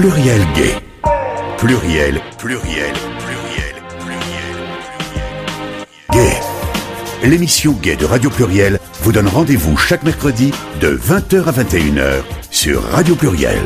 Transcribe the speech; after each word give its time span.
Pluriel 0.00 0.46
gay. 0.54 0.76
Pluriel, 1.56 2.20
pluriel, 2.38 2.38
pluriel, 2.38 2.94
pluriel, 3.18 3.74
pluriel. 3.98 4.54
Gay. 6.12 7.28
L'émission 7.28 7.72
Gay 7.72 7.96
de 7.96 8.04
Radio 8.04 8.30
Pluriel 8.30 8.78
vous 9.02 9.10
donne 9.10 9.26
rendez-vous 9.26 9.76
chaque 9.76 10.04
mercredi 10.04 10.52
de 10.80 10.96
20h 10.96 11.46
à 11.46 11.50
21h 11.50 12.22
sur 12.48 12.80
Radio 12.84 13.16
Pluriel. 13.16 13.58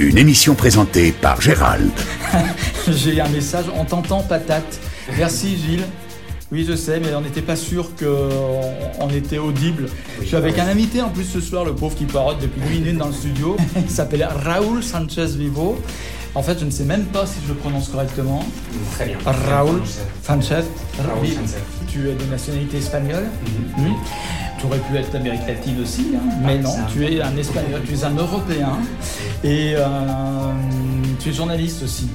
Une 0.00 0.18
émission 0.18 0.56
présentée 0.56 1.12
par 1.12 1.40
Gérald. 1.40 1.92
J'ai 2.88 3.20
un 3.20 3.28
message, 3.28 3.66
on 3.72 3.84
t'entend 3.84 4.24
patate. 4.24 4.80
Merci 5.16 5.56
Gilles. 5.56 5.86
Oui, 6.52 6.64
je 6.68 6.74
sais, 6.74 6.98
mais 6.98 7.14
on 7.14 7.20
n'était 7.20 7.42
pas 7.42 7.54
sûr 7.54 7.90
qu'on 7.94 9.08
était 9.10 9.38
audible. 9.38 9.86
je 10.20 10.26
suis 10.26 10.36
avec 10.36 10.58
un 10.58 10.66
invité 10.66 11.00
en 11.00 11.08
plus 11.08 11.24
ce 11.24 11.40
soir, 11.40 11.64
le 11.64 11.74
pauvre 11.74 11.94
qui 11.96 12.06
parode 12.06 12.40
depuis 12.40 12.60
10 12.60 12.78
minutes 12.80 12.98
dans 12.98 13.06
le 13.06 13.12
studio. 13.12 13.56
Il 13.76 13.88
s'appelle 13.90 14.28
Raoul 14.44 14.82
Sanchez 14.82 15.26
Vivo. 15.36 15.80
En 16.34 16.42
fait, 16.42 16.58
je 16.58 16.64
ne 16.64 16.70
sais 16.70 16.84
même 16.84 17.04
pas 17.04 17.24
si 17.26 17.38
je 17.44 17.52
le 17.52 17.54
prononce 17.58 17.88
correctement. 17.88 18.44
Très 18.92 19.06
bien. 19.06 19.18
Raoul 19.24 19.80
Sanchez. 20.24 20.64
Raoul. 20.98 21.26
Sanchez. 21.28 21.62
Tu 21.88 22.08
es 22.08 22.14
de 22.14 22.24
nationalité 22.24 22.78
espagnole. 22.78 23.26
Mhm. 23.76 23.84
Oui. 23.84 23.92
Tu 24.60 24.66
aurais 24.66 24.78
pu 24.78 24.96
être 24.96 25.10
d'Amérique 25.10 25.46
latine 25.46 25.80
aussi, 25.82 26.08
hein, 26.14 26.20
mais 26.44 26.58
non, 26.58 26.70
ça. 26.70 26.86
tu 26.92 27.04
es 27.06 27.22
un 27.22 27.34
espagnol, 27.36 27.80
tu 27.86 27.94
es 27.94 28.04
un 28.04 28.14
européen 28.14 28.72
et 29.42 29.72
euh, 29.74 29.86
tu 31.18 31.30
es 31.30 31.32
journaliste 31.32 31.82
aussi. 31.82 32.08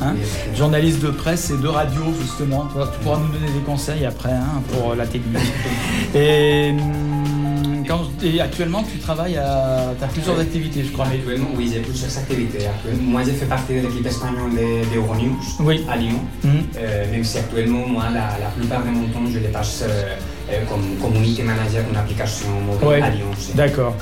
hein. 0.00 0.14
Oui, 0.14 0.56
Journaliste 0.56 1.00
de 1.02 1.10
presse 1.10 1.50
et 1.50 1.56
de 1.60 1.66
radio 1.66 2.02
justement. 2.20 2.68
Tu, 2.92 2.98
pourras 3.02 3.18
nous 3.18 3.32
donner 3.32 3.50
des 3.52 3.64
conseils 3.66 4.04
après 4.06 4.30
hein, 4.32 4.62
pour 4.72 4.94
la 4.94 5.06
technique. 5.06 5.38
Et, 6.14 6.70
hum, 6.70 7.84
quand, 7.86 8.00
et 8.22 8.40
actuellement, 8.40 8.82
tu 8.84 8.98
travailles 8.98 9.36
à. 9.38 9.94
Tu 9.98 10.04
as 10.04 10.08
plusieurs 10.08 10.38
activités, 10.38 10.84
je 10.84 10.92
crois. 10.92 11.06
Actuellement, 11.06 11.48
oui, 11.56 11.70
j'ai 11.72 11.80
plusieurs 11.80 12.16
activités. 12.16 12.66
Actuellement, 12.66 13.10
Moi, 13.10 13.22
j'ai 13.24 13.32
fait 13.32 13.46
partie 13.46 13.74
de 13.74 13.80
l'équipe 13.80 14.06
espagnole 14.06 14.50
de, 14.52 14.94
de 14.94 14.96
Euronews 14.98 15.36
Oui. 15.60 15.84
à 15.90 15.96
Lyon. 15.96 16.20
Mhm. 16.44 16.50
Euh, 16.78 17.10
même 17.10 17.24
si 17.24 17.38
actuellement, 17.38 17.86
moi, 17.88 18.04
la, 18.12 18.38
la 18.38 18.50
plupart 18.56 18.82
de 18.84 18.90
mon 18.90 19.06
temps, 19.08 19.24
je 19.32 19.38
les 19.38 19.48
passe 19.48 19.84
euh, 19.88 20.14
euh, 20.50 20.64
comme 20.68 20.96
community 21.00 21.42
manager 21.42 21.84
d'une 21.84 21.96
application 21.96 22.48
mobile 22.66 22.88
Ouais. 22.88 23.02
à 23.02 23.10
Lyon. 23.10 23.26
aussi. 23.32 23.52
D'accord. 23.54 23.94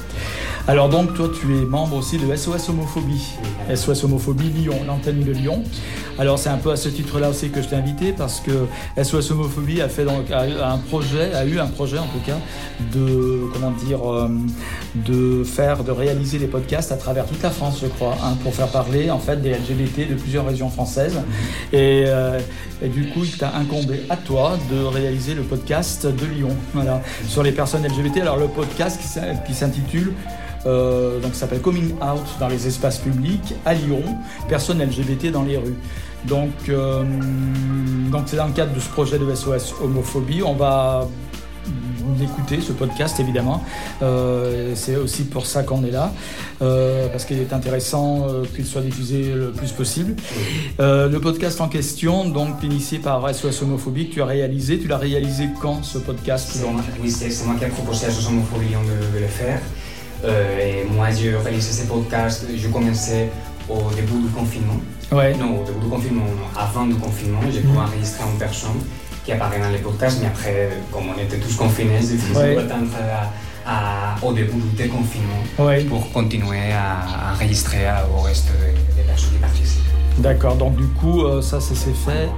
Alors 0.68 0.88
donc 0.88 1.14
toi 1.14 1.30
tu 1.32 1.56
es 1.56 1.64
membre 1.64 1.94
aussi 1.94 2.18
de 2.18 2.34
SOS 2.34 2.70
Homophobie. 2.70 3.24
SOS 3.72 4.02
Homophobie 4.02 4.48
Lyon, 4.48 4.74
l'antenne 4.84 5.22
de 5.22 5.30
Lyon. 5.30 5.62
Alors 6.18 6.40
c'est 6.40 6.48
un 6.48 6.56
peu 6.56 6.72
à 6.72 6.76
ce 6.76 6.88
titre-là 6.88 7.30
aussi 7.30 7.50
que 7.50 7.62
je 7.62 7.68
t'ai 7.68 7.76
invité 7.76 8.12
parce 8.12 8.40
que 8.40 8.66
SOS 9.00 9.30
Homophobie 9.30 9.80
a 9.80 9.88
fait 9.88 10.04
donc 10.04 10.28
a 10.32 10.48
eu 10.48 10.54
un 10.54 10.78
projet, 10.78 11.32
a 11.34 11.44
eu 11.44 11.60
un 11.60 11.68
projet 11.68 11.98
en 11.98 12.06
tout 12.06 12.18
cas 12.26 12.38
de 12.92 13.42
comment 13.52 13.70
dire 13.70 14.12
euh, 14.12 14.28
de 14.96 15.44
faire, 15.44 15.84
de 15.84 15.92
réaliser 15.92 16.38
des 16.38 16.48
podcasts 16.48 16.90
à 16.90 16.96
travers 16.96 17.26
toute 17.26 17.42
la 17.44 17.50
France, 17.50 17.78
je 17.80 17.86
crois, 17.86 18.16
hein, 18.24 18.36
pour 18.42 18.52
faire 18.52 18.68
parler 18.68 19.08
en 19.12 19.20
fait 19.20 19.40
des 19.40 19.50
LGBT 19.50 20.08
de 20.10 20.14
plusieurs 20.14 20.46
régions 20.46 20.70
françaises. 20.70 21.20
Et, 21.72 22.06
euh, 22.06 22.40
et 22.82 22.88
du 22.88 23.08
coup, 23.10 23.22
il 23.22 23.36
t'a 23.36 23.54
incombé 23.54 24.02
à 24.10 24.16
toi 24.16 24.58
de 24.68 24.82
réaliser 24.82 25.34
le 25.34 25.42
podcast 25.42 26.06
de 26.06 26.26
Lyon, 26.26 26.50
voilà, 26.74 27.02
sur 27.28 27.44
les 27.44 27.52
personnes 27.52 27.86
LGBT. 27.86 28.22
Alors 28.22 28.36
le 28.36 28.48
podcast 28.48 29.00
qui 29.46 29.54
s'intitule 29.54 30.12
euh, 30.66 31.20
donc 31.20 31.34
ça 31.34 31.40
s'appelle 31.40 31.60
Coming 31.60 31.92
Out 31.94 32.26
dans 32.40 32.48
les 32.48 32.66
espaces 32.66 32.98
publics 32.98 33.54
à 33.64 33.74
Lyon, 33.74 34.02
personnes 34.48 34.82
LGBT 34.82 35.30
dans 35.30 35.42
les 35.42 35.56
rues. 35.56 35.76
Donc 36.24 36.50
euh, 36.68 37.04
donc 38.10 38.24
c'est 38.26 38.36
dans 38.36 38.46
le 38.46 38.52
cadre 38.52 38.74
de 38.74 38.80
ce 38.80 38.88
projet 38.88 39.18
de 39.18 39.34
SOS 39.34 39.74
homophobie, 39.82 40.42
on 40.42 40.54
va 40.54 41.06
l'écouter 42.18 42.60
ce 42.60 42.72
podcast 42.72 43.18
évidemment. 43.20 43.62
Euh, 44.02 44.72
c'est 44.74 44.96
aussi 44.96 45.24
pour 45.24 45.46
ça 45.46 45.62
qu'on 45.62 45.84
est 45.84 45.90
là, 45.90 46.12
euh, 46.62 47.08
parce 47.08 47.24
qu'il 47.24 47.38
est 47.38 47.52
intéressant 47.52 48.26
euh, 48.28 48.44
qu'il 48.54 48.66
soit 48.66 48.82
diffusé 48.82 49.32
le 49.34 49.50
plus 49.50 49.72
possible. 49.72 50.16
Le 50.78 51.18
podcast 51.18 51.60
en 51.60 51.68
question, 51.68 52.28
donc 52.28 52.62
initié 52.62 52.98
par 52.98 53.34
SOS 53.34 53.62
Homophobie, 53.62 54.08
que 54.08 54.14
tu 54.14 54.22
as 54.22 54.26
réalisé, 54.26 54.78
tu 54.78 54.88
l'as 54.88 54.98
réalisé 54.98 55.48
quand 55.60 55.84
ce 55.84 55.98
podcast 55.98 56.58
oui, 57.02 57.10
c'est 57.10 57.44
moi 57.44 57.54
qui 57.58 57.64
ai 57.64 57.68
proposé 57.68 58.06
à 58.06 58.10
ce 58.10 58.26
homophobie 58.28 58.68
de, 58.68 59.16
de 59.16 59.20
le 59.20 59.28
faire. 59.28 59.60
Euh, 60.26 60.58
et 60.82 60.84
moi, 60.90 61.10
j'ai 61.10 61.34
réalisé 61.36 61.82
ce 61.82 61.86
podcast, 61.86 62.46
je 62.56 62.68
commençais 62.68 63.30
au 63.68 63.90
début 63.94 64.20
du 64.22 64.28
confinement. 64.34 64.80
Ouais. 65.12 65.34
Non, 65.34 65.60
au 65.60 65.64
début 65.64 65.80
du 65.84 65.88
confinement, 65.88 66.24
avant 66.56 66.86
du 66.86 66.94
confinement, 66.96 67.40
j'ai 67.52 67.60
pu 67.60 67.68
Mhm. 67.68 67.76
enregistrer 67.78 68.24
une 68.32 68.38
personne 68.38 68.80
qui 69.24 69.32
apparaît 69.32 69.60
dans 69.60 69.70
les 69.70 69.78
podcasts, 69.78 70.18
mais 70.20 70.26
après, 70.28 70.70
comme 70.92 71.04
on 71.16 71.20
était 71.20 71.38
tous 71.38 71.54
confinés, 71.54 71.98
j'ai 72.00 72.16
dû 72.16 72.32
Ouais. 72.36 72.56
attendre 72.58 72.90
à- 72.96 73.30
à- 73.68 74.16
au 74.24 74.32
début 74.32 74.52
du 74.60 74.76
déconfinement 74.76 75.42
Ouais. 75.58 75.84
pour 75.84 76.12
continuer 76.12 76.72
à 76.72 77.32
enregistrer 77.34 77.84
au 78.16 78.20
reste 78.22 78.46
des, 78.60 79.02
des 79.02 79.06
personnes 79.08 79.30
qui 79.30 79.38
participent. 79.38 79.82
D'accord, 80.18 80.56
donc 80.56 80.76
du 80.76 80.86
coup, 80.86 81.22
euh, 81.24 81.42
ça, 81.42 81.60
ça 81.60 81.74
s'est 81.74 81.92
fait. 81.92 82.28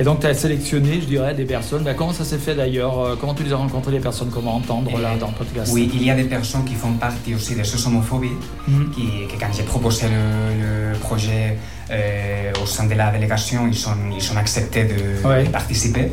Et 0.00 0.04
donc, 0.04 0.20
tu 0.20 0.26
as 0.26 0.32
sélectionné, 0.34 1.00
je 1.02 1.06
dirais, 1.06 1.34
des 1.34 1.44
personnes. 1.44 1.82
Bah, 1.84 1.92
comment 1.92 2.12
ça 2.14 2.24
s'est 2.24 2.38
fait 2.38 2.54
d'ailleurs 2.54 2.98
Euh, 2.98 3.16
Comment 3.20 3.34
tu 3.34 3.42
les 3.42 3.52
as 3.52 3.56
rencontrés, 3.56 3.92
les 3.92 4.00
personnes 4.00 4.30
Comment 4.32 4.56
entendre 4.56 4.90
là 4.98 5.14
Et- 5.14 5.18
dans 5.18 5.26
le 5.28 5.34
podcast 5.34 5.70
Oui, 5.74 5.90
il 5.94 6.02
y 6.02 6.10
a 6.10 6.14
des 6.14 6.24
personnes 6.24 6.64
qui 6.64 6.74
font 6.74 6.92
partie 6.92 7.34
aussi 7.34 7.54
de 7.54 7.62
ce 7.62 7.86
homophobie, 7.86 8.30
Mhm. 8.66 8.90
qui, 8.90 9.02
que 9.28 9.38
quand 9.38 9.52
j'ai 9.54 9.64
proposé 9.64 10.06
le, 10.08 10.92
le 10.92 10.98
projet 10.98 11.58
euh, 11.90 12.52
au 12.62 12.66
sein 12.66 12.86
de 12.86 12.94
la 12.94 13.10
délégation, 13.10 13.66
ils 13.66 13.74
sont, 13.76 13.90
ils 14.14 14.22
sont 14.22 14.36
acceptés 14.38 14.84
de, 14.84 15.28
Ouais. 15.28 15.44
de 15.44 15.50
participer. 15.50 16.10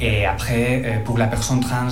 Et 0.00 0.24
après, 0.24 0.82
euh, 0.86 1.04
pour 1.04 1.18
la 1.18 1.26
personne 1.26 1.60
trans, 1.60 1.88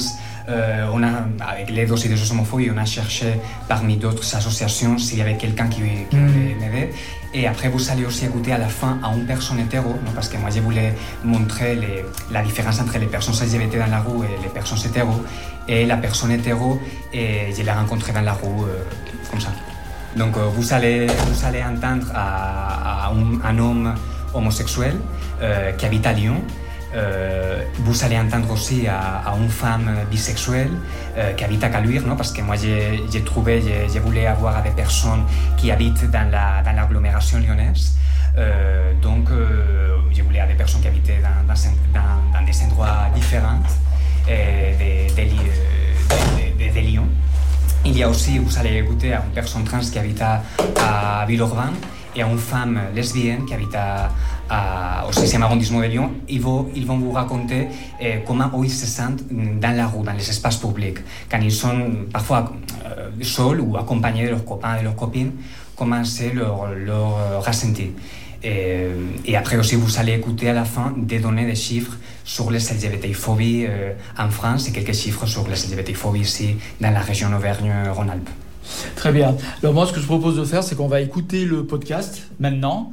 euh, 0.48 0.86
on 0.92 1.02
a, 1.02 1.08
avec 1.52 1.70
l'aide 1.70 1.90
aussi 1.90 2.08
de 2.08 2.16
ce 2.16 2.30
homophobie, 2.32 2.70
on 2.74 2.78
a 2.78 2.84
cherché 2.84 3.26
parmi 3.68 3.96
d'autres 3.96 4.34
associations 4.36 4.96
s'il 4.98 5.18
y 5.18 5.22
avait 5.22 5.36
quelqu'un 5.36 5.66
qui, 5.68 5.80
qui 6.10 6.16
voulait 6.16 6.56
m'aider. 6.60 6.90
Et 7.34 7.46
après, 7.46 7.68
vous 7.68 7.90
allez 7.90 8.06
aussi 8.06 8.24
écouter 8.24 8.52
à 8.52 8.58
la 8.58 8.68
fin 8.68 8.98
à 9.02 9.12
une 9.14 9.26
personne 9.26 9.58
hétéro, 9.58 9.94
parce 10.14 10.28
que 10.28 10.36
moi, 10.38 10.48
je 10.50 10.60
voulais 10.60 10.94
montrer 11.24 11.74
les- 11.74 12.04
la 12.30 12.42
différence 12.42 12.80
entre 12.80 12.96
les 12.98 13.06
personnes 13.06 13.34
LGBT 13.34 13.76
dans 13.78 13.90
la 13.90 14.00
rue 14.00 14.24
et 14.24 14.42
les 14.42 14.48
personnes 14.48 14.78
hétéro. 14.86 15.12
Et 15.68 15.84
la 15.84 15.96
personne 15.96 16.30
hétéro, 16.30 16.80
et 17.12 17.52
je 17.54 17.62
l'ai 17.62 17.72
rencontrée 17.72 18.12
dans 18.12 18.22
la 18.22 18.32
rue, 18.32 18.46
euh, 18.46 18.84
comme 19.30 19.40
ça. 19.40 19.48
Donc, 20.16 20.36
euh, 20.36 20.46
vous, 20.54 20.72
allez, 20.72 21.06
vous 21.08 21.44
allez 21.44 21.62
entendre 21.62 22.06
à, 22.14 23.06
à 23.08 23.12
un, 23.12 23.40
un 23.44 23.58
homme 23.58 23.94
homosexuel 24.32 24.94
euh, 25.42 25.72
qui 25.72 25.84
habite 25.86 26.06
à 26.06 26.12
Lyon. 26.12 26.40
Euh, 26.96 27.62
vous 27.80 28.04
allez 28.04 28.18
entendre 28.18 28.50
aussi 28.50 28.86
à, 28.88 29.22
une 29.38 29.50
femme 29.50 29.90
bisexuelle 30.10 30.70
qui 31.36 31.44
habite 31.44 31.62
à 31.64 31.68
Caluire, 31.68 32.06
non? 32.06 32.16
parce 32.16 32.32
que 32.32 32.40
moi 32.42 32.56
j'ai 32.56 33.22
trouvé, 33.24 33.62
j'ai 33.92 34.00
voulu 34.00 34.20
avoir 34.24 34.62
des 34.62 34.70
personnes 34.70 35.24
qui 35.58 35.70
habitent 35.70 36.10
dans 36.10 36.30
la- 36.30 36.62
l'agglomération 36.74 37.38
lyonnaise. 37.38 37.96
Euh, 38.38 38.92
donc 39.02 39.28
je 40.14 40.22
voulais 40.22 40.40
avoir 40.40 40.52
des 40.54 40.58
personnes 40.58 40.80
qui 40.80 40.88
habitaient 40.88 41.20
dans, 41.22 42.44
des 42.46 42.62
endroits 42.64 43.08
différents 43.14 43.60
de- 44.26 45.14
de 46.74 46.80
Lyon. 46.80 47.06
Il 47.84 47.96
y 47.96 48.02
a 48.02 48.08
aussi, 48.08 48.38
vous 48.38 48.58
allez 48.58 48.78
écouter 48.78 49.12
à 49.14 49.22
une 49.26 49.32
personne 49.32 49.64
trans 49.64 49.78
qui 49.80 49.98
habite 49.98 50.20
à, 50.22 50.42
à 50.80 51.24
Villeurbanne 51.26 51.74
et 52.14 52.22
à 52.22 52.26
une 52.26 52.38
femme 52.38 52.80
lesbienne 52.94 53.44
qui 53.46 53.54
habite 53.54 53.74
à, 53.74 54.10
à- 54.50 55.06
au 55.08 55.12
6e 55.12 55.42
arrondissement 55.42 55.80
de 55.80 55.86
Lyon. 55.86 56.10
Ils 56.28 56.40
vont, 56.40 56.68
ils 56.74 56.86
vont 56.86 56.98
vous 56.98 57.12
raconter 57.12 57.68
euh, 58.02 58.18
comment 58.26 58.50
ils 58.62 58.70
se 58.70 58.86
sentent 58.86 59.22
dans 59.30 59.76
la 59.76 59.86
rue, 59.86 60.04
dans 60.04 60.12
les 60.12 60.28
espaces 60.28 60.56
publics, 60.56 60.98
quand 61.30 61.40
ils 61.40 61.52
sont 61.52 61.90
parfois 62.12 62.52
euh, 62.86 63.08
seuls 63.22 63.60
ou 63.60 63.76
accompagnés 63.76 64.24
de 64.26 64.30
leurs 64.30 64.44
copains 64.44 64.76
et 64.76 64.80
de 64.80 64.84
leurs 64.84 64.96
copines, 64.96 65.32
comment 65.76 66.04
c'est 66.04 66.32
leur, 66.32 66.70
leur 66.74 67.44
ressenti. 67.44 67.90
Et, 68.42 68.86
et 69.24 69.36
après 69.36 69.56
aussi, 69.56 69.74
vous 69.76 69.98
allez 69.98 70.12
écouter 70.12 70.50
à 70.50 70.52
la 70.52 70.64
fin 70.64 70.92
des 70.96 71.18
données, 71.18 71.46
des 71.46 71.54
chiffres 71.56 71.96
sur 72.22 72.50
les 72.50 72.58
LGBT-phobies 72.58 73.66
euh, 73.68 73.92
en 74.18 74.28
France 74.30 74.68
et 74.68 74.72
quelques 74.72 74.94
chiffres 74.94 75.26
sur 75.26 75.46
les 75.48 75.54
LGBT-phobies 75.54 76.20
ici 76.20 76.56
dans 76.80 76.90
la 76.90 77.00
région 77.00 77.32
Auvergne-Rhône-Alpes. 77.34 78.28
Très 78.96 79.12
bien. 79.12 79.36
Alors, 79.62 79.74
moi, 79.74 79.86
ce 79.86 79.92
que 79.92 80.00
je 80.00 80.06
propose 80.06 80.36
de 80.36 80.44
faire, 80.44 80.62
c'est 80.62 80.74
qu'on 80.76 80.88
va 80.88 81.00
écouter 81.00 81.44
le 81.44 81.64
podcast 81.64 82.22
maintenant. 82.40 82.92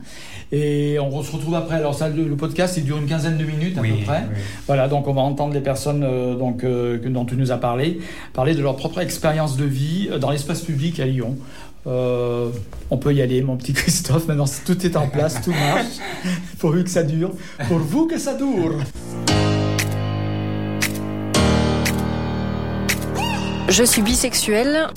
Et 0.55 0.99
on 0.99 1.23
se 1.23 1.31
retrouve 1.31 1.55
après. 1.55 1.77
Alors, 1.77 1.95
ça, 1.95 2.09
le, 2.09 2.25
le 2.25 2.35
podcast, 2.35 2.77
il 2.77 2.85
dure 2.85 2.99
une 2.99 3.07
quinzaine 3.07 3.37
de 3.39 3.43
minutes 3.43 3.75
à 3.75 3.81
peu 3.81 3.87
près. 4.05 4.23
oui. 4.29 4.39
Voilà, 4.67 4.87
donc 4.87 5.07
on 5.07 5.13
va 5.13 5.21
entendre 5.21 5.51
les 5.51 5.61
personnes 5.61 6.03
euh, 6.03 6.35
donc, 6.35 6.63
euh, 6.63 6.99
dont 7.09 7.25
tu 7.25 7.35
nous 7.35 7.51
as 7.51 7.57
parlé, 7.57 7.99
parler 8.33 8.53
de 8.53 8.61
leur 8.61 8.75
propre 8.75 8.99
expérience 8.99 9.57
de 9.57 9.65
vie 9.65 10.09
euh, 10.11 10.19
dans 10.19 10.29
l'espace 10.29 10.61
public 10.61 10.99
à 10.99 11.05
Lyon. 11.05 11.37
Euh, 11.87 12.49
on 12.91 12.97
peut 12.97 13.13
y 13.15 13.21
aller, 13.23 13.41
mon 13.41 13.57
petit 13.57 13.73
Christophe. 13.79 14.27
Maintenant, 14.27 14.45
tout 14.63 14.85
est 14.85 14.95
en 14.95 15.07
place, 15.07 15.41
tout 15.41 15.49
marche. 15.51 15.97
Pourvu 16.59 16.83
que 16.83 16.89
ça 16.91 17.01
dure. 17.01 17.31
Pour 17.67 17.79
vous 17.79 18.05
que 18.05 18.19
ça 18.19 18.35
dure. 18.35 18.75
Je 23.69 23.83
suis 23.83 24.03
bisexuelle. 24.03 24.87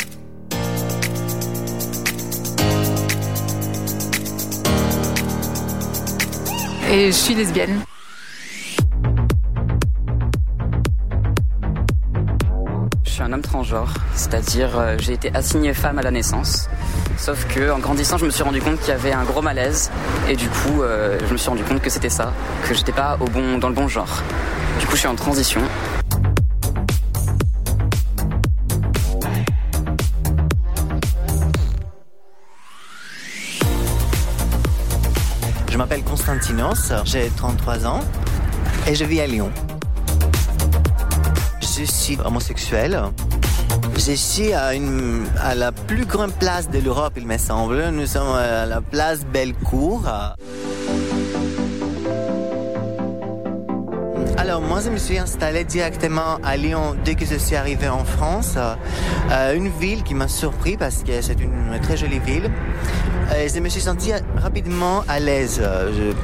Et 6.98 7.08
je 7.08 7.10
suis 7.12 7.34
lesbienne. 7.34 7.82
Je 13.04 13.10
suis 13.10 13.22
un 13.22 13.34
homme 13.34 13.42
transgenre. 13.42 13.84
genre, 13.84 13.94
c'est-à-dire 14.14 14.70
j'ai 14.98 15.12
été 15.12 15.30
assignée 15.34 15.74
femme 15.74 15.98
à 15.98 16.02
la 16.02 16.10
naissance. 16.10 16.70
Sauf 17.18 17.46
que 17.54 17.70
en 17.70 17.80
grandissant, 17.80 18.16
je 18.16 18.24
me 18.24 18.30
suis 18.30 18.42
rendu 18.42 18.62
compte 18.62 18.80
qu'il 18.80 18.88
y 18.88 18.92
avait 18.92 19.12
un 19.12 19.24
gros 19.24 19.42
malaise 19.42 19.90
et 20.26 20.36
du 20.36 20.48
coup, 20.48 20.80
je 20.80 21.30
me 21.30 21.36
suis 21.36 21.50
rendu 21.50 21.64
compte 21.64 21.82
que 21.82 21.90
c'était 21.90 22.08
ça, 22.08 22.32
que 22.66 22.72
j'étais 22.72 22.92
pas 22.92 23.18
dans 23.60 23.68
le 23.68 23.74
bon 23.74 23.88
genre. 23.88 24.22
Du 24.80 24.86
coup, 24.86 24.92
je 24.92 25.00
suis 25.00 25.08
en 25.08 25.16
transition. 25.16 25.60
J'ai 37.04 37.28
33 37.36 37.86
ans 37.86 38.00
et 38.86 38.94
je 38.94 39.04
vis 39.04 39.20
à 39.20 39.26
Lyon. 39.26 39.50
Je 41.60 41.84
suis 41.84 42.18
homosexuel. 42.24 43.00
Je 43.96 44.12
suis 44.12 44.52
à 44.52 45.54
la 45.54 45.72
plus 45.72 46.04
grande 46.04 46.32
place 46.32 46.70
de 46.70 46.78
l'Europe, 46.78 47.14
il 47.16 47.26
me 47.26 47.38
semble. 47.38 47.90
Nous 47.90 48.06
sommes 48.06 48.36
à 48.36 48.64
la 48.66 48.80
place 48.80 49.24
Bellecour. 49.26 50.08
Alors 54.38 54.60
moi 54.60 54.80
je 54.84 54.90
me 54.90 54.98
suis 54.98 55.18
installé 55.18 55.64
directement 55.64 56.38
à 56.44 56.56
Lyon 56.56 56.94
dès 57.04 57.16
que 57.16 57.24
je 57.24 57.34
suis 57.34 57.56
arrivé 57.56 57.88
en 57.88 58.04
France. 58.04 58.54
Euh, 59.32 59.56
une 59.56 59.68
ville 59.68 60.04
qui 60.04 60.14
m'a 60.14 60.28
surpris 60.28 60.76
parce 60.76 61.02
que 61.02 61.20
c'est 61.20 61.40
une 61.40 61.78
très 61.82 61.96
jolie 61.96 62.20
ville. 62.20 62.50
Et 63.34 63.48
je 63.48 63.58
me 63.60 63.68
suis 63.68 63.80
senti 63.80 64.12
rapidement 64.36 65.02
à 65.08 65.18
l'aise 65.18 65.60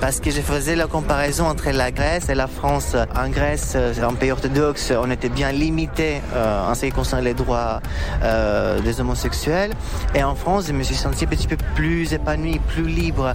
parce 0.00 0.20
que 0.20 0.31
je 0.31 0.40
faisais 0.40 0.76
la 0.76 0.87
comparaison 0.87 1.46
entre 1.46 1.70
la 1.70 1.90
Grèce 1.90 2.28
et 2.28 2.34
la 2.34 2.46
France. 2.46 2.96
En 3.14 3.28
Grèce, 3.28 3.76
un 3.76 4.14
pays 4.14 4.31
orthodoxe, 4.31 4.93
on 4.96 5.10
était 5.10 5.28
bien 5.28 5.50
limité 5.50 6.20
euh, 6.34 6.70
en 6.70 6.75
ce 6.75 6.87
qui 6.87 6.93
concerne 6.93 7.25
les 7.25 7.34
droits 7.34 7.81
euh, 8.22 8.81
des 8.81 9.00
homosexuels. 9.00 9.72
Et 10.14 10.22
en 10.22 10.34
France, 10.34 10.66
je 10.69 10.72
me 10.72 10.82
suis 10.82 10.94
senti 10.94 11.25
un 11.25 11.28
petit 11.28 11.49
peu 11.49 11.56
plus 11.75 12.12
épanoui, 12.12 12.60
plus 12.69 12.87
libre. 12.87 13.34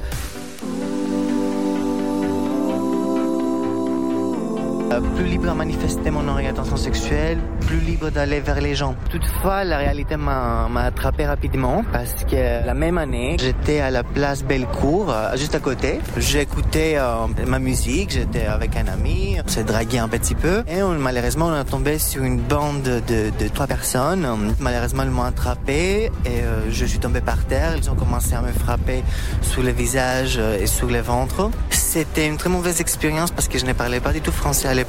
Euh, 4.98 5.02
plus 5.16 5.26
libre 5.26 5.50
à 5.50 5.54
manifester 5.54 6.12
mon 6.12 6.28
orientation 6.28 6.78
sexuelle, 6.78 7.40
plus 7.62 7.80
libre 7.80 8.10
d'aller 8.10 8.40
vers 8.40 8.62
les 8.62 8.76
gens. 8.76 8.96
Toutefois, 9.10 9.64
la 9.64 9.78
réalité 9.78 10.16
m'a 10.18 10.68
attrapé 10.76 11.26
rapidement 11.26 11.84
parce 11.92 12.24
que 12.24 12.66
la 12.66 12.74
même 12.74 12.98
année, 12.98 13.38
j'étais 13.40 13.80
à 13.80 13.90
la 13.90 14.04
place 14.04 14.44
Bellecour, 14.44 15.10
euh, 15.10 15.36
juste 15.36 15.56
à 15.56 15.60
côté. 15.60 16.00
J'écoutais 16.18 16.96
euh, 16.98 17.28
ma 17.46 17.60
musique, 17.60 18.12
j'étais 18.12 18.46
avec 18.46 18.76
un 18.76 18.88
ami, 18.88 19.38
on 19.44 19.48
s'est 19.50 19.64
dragué 19.64 20.00
un 20.00 20.08
petit 20.08 20.36
peu 20.36 20.64
et 20.68 20.82
malheureusement, 21.00 21.48
on 21.48 21.60
est 21.60 21.64
tombé 21.66 22.00
sur 22.00 22.24
une 22.24 22.40
bande 22.40 22.84
de, 22.84 23.00
de 23.40 23.48
trois 23.50 23.68
personnes. 23.68 24.28
Malheureusement, 24.60 25.04
ils 25.04 25.12
m'ont 25.12 25.24
attrapé 25.24 26.12
et 26.26 26.42
je 26.70 26.86
suis 26.86 27.00
tombé 27.00 27.22
par 27.22 27.44
terre. 27.46 27.76
Ils 27.78 27.90
ont 27.90 27.96
commencé 27.96 28.34
à 28.34 28.42
me 28.42 28.52
frapper 28.52 29.04
sous 29.42 29.62
le 29.62 29.72
visage 29.72 30.38
et 30.38 30.68
sous 30.68 30.88
le 30.88 31.00
ventre. 31.00 31.50
C'était 31.70 32.28
une 32.28 32.38
très 32.38 32.50
mauvaise 32.50 32.82
expérience 32.82 33.32
parce 33.32 33.48
que 33.48 33.58
je 33.58 33.66
ne 33.66 33.74
parlais 33.74 34.00
pas 34.00 34.14
du 34.14 34.22
tout 34.22 34.32
français 34.32 34.68
à 34.68 34.74
l'époque. 34.74 34.87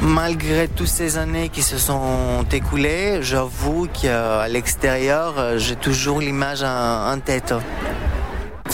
Malgré 0.00 0.68
toutes 0.68 0.88
ces 0.88 1.16
années 1.16 1.48
qui 1.48 1.62
se 1.62 1.78
sont 1.78 2.44
écoulées, 2.52 3.22
j'avoue 3.22 3.88
qu'à 3.88 4.46
l'extérieur, 4.48 5.58
j'ai 5.58 5.76
toujours 5.76 6.20
l'image 6.20 6.62
en 6.62 7.18
tête. 7.24 7.54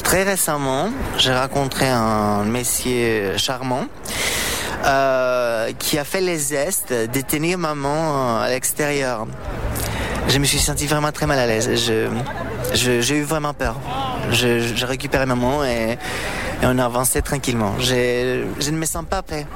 Très 0.02 0.22
récemment, 0.22 0.90
j'ai 1.16 1.34
rencontré 1.34 1.88
un 1.88 2.44
messier 2.44 3.36
charmant 3.36 3.84
euh, 4.84 5.72
qui 5.78 5.98
a 5.98 6.04
fait 6.04 6.20
les 6.20 6.38
gestes 6.38 6.92
de 6.92 7.20
tenir 7.20 7.58
maman 7.58 8.40
à 8.40 8.48
l'extérieur. 8.48 9.26
Je 10.28 10.38
me 10.38 10.44
suis 10.44 10.58
senti 10.58 10.86
vraiment 10.86 11.12
très 11.12 11.26
mal 11.26 11.38
à 11.38 11.46
l'aise. 11.46 11.70
J'ai 12.72 13.16
eu 13.16 13.22
vraiment 13.22 13.54
peur. 13.54 13.76
J'ai 14.30 14.84
récupéré 14.84 15.26
maman 15.26 15.64
et 15.64 15.98
on 16.62 16.78
a 16.78 16.84
avancé 16.84 17.22
tranquillement. 17.22 17.74
Je 17.80 18.70
ne 18.70 18.76
me 18.76 18.86
sens 18.86 19.04
pas 19.08 19.22
prêt. 19.22 19.46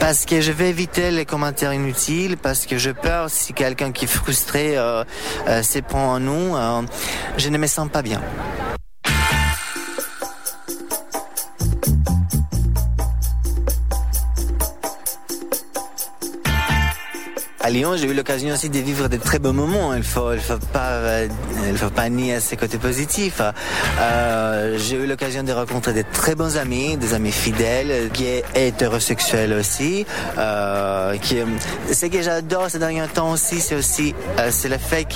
Parce 0.00 0.26
que 0.26 0.40
je 0.40 0.52
vais 0.52 0.70
éviter 0.70 1.10
les 1.10 1.24
commentaires 1.24 1.72
inutiles, 1.72 2.36
parce 2.36 2.66
que 2.66 2.78
je 2.78 2.90
peur 2.90 3.30
si 3.30 3.52
quelqu'un 3.52 3.92
qui 3.92 4.04
est 4.04 4.08
frustré 4.08 4.76
euh, 4.76 5.04
euh, 5.48 5.62
s'éprend 5.62 6.14
en 6.14 6.20
nous, 6.20 6.56
euh, 6.56 6.82
je 7.38 7.48
ne 7.48 7.58
me 7.58 7.66
sens 7.66 7.88
pas 7.88 8.02
bien. 8.02 8.20
À 17.66 17.70
Lyon, 17.70 17.96
j'ai 17.96 18.08
eu 18.08 18.12
l'occasion 18.12 18.52
aussi 18.52 18.68
de 18.68 18.78
vivre 18.78 19.08
de 19.08 19.16
très 19.16 19.38
beaux 19.38 19.54
moments. 19.54 19.94
Il 19.94 20.02
faut, 20.02 20.34
il 20.34 20.38
faut 20.38 20.58
pas, 20.70 20.90
euh, 20.90 21.28
il 21.66 21.78
faut 21.78 21.88
pas 21.88 22.10
nier 22.10 22.38
ses 22.38 22.58
côtés 22.58 22.76
positifs. 22.76 23.40
Euh, 24.00 24.76
j'ai 24.78 24.96
eu 24.96 25.06
l'occasion 25.06 25.42
de 25.42 25.50
rencontrer 25.50 25.94
des 25.94 26.04
très 26.04 26.34
bons 26.34 26.58
amis, 26.58 26.98
des 26.98 27.14
amis 27.14 27.32
fidèles, 27.32 28.10
gays 28.12 28.44
et 28.54 28.66
hétérosexuels 28.66 29.54
aussi. 29.54 30.04
Euh, 30.36 31.16
qui, 31.16 31.38
ce 31.90 32.04
que 32.04 32.20
j'adore 32.20 32.68
ces 32.68 32.78
derniers 32.78 33.08
temps 33.08 33.30
aussi, 33.30 33.62
c'est 33.62 33.76
aussi, 33.76 34.14
euh, 34.38 34.48
c'est 34.50 34.68
le 34.68 34.76
fait 34.76 35.06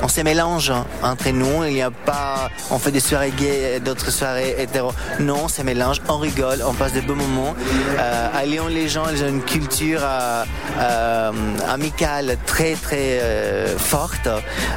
qu'on 0.00 0.08
se 0.08 0.22
mélange 0.22 0.72
entre 1.02 1.28
nous. 1.28 1.66
Il 1.66 1.74
n'y 1.74 1.82
a 1.82 1.90
pas, 1.90 2.48
on 2.70 2.78
fait 2.78 2.90
des 2.90 3.00
soirées 3.00 3.34
gays, 3.36 3.80
d'autres 3.80 4.10
soirées 4.10 4.56
hétéro. 4.58 4.92
Non, 5.20 5.40
on 5.44 5.48
se 5.48 5.60
mélange, 5.60 6.00
on 6.08 6.16
rigole, 6.16 6.60
on 6.66 6.72
passe 6.72 6.94
de 6.94 7.02
beaux 7.02 7.14
moments. 7.14 7.54
Euh, 7.98 8.28
à 8.34 8.46
Lyon, 8.46 8.68
les 8.68 8.88
gens, 8.88 9.04
ils 9.12 9.22
ont 9.22 9.28
une 9.28 9.42
culture 9.42 10.00
euh, 10.02 10.44
très 12.46 12.74
très 12.74 13.20
euh, 13.20 13.76
forte, 13.76 14.28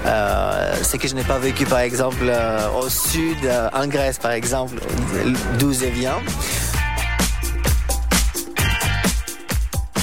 euh, 0.06 0.74
ce 0.84 0.98
que 0.98 1.08
je 1.08 1.16
n'ai 1.16 1.24
pas 1.24 1.38
vécu 1.38 1.66
par 1.66 1.80
exemple 1.80 2.24
euh, 2.24 2.68
au 2.80 2.90
sud, 2.90 3.38
en 3.74 3.88
Grèce 3.88 4.18
par 4.18 4.32
exemple, 4.32 4.76
d'où 5.60 5.74
je 5.74 5.86
viens. 5.86 6.18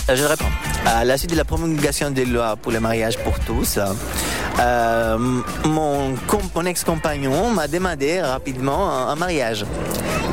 Je 0.08 0.24
réponds. 0.24 0.44
À 0.86 1.04
la 1.04 1.18
suite 1.18 1.32
de 1.32 1.36
la 1.36 1.44
promulgation 1.44 2.10
des 2.10 2.24
lois 2.24 2.56
pour 2.56 2.72
le 2.72 2.80
mariage 2.80 3.18
pour 3.18 3.38
tous, 3.40 3.78
mon, 4.58 6.14
mon 6.54 6.64
ex-compagnon 6.64 7.50
m'a 7.50 7.68
demandé 7.68 8.20
rapidement 8.20 8.90
un, 8.90 9.08
un 9.08 9.16
mariage. 9.16 9.64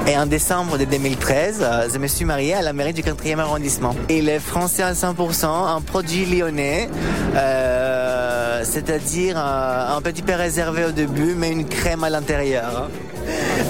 Et 0.07 0.15
en 0.15 0.27
décembre 0.27 0.77
de 0.77 0.85
2013, 0.85 1.59
euh, 1.61 1.87
je 1.91 1.97
me 1.97 2.05
suis 2.05 2.25
marié 2.25 2.53
à 2.53 2.61
la 2.61 2.73
mairie 2.73 2.93
du 2.93 3.01
4e 3.01 3.39
arrondissement. 3.39 3.95
Il 4.07 4.29
est 4.29 4.39
français 4.39 4.83
à 4.83 4.93
100%, 4.93 5.47
un 5.47 5.81
produit 5.81 6.25
lyonnais, 6.25 6.89
euh, 7.35 8.61
c'est-à-dire 8.63 9.35
un, 9.37 9.99
petit 10.03 10.21
peu 10.21 10.33
réservé 10.33 10.85
au 10.85 10.91
début, 10.91 11.33
mais 11.35 11.51
une 11.51 11.65
crème 11.65 12.03
à 12.03 12.11
l'intérieur. 12.11 12.91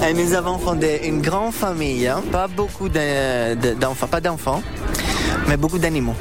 Et 0.06 0.12
nous 0.12 0.34
avons 0.34 0.58
fondé 0.58 1.00
une 1.04 1.22
grande 1.22 1.54
famille, 1.54 2.06
hein. 2.06 2.22
pas 2.30 2.48
beaucoup 2.48 2.90
d'enfants, 2.90 4.06
pas 4.06 4.20
d'enfants, 4.20 4.62
mais 5.48 5.56
beaucoup 5.56 5.78
d'animaux. 5.78 6.16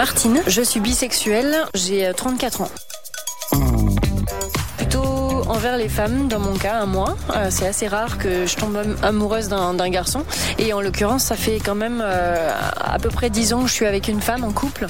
Martine, 0.00 0.40
je 0.46 0.62
suis 0.62 0.80
bisexuelle, 0.80 1.54
j'ai 1.74 2.10
34 2.16 2.62
ans 2.62 2.70
envers 5.46 5.76
les 5.76 5.90
femmes, 5.90 6.26
dans 6.26 6.38
mon 6.38 6.56
cas, 6.56 6.80
à 6.80 6.86
moi. 6.86 7.18
Euh, 7.36 7.48
c'est 7.50 7.66
assez 7.66 7.86
rare 7.86 8.16
que 8.16 8.46
je 8.46 8.56
tombe 8.56 8.78
amoureuse 9.02 9.48
d'un 9.48 9.90
garçon. 9.90 10.24
Et 10.58 10.72
en 10.72 10.80
l'occurrence, 10.80 11.24
ça 11.24 11.36
fait 11.36 11.60
quand 11.62 11.74
même 11.74 12.00
euh, 12.02 12.50
à 12.80 12.98
peu 12.98 13.10
près 13.10 13.28
10 13.28 13.52
ans 13.52 13.62
que 13.64 13.68
je 13.68 13.74
suis 13.74 13.84
avec 13.84 14.08
une 14.08 14.22
femme 14.22 14.42
en 14.42 14.52
couple. 14.52 14.86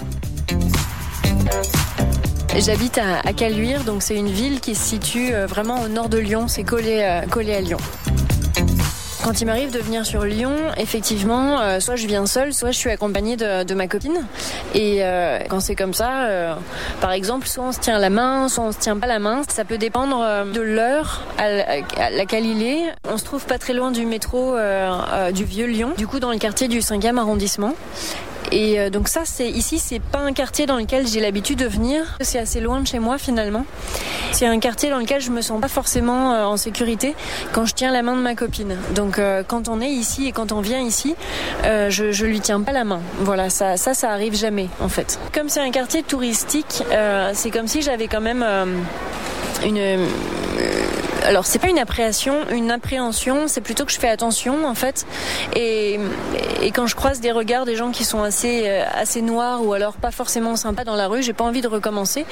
J'habite 2.57 2.99
à, 2.99 3.33
Caluire, 3.33 3.83
donc 3.83 4.05
c'est 4.05 4.15
une 4.15 4.31
ville 4.31 4.61
qui 4.61 4.77
se 4.77 4.91
situe 4.91 5.35
euh, 5.35 5.47
vraiment 5.47 5.83
au 5.83 5.89
nord 5.89 6.09
de 6.09 6.19
Lyon, 6.19 6.47
c'est 6.47 6.63
collé, 6.63 7.21
collé 7.33 7.53
à 7.53 7.61
Lyon. 7.61 7.79
Quand 9.31 9.41
il 9.41 9.45
m'arrive 9.45 9.71
de 9.71 9.79
venir 9.79 10.05
sur 10.05 10.25
Lyon, 10.25 10.57
effectivement, 10.77 11.61
euh, 11.61 11.79
soit 11.79 11.95
je 11.95 12.05
viens 12.09 12.27
seule, 12.27 12.53
soit 12.53 12.73
je 12.73 12.79
suis 12.79 12.91
accompagnée 12.91 13.37
de, 13.37 13.75
ma 13.75 13.87
copine. 13.87 14.27
Et 14.75 15.05
euh, 15.05 15.39
quand 15.49 15.61
c'est 15.61 15.77
comme 15.77 15.95
ça, 15.95 16.25
euh, 16.25 16.55
par 17.01 17.13
exemple, 17.13 17.47
soit 17.47 17.63
on 17.63 17.71
se 17.71 17.79
tient 17.79 18.01
la 18.01 18.11
main, 18.11 18.49
soit 18.49 18.65
on 18.65 18.73
se 18.73 18.81
tient 18.81 18.97
pas 18.97 19.07
la 19.07 19.21
main. 19.21 19.43
Ça 19.47 19.65
peut 19.65 19.79
dépendre 19.79 20.47
de 20.53 20.61
l'heure 20.61 21.23
à, 21.39 22.11
laquelle 22.11 22.45
il 22.45 22.61
est. 22.65 22.83
On 23.09 23.19
se 23.19 23.25
trouve 23.25 23.47
pas 23.47 23.59
très 23.59 23.73
loin 23.73 23.93
du 23.93 24.05
métro 24.05 24.57
du 25.33 25.45
Vieux 25.45 25.67
Lyon, 25.67 25.93
du 25.97 26.09
coup 26.09 26.19
dans 26.19 26.33
le 26.33 26.39
quartier 26.39 26.67
du 26.67 26.81
5e 26.81 27.17
arrondissement. 27.17 27.77
Et 28.53 28.81
euh, 28.81 28.91
donc 28.91 29.09
ça, 29.09 29.23
c'est 29.25 29.49
ici, 29.49 29.79
c'est 29.79 30.01
pas 30.01 30.19
un 30.19 30.33
quartier 30.33 30.67
dans 30.67 30.77
lequel 30.77 31.07
j'ai 31.07 31.21
l'habitude 31.21 31.59
de 31.59 31.67
venir. 31.67 32.19
C'est 32.21 32.39
assez 32.39 32.61
loin 32.61 32.81
de 32.81 32.87
chez 32.87 32.99
moi 32.99 33.19
finalement. 33.19 33.65
C'est 34.33 34.47
un 34.47 34.59
quartier 34.59 34.91
dans 34.91 34.99
lequel 34.99 35.21
je 35.21 35.31
me 35.31 35.41
sens 35.41 35.61
pas 35.61 35.69
forcément 35.69 36.33
euh, 36.33 36.45
en 36.45 36.57
sécurité 36.57 37.15
quand 37.53 37.65
je 37.65 37.75
tiens 37.75 37.93
la 37.93 38.03
main 38.03 38.17
de 38.17 38.23
ma 38.23 38.35
copine. 38.35 38.77
Donc 38.95 39.19
euh, 39.19 39.43
quand 39.47 39.69
on 39.69 39.81
est 39.81 39.91
ici 39.91 40.27
et 40.27 40.33
quand 40.33 40.53
on 40.53 40.61
vient 40.61 40.81
ici, 40.81 41.15
je, 41.65 42.25
lui 42.25 42.41
tiens 42.41 42.61
pas 42.61 42.73
la 42.73 42.85
main. 42.85 43.01
Voilà, 43.21 43.51
ça, 43.51 43.77
ça 43.77 44.11
arrive 44.11 44.37
jamais 44.37 44.69
en 44.81 44.89
fait. 44.89 45.19
Comme 45.33 45.49
c'est 45.49 45.61
un 45.61 45.71
quartier 45.71 46.03
touristique, 46.03 46.83
c'est 47.33 47.51
comme 47.51 47.67
si 47.67 47.83
j'avais 47.83 48.09
quand 48.09 48.21
même 48.21 48.45
une 49.65 50.07
alors 51.25 51.47
c'est 51.47 51.59
pas 51.59 51.69
une 51.69 51.79
appréhension, 51.79 52.35
une 52.51 52.71
appréhension, 52.71 53.49
c'est 53.49 53.61
plutôt 53.61 53.85
que 53.85 53.93
je 53.93 53.99
fais 53.99 54.09
attention 54.09 54.67
en 54.67 54.75
fait. 54.75 55.07
Et, 55.57 55.99
quand 56.75 56.87
je 56.87 56.95
croise 56.95 57.21
des 57.21 57.33
regards 57.33 57.65
des 57.65 57.75
gens 57.75 57.91
qui 57.91 58.05
sont 58.05 58.23
assez 58.23 58.63
euh, 58.67 58.85
assez 58.95 59.23
noirs 59.23 59.65
ou 59.65 59.73
alors 59.73 59.95
pas 59.95 60.13
forcément 60.13 60.57
sympas 60.57 60.85
dans 60.85 60.95
la 60.95 61.09
rue, 61.09 61.23
j'ai 61.23 61.33
pas 61.33 61.45
envie 61.45 61.61
de 61.61 61.69
recommencer. 61.69 62.25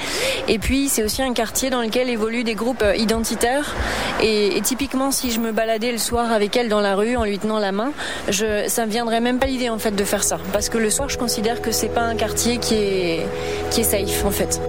Et 0.47 0.59
puis 0.59 0.87
c'est 0.87 1.03
aussi 1.03 1.21
un 1.21 1.33
quartier 1.33 1.69
dans 1.69 1.81
lequel 1.81 2.09
évoluent 2.09 2.43
des 2.43 2.55
groupes 2.55 2.81
euh, 2.81 2.95
identitaires. 2.95 3.75
Et, 4.21 4.59
typiquement 4.63 5.11
si 5.11 5.31
je 5.31 5.39
me 5.39 5.51
baladais 5.51 5.91
le 5.91 5.97
soir 5.97 6.31
avec 6.31 6.55
elle 6.55 6.69
dans 6.69 6.81
la 6.81 6.95
rue 6.95 7.15
en 7.15 7.23
lui 7.23 7.39
tenant 7.39 7.59
la 7.59 7.71
main, 7.71 7.91
ça 8.29 8.85
me 8.85 8.91
viendrait 8.91 9.21
même 9.21 9.39
pas 9.39 9.47
l'idée 9.47 9.69
en 9.69 9.79
fait 9.79 9.91
de 9.91 10.03
faire 10.03 10.23
ça, 10.23 10.37
parce 10.51 10.69
que 10.69 10.77
le 10.77 10.89
soir 10.89 11.09
je 11.09 11.17
considère 11.17 11.61
que 11.61 11.71
c'est 11.71 11.89
pas 11.89 12.01
un 12.01 12.15
quartier 12.15 12.57
qui 12.57 12.75
est 12.75 13.27
qui 13.71 13.81
est 13.81 13.83
safe 13.83 14.25
en 14.25 14.31
fait. 14.31 14.59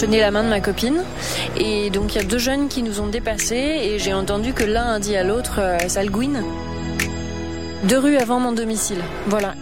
Tenais 0.00 0.20
la 0.20 0.30
main 0.30 0.42
de 0.42 0.48
ma 0.48 0.60
copine. 0.60 1.04
Et 1.58 1.90
donc 1.90 2.14
il 2.14 2.18
y 2.18 2.24
a 2.24 2.24
deux 2.24 2.38
jeunes 2.38 2.68
qui 2.68 2.82
nous 2.82 3.00
ont 3.00 3.06
dépassés 3.06 3.80
et 3.82 3.98
j'ai 3.98 4.14
entendu 4.14 4.54
que 4.54 4.64
l'un 4.64 4.94
a 4.94 4.98
dit 4.98 5.14
à 5.14 5.22
l'autre 5.22 5.60
euh, 5.60 5.78
Salguine. 5.88 6.42
Deux 7.84 7.98
rues 7.98 8.16
avant 8.16 8.40
mon 8.40 8.52
domicile. 8.52 9.00
Voilà. 9.26 9.54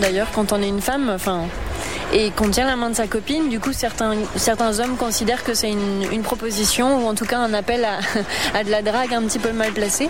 D'ailleurs, 0.00 0.28
quand 0.34 0.52
on 0.52 0.62
est 0.62 0.68
une 0.68 0.82
femme, 0.82 1.10
enfin, 1.14 1.42
et 2.12 2.30
qu'on 2.30 2.50
tient 2.50 2.66
la 2.66 2.76
main 2.76 2.90
de 2.90 2.94
sa 2.94 3.06
copine, 3.06 3.48
du 3.48 3.60
coup, 3.60 3.72
certains, 3.72 4.14
certains 4.36 4.78
hommes 4.80 4.96
considèrent 4.96 5.44
que 5.44 5.54
c'est 5.54 5.70
une, 5.70 6.04
une, 6.12 6.22
proposition 6.22 7.04
ou 7.04 7.08
en 7.08 7.14
tout 7.14 7.24
cas 7.24 7.38
un 7.38 7.54
appel 7.54 7.84
à, 7.84 7.98
à 8.58 8.64
de 8.64 8.70
la 8.70 8.82
drague 8.82 9.14
un 9.14 9.22
petit 9.22 9.38
peu 9.38 9.52
mal 9.52 9.72
placée. 9.72 10.08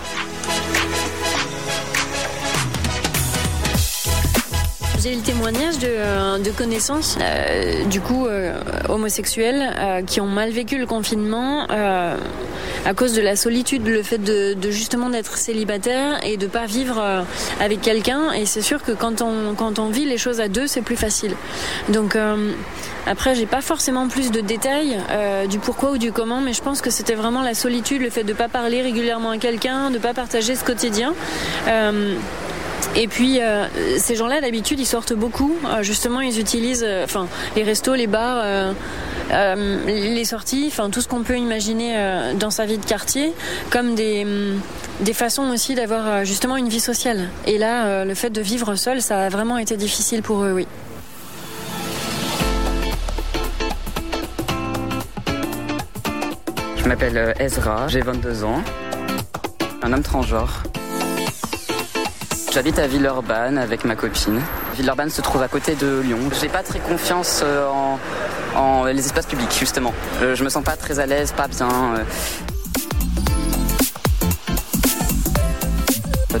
J'ai 5.05 5.13
le 5.13 5.21
témoignage 5.21 5.77
de, 5.77 5.87
euh, 5.87 6.51
connaissances, 6.57 7.15
euh, 7.21 7.85
du 7.85 8.01
coup, 8.01 8.25
euh, 8.25 8.59
homosexuels, 8.89 9.71
euh, 9.77 10.01
qui 10.01 10.19
ont 10.19 10.25
mal 10.25 10.49
vécu 10.49 10.79
le 10.79 10.87
confinement 10.87 11.67
à 11.67 12.93
cause 12.95 13.13
de 13.13 13.21
la 13.21 13.35
solitude, 13.35 13.85
le 13.85 14.01
fait 14.01 14.17
de, 14.17 14.55
de 14.55 14.71
justement 14.71 15.11
d'être 15.11 15.37
célibataire 15.37 16.19
et 16.23 16.37
de 16.37 16.47
pas 16.47 16.65
vivre 16.65 17.23
avec 17.59 17.81
quelqu'un. 17.81 18.31
Et 18.31 18.47
c'est 18.47 18.63
sûr 18.63 18.81
que 18.81 18.93
quand 18.93 19.21
on, 19.21 19.53
quand 19.55 19.77
on 19.77 19.89
vit 19.89 20.05
les 20.05 20.17
choses 20.17 20.41
à 20.41 20.47
deux, 20.47 20.65
c'est 20.65 20.81
plus 20.81 20.95
facile. 20.95 21.35
Donc 21.89 22.17
après, 23.05 23.35
j'ai 23.35 23.45
pas 23.45 23.61
forcément 23.61 24.07
plus 24.07 24.31
de 24.31 24.41
détails 24.41 24.97
du 25.49 25.59
pourquoi 25.59 25.91
ou 25.91 25.97
du 25.97 26.11
comment, 26.11 26.41
mais 26.41 26.53
je 26.53 26.61
pense 26.61 26.81
que 26.81 26.89
c'était 26.89 27.15
vraiment 27.15 27.41
la 27.41 27.53
solitude, 27.53 28.01
le 28.01 28.09
fait 28.09 28.23
de 28.23 28.33
pas 28.33 28.49
parler 28.49 28.81
régulièrement 28.81 29.31
à 29.31 29.37
quelqu'un, 29.37 29.89
de 29.91 29.97
pas 29.97 30.13
partager 30.13 30.55
ce 30.55 30.63
quotidien. 30.63 31.13
Et 32.95 33.07
puis 33.07 33.41
euh, 33.41 33.65
ces 33.97 34.15
gens-là 34.15 34.41
d'habitude 34.41 34.79
ils 34.79 34.85
sortent 34.85 35.13
beaucoup. 35.13 35.53
Euh, 35.65 35.83
justement 35.83 36.21
ils 36.21 36.39
utilisent, 36.39 36.85
euh, 36.85 37.03
enfin 37.03 37.27
les 37.55 37.63
restos, 37.63 37.95
les 37.95 38.07
bars, 38.07 38.43
les 39.87 40.25
sorties, 40.25 40.65
enfin 40.67 40.89
tout 40.89 41.01
ce 41.01 41.07
qu'on 41.07 41.23
peut 41.23 41.37
imaginer 41.37 42.33
dans 42.39 42.51
sa 42.51 42.65
vie 42.65 42.77
de 42.77 42.85
quartier, 42.85 43.33
comme 43.69 43.95
des 43.95 44.25
des 45.01 45.13
façons 45.13 45.49
aussi 45.49 45.75
d'avoir 45.75 46.23
justement 46.23 46.57
une 46.57 46.69
vie 46.69 46.79
sociale. 46.79 47.27
Et 47.47 47.57
là, 47.57 48.05
le 48.05 48.13
fait 48.13 48.29
de 48.29 48.41
vivre 48.41 48.75
seul, 48.75 49.01
ça 49.01 49.25
a 49.25 49.29
vraiment 49.29 49.57
été 49.57 49.77
difficile 49.77 50.21
pour 50.21 50.43
eux, 50.43 50.53
oui. 50.53 50.67
Je 56.77 56.87
m'appelle 56.87 57.33
Ezra, 57.39 57.87
j'ai 57.87 58.01
22 58.01 58.43
ans, 58.43 58.61
un 59.81 59.91
homme 59.91 60.03
transgenre. 60.03 60.63
J'habite 62.55 62.79
à 62.79 62.87
Villeurbanne 62.87 63.57
avec 63.57 63.83
ma 63.83 63.97
copine. 63.97 64.39
Villeurbanne 64.77 65.09
se 65.09 65.19
trouve 65.19 65.41
à 65.41 65.49
côté 65.49 65.75
de 65.75 65.99
Lyon. 65.99 66.19
J'ai 66.39 66.47
pas 66.47 66.63
très 66.63 66.79
confiance 66.79 67.43
en, 67.43 67.99
en, 68.57 68.85
les 68.85 69.05
espaces 69.05 69.25
publics 69.25 69.53
justement. 69.59 69.93
Je, 70.21 70.35
je 70.35 70.43
me 70.45 70.47
sens 70.47 70.63
pas 70.63 70.77
très 70.77 70.99
à 70.99 71.05
l'aise, 71.05 71.33
pas 71.33 71.49
bien. 71.49 71.67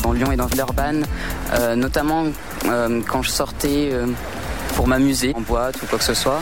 Dans 0.01 0.13
Lyon 0.13 0.31
et 0.31 0.37
dans 0.37 0.45
Villeurbanne, 0.45 1.05
euh, 1.51 1.75
notamment 1.75 2.27
euh, 2.69 3.01
quand 3.05 3.21
je 3.21 3.29
sortais 3.29 3.89
euh, 3.91 4.05
pour 4.77 4.87
m'amuser 4.87 5.33
en 5.35 5.41
boîte 5.41 5.83
ou 5.83 5.85
quoi 5.85 5.97
que 5.99 6.05
ce 6.05 6.13
soit 6.13 6.41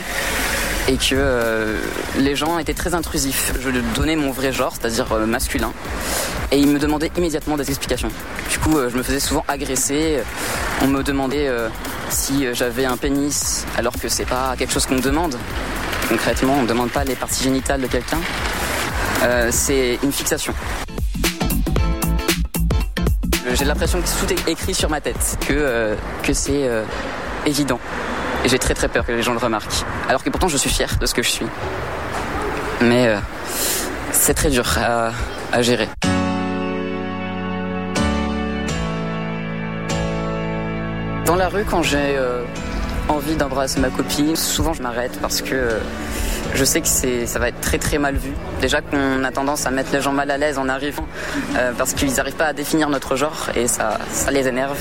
et 0.86 0.96
que 0.96 1.14
euh, 1.14 1.78
les 2.18 2.36
gens 2.36 2.58
étaient 2.58 2.74
très 2.74 2.94
intrusifs. 2.94 3.52
Je 3.60 3.70
donnais 3.96 4.16
mon 4.16 4.30
vrai 4.30 4.52
genre, 4.52 4.74
c'est-à-dire 4.78 5.12
euh, 5.12 5.26
masculin, 5.26 5.72
et 6.54 6.58
ils 6.58 6.68
me 6.68 6.78
demandaient 6.78 7.10
immédiatement 7.16 7.56
des 7.56 7.68
explications. 7.68 8.08
Du 8.50 8.58
coup, 8.58 8.78
euh, 8.78 8.88
je 8.88 8.96
me 8.96 9.02
faisais 9.02 9.20
souvent 9.20 9.44
agresser. 9.48 10.20
On 10.82 10.86
me 10.86 11.02
demandait 11.02 11.50
si 12.10 12.46
j'avais 12.52 12.84
un 12.84 12.96
pénis, 12.96 13.66
alors 13.76 13.92
que 13.94 14.08
c'est 14.08 14.24
pas 14.24 14.54
quelque 14.56 14.72
chose 14.72 14.86
qu'on 14.86 14.98
demande. 14.98 15.36
Concrètement, 16.08 16.54
on 16.58 16.62
ne 16.62 16.66
demande 16.66 16.90
pas 16.90 17.04
les 17.04 17.14
parties 17.14 17.44
génitales 17.44 17.80
de 17.80 17.86
quelqu'un. 17.86 18.18
c'est 19.50 19.98
une 20.02 20.12
fixation. 20.12 20.54
J'ai 23.52 23.64
l'impression 23.64 24.00
que 24.00 24.06
tout 24.06 24.32
est 24.32 24.50
écrit 24.50 24.74
sur 24.74 24.90
ma 24.90 25.00
tête, 25.00 25.38
que, 25.46 25.96
que 26.22 26.32
c'est 26.32 26.68
évident. 27.46 27.80
Et 28.44 28.48
j'ai 28.48 28.58
très 28.58 28.74
très 28.74 28.88
peur 28.88 29.06
que 29.06 29.12
les 29.12 29.22
gens 29.22 29.32
le 29.32 29.38
remarquent. 29.38 29.84
Alors 30.08 30.22
que 30.22 30.28
pourtant 30.28 30.48
je 30.48 30.58
suis 30.58 30.70
fier 30.70 30.98
de 31.00 31.06
ce 31.06 31.14
que 31.14 31.22
je 31.22 31.30
suis. 31.30 31.46
Mais 32.82 33.08
euh, 33.08 33.18
c'est 34.12 34.34
très 34.34 34.50
dur 34.50 34.66
à, 34.76 35.12
à 35.50 35.62
gérer. 35.62 35.88
Quand 41.62 41.82
j'ai 41.82 42.16
euh, 42.16 42.42
envie 43.08 43.36
d'embrasser 43.36 43.78
ma 43.78 43.88
copine, 43.88 44.34
souvent 44.34 44.72
je 44.72 44.82
m'arrête 44.82 45.16
parce 45.20 45.40
que 45.40 45.54
euh, 45.54 45.78
je 46.54 46.64
sais 46.64 46.80
que 46.80 46.88
ça 46.88 47.38
va 47.38 47.48
être 47.48 47.60
très 47.60 47.78
très 47.78 47.98
mal 47.98 48.16
vu. 48.16 48.32
Déjà 48.60 48.80
qu'on 48.80 49.22
a 49.22 49.30
tendance 49.30 49.66
à 49.66 49.70
mettre 49.70 49.90
les 49.92 50.00
gens 50.00 50.12
mal 50.12 50.30
à 50.30 50.36
l'aise 50.36 50.58
en 50.58 50.68
arrivant 50.68 51.06
euh, 51.56 51.72
parce 51.76 51.94
qu'ils 51.94 52.12
n'arrivent 52.14 52.34
pas 52.34 52.46
à 52.46 52.52
définir 52.52 52.88
notre 52.88 53.14
genre 53.16 53.50
et 53.54 53.68
ça, 53.68 53.98
les 54.32 54.48
énerve. 54.48 54.78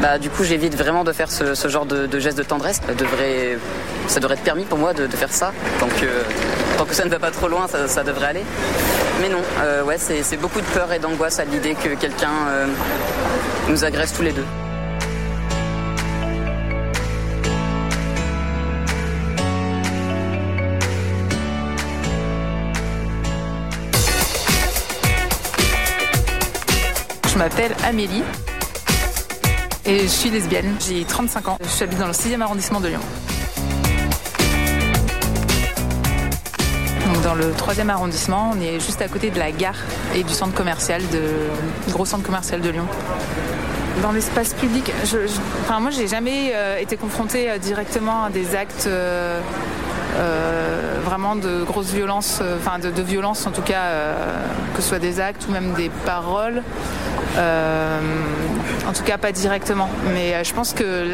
Bah, 0.00 0.18
du 0.18 0.28
coup, 0.30 0.42
j'évite 0.42 0.76
vraiment 0.76 1.04
de 1.04 1.12
faire 1.12 1.30
ce, 1.30 1.68
genre 1.68 1.86
de, 1.86 2.18
geste 2.18 2.38
de 2.38 2.42
tendresse. 2.42 2.80
Ça 2.86 2.94
devrait, 2.94 3.58
être 4.34 4.42
permis 4.42 4.64
pour 4.64 4.78
moi 4.78 4.94
de, 4.94 5.06
faire 5.08 5.32
ça. 5.32 5.52
Tant 5.78 5.88
que, 5.88 6.06
tant 6.78 6.84
que 6.84 6.94
ça 6.94 7.04
ne 7.04 7.10
va 7.10 7.18
pas 7.18 7.30
trop 7.30 7.48
loin, 7.48 7.66
ça, 7.68 8.02
devrait 8.02 8.26
aller. 8.26 8.44
Mais 9.20 9.28
non, 9.28 9.42
ouais, 9.86 9.98
c'est, 9.98 10.36
beaucoup 10.36 10.60
de 10.60 10.66
peur 10.66 10.92
et 10.92 10.98
d'angoisse 10.98 11.38
à 11.38 11.44
l'idée 11.44 11.74
que 11.74 11.94
quelqu'un 11.94 12.66
nous 13.68 13.84
agresse 13.84 14.12
tous 14.12 14.22
les 14.22 14.32
deux. 14.32 14.46
Je 27.38 27.44
m'appelle 27.44 27.76
Amélie 27.84 28.24
et 29.84 30.00
je 30.00 30.06
suis 30.08 30.28
lesbienne. 30.28 30.74
J'ai 30.80 31.04
35 31.04 31.46
ans. 31.46 31.58
Je 31.62 31.84
habite 31.84 32.00
dans 32.00 32.08
le 32.08 32.12
6e 32.12 32.40
arrondissement 32.40 32.80
de 32.80 32.88
Lyon. 32.88 32.98
Dans 37.22 37.36
le 37.36 37.52
3e 37.52 37.90
arrondissement, 37.90 38.50
on 38.56 38.60
est 38.60 38.80
juste 38.80 39.00
à 39.02 39.06
côté 39.06 39.30
de 39.30 39.38
la 39.38 39.52
gare 39.52 39.76
et 40.16 40.24
du 40.24 40.32
centre 40.32 40.52
commercial, 40.52 41.00
de, 41.12 41.92
gros 41.92 42.04
centre 42.04 42.24
commercial 42.24 42.60
de 42.60 42.70
Lyon. 42.70 42.86
Dans 44.02 44.10
l'espace 44.10 44.54
public, 44.54 44.90
je, 45.04 45.28
je, 45.28 45.40
enfin, 45.60 45.78
moi 45.78 45.92
j'ai 45.92 46.08
jamais 46.08 46.50
euh, 46.56 46.78
été 46.78 46.96
confrontée 46.96 47.50
euh, 47.50 47.58
directement 47.58 48.24
à 48.24 48.30
des 48.30 48.56
actes 48.56 48.88
euh, 48.88 49.40
vraiment 51.04 51.36
de 51.36 51.62
grosses 51.62 51.92
violences, 51.92 52.42
enfin 52.58 52.80
de, 52.80 52.90
de 52.90 53.02
violence 53.02 53.46
en 53.46 53.52
tout 53.52 53.62
cas, 53.62 53.92
que 54.74 54.82
ce 54.82 54.88
soit 54.88 54.98
des 54.98 55.20
actes 55.20 55.46
ou 55.48 55.52
même 55.52 55.74
des 55.74 55.88
paroles. 56.04 56.64
Euh, 57.38 58.00
en 58.88 58.92
tout 58.92 59.02
cas 59.02 59.18
pas 59.18 59.32
directement. 59.32 59.90
Mais 60.14 60.34
euh, 60.34 60.44
je 60.44 60.52
pense 60.54 60.72
que 60.72 61.04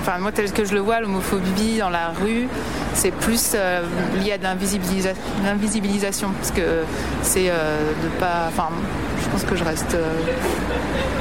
enfin 0.00 0.18
moi 0.18 0.32
tel 0.32 0.50
que 0.52 0.64
je 0.64 0.72
le 0.72 0.80
vois, 0.80 1.00
l'homophobie 1.00 1.78
dans 1.78 1.90
la 1.90 2.10
rue, 2.10 2.48
c'est 2.94 3.10
plus 3.10 3.52
euh, 3.54 3.82
lié 4.22 4.32
à 4.32 4.38
l'invisibilisation 4.38 6.30
parce 6.30 6.52
que 6.52 6.84
c'est 7.22 7.50
euh, 7.50 7.92
de 8.04 8.08
pas, 8.20 8.46
enfin 8.48 8.68
pense 9.38 9.50
que 9.50 9.56
je 9.56 9.64
reste, 9.64 9.94
euh, 9.94 10.12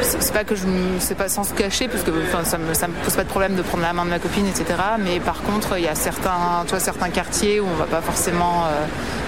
c'est 0.01 0.33
pas 0.33 0.43
que 0.43 0.55
je, 0.55 0.63
c'est 0.99 1.15
pas 1.15 1.27
sans 1.27 1.43
se 1.43 1.53
cacher 1.53 1.87
parce 1.87 2.03
que 2.03 2.11
enfin 2.11 2.45
ça 2.45 2.57
me 2.57 2.73
ça 2.73 2.87
me 2.87 2.93
pose 2.93 3.15
pas 3.15 3.23
de 3.23 3.29
problème 3.29 3.55
de 3.55 3.61
prendre 3.61 3.83
la 3.83 3.91
main 3.91 4.05
de 4.05 4.09
ma 4.09 4.19
copine 4.19 4.47
etc. 4.47 4.65
Mais 4.99 5.19
par 5.19 5.41
contre 5.41 5.77
il 5.77 5.83
y 5.83 5.87
a 5.87 5.95
certains, 5.95 6.63
tu 6.63 6.69
vois 6.69 6.79
certains 6.79 7.09
quartiers 7.09 7.59
où 7.59 7.65
on 7.67 7.75
va 7.75 7.85
pas 7.85 8.01
forcément, 8.01 8.63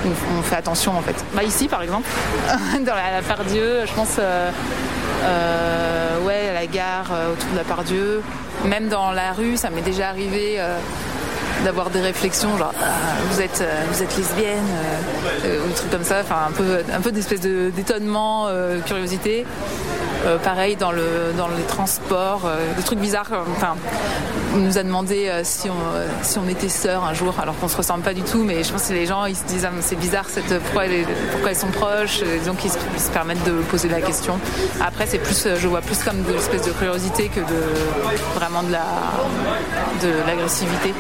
où 0.05 0.09
on 0.37 0.41
fait 0.41 0.55
attention 0.55 0.97
en 0.97 1.01
fait. 1.01 1.15
Bah 1.33 1.43
ici 1.43 1.67
par 1.67 1.81
exemple, 1.81 2.07
dans 2.85 2.95
la, 2.95 3.21
Pardieu, 3.27 3.85
je 3.85 3.93
pense. 3.93 4.15
Euh, 4.19 4.51
euh, 5.23 6.19
ouais, 6.21 6.49
à 6.49 6.53
la 6.53 6.67
gare, 6.67 7.11
euh, 7.11 7.33
autour 7.33 7.49
de 7.51 7.57
la 7.57 7.63
Pardieu. 7.63 8.21
Même 8.65 8.87
dans 8.87 9.11
la 9.11 9.33
rue, 9.33 9.57
ça 9.57 9.69
m'est 9.69 9.81
déjà 9.81 10.09
arrivé 10.09 10.55
euh, 10.57 10.77
d'avoir 11.63 11.89
des 11.89 12.01
réflexions 12.01 12.57
genre 12.57 12.73
ah, 12.81 12.85
vous 13.29 13.41
êtes 13.41 13.63
vous 13.91 14.03
êtes 14.03 14.17
lesbienne 14.17 14.67
ou 15.43 15.67
des 15.67 15.73
trucs 15.73 15.91
comme 15.91 16.03
ça, 16.03 16.17
enfin 16.21 16.47
un 16.47 16.51
peu 16.51 16.79
un 16.93 17.01
peu 17.01 17.11
d'espèce 17.11 17.41
d'étonnement, 17.41 18.47
curiosité. 18.85 19.45
Euh, 20.25 20.37
pareil 20.37 20.75
dans, 20.75 20.91
le, 20.91 21.33
dans 21.37 21.47
les 21.47 21.63
transports, 21.63 22.41
euh, 22.45 22.73
des 22.75 22.83
trucs 22.83 22.99
bizarres. 22.99 23.31
Enfin, 23.55 23.75
on 24.55 24.57
nous 24.57 24.77
a 24.77 24.83
demandé 24.83 25.27
euh, 25.27 25.41
si, 25.43 25.69
on, 25.69 26.23
si 26.23 26.39
on 26.39 26.47
était 26.49 26.69
sœurs 26.69 27.03
un 27.05 27.13
jour, 27.13 27.35
alors 27.39 27.57
qu'on 27.59 27.67
se 27.67 27.77
ressemble 27.77 28.03
pas 28.03 28.13
du 28.13 28.23
tout, 28.23 28.43
mais 28.43 28.63
je 28.63 28.71
pense 28.71 28.87
que 28.87 28.93
les 28.93 29.05
gens 29.05 29.25
ils 29.25 29.35
se 29.35 29.43
disent 29.43 29.65
ah, 29.65 29.71
c'est 29.81 29.95
bizarre 29.95 30.25
cette, 30.27 30.59
pourquoi, 30.63 30.83
pourquoi, 31.31 31.51
elles 31.51 31.55
sont 31.55 31.71
proches, 31.71 32.21
donc 32.45 32.57
ils 32.65 32.71
se, 32.71 33.11
permettent 33.11 33.43
de 33.45 33.61
poser 33.69 33.89
la 33.89 34.01
question. 34.01 34.39
Après 34.81 35.05
c'est 35.05 35.19
plus, 35.19 35.47
je 35.55 35.67
vois 35.67 35.81
plus 35.81 35.99
comme 36.03 36.21
de 36.23 36.33
l'espèce 36.33 36.63
de 36.63 36.71
curiosité 36.71 37.29
que 37.29 37.39
de 37.39 38.35
vraiment 38.35 38.63
de 38.63 38.71
la 38.71 38.85
de 40.01 40.09
l'agressivité. 40.27 40.93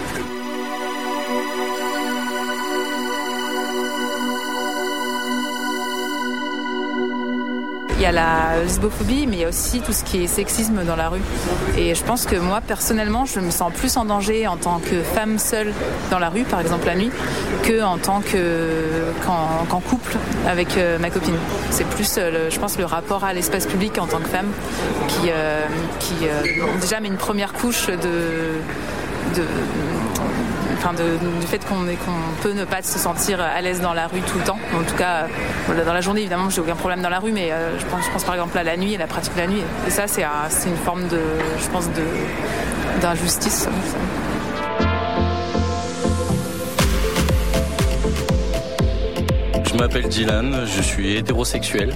Il 7.97 8.03
y 8.03 8.05
a 8.05 8.11
la 8.11 8.61
lesbophobie, 8.63 9.25
mais 9.27 9.37
il 9.37 9.39
y 9.41 9.45
a 9.45 9.49
aussi 9.49 9.81
tout 9.81 9.91
ce 9.91 10.03
qui 10.03 10.23
est 10.23 10.27
sexisme 10.27 10.83
dans 10.85 10.95
la 10.95 11.09
rue. 11.09 11.21
Et 11.77 11.95
je 11.95 12.03
pense 12.03 12.25
que 12.25 12.35
moi, 12.35 12.61
personnellement, 12.61 13.25
je 13.25 13.39
me 13.39 13.49
sens 13.49 13.73
plus 13.73 13.97
en 13.97 14.05
danger 14.05 14.47
en 14.47 14.55
tant 14.55 14.79
que 14.79 15.01
femme 15.01 15.39
seule 15.39 15.73
dans 16.11 16.19
la 16.19 16.29
rue, 16.29 16.43
par 16.43 16.61
exemple 16.61 16.85
la 16.85 16.95
nuit, 16.95 17.09
que 17.63 17.83
en 17.83 17.97
tant 17.97 18.21
que 18.21 18.85
qu'en 19.25 19.79
couple 19.79 20.17
avec 20.47 20.77
euh, 20.77 20.99
ma 20.99 21.09
copine. 21.09 21.35
C'est 21.71 21.87
plus, 21.87 22.15
euh, 22.17 22.49
je 22.49 22.59
pense, 22.59 22.77
le 22.77 22.85
rapport 22.85 23.23
à 23.23 23.33
l'espace 23.33 23.65
public 23.65 23.97
en 23.97 24.05
tant 24.05 24.19
que 24.19 24.27
femme 24.29 24.51
qui, 25.07 25.29
euh, 25.29 25.65
qui 25.99 26.13
déjà 26.79 26.99
met 26.99 27.07
une 27.07 27.17
première 27.17 27.53
couche 27.53 27.87
de 27.87 29.43
du 30.93 31.47
fait 31.47 31.65
qu'on 31.65 31.85
peut 32.41 32.53
ne 32.53 32.65
pas 32.65 32.81
se 32.81 32.99
sentir 32.99 33.41
à 33.41 33.61
l'aise 33.61 33.81
dans 33.81 33.93
la 33.93 34.07
rue 34.07 34.21
tout 34.21 34.37
le 34.37 34.43
temps. 34.43 34.59
En 34.75 34.83
tout 34.83 34.95
cas, 34.95 35.27
euh, 35.69 35.85
dans 35.85 35.93
la 35.93 36.01
journée, 36.01 36.21
évidemment, 36.21 36.49
j'ai 36.49 36.61
aucun 36.61 36.75
problème 36.75 37.01
dans 37.01 37.09
la 37.09 37.19
rue, 37.19 37.31
mais 37.31 37.51
euh, 37.51 37.77
je, 37.79 37.85
pense, 37.85 38.05
je 38.05 38.11
pense 38.11 38.23
par 38.23 38.35
exemple 38.35 38.57
à 38.57 38.63
la 38.63 38.77
nuit 38.77 38.93
et 38.93 38.97
la 38.97 39.07
pratique 39.07 39.33
de 39.35 39.39
la 39.39 39.47
nuit. 39.47 39.61
Et 39.87 39.89
ça, 39.89 40.07
c'est 40.07 40.23
une 40.23 40.77
forme 40.77 41.07
de, 41.07 41.19
je 41.61 41.67
pense, 41.69 41.89
d'injustice. 43.01 43.67
Je 49.65 49.73
m'appelle 49.75 50.07
Dylan, 50.07 50.65
je 50.65 50.81
suis 50.81 51.17
hétérosexuel. 51.17 51.93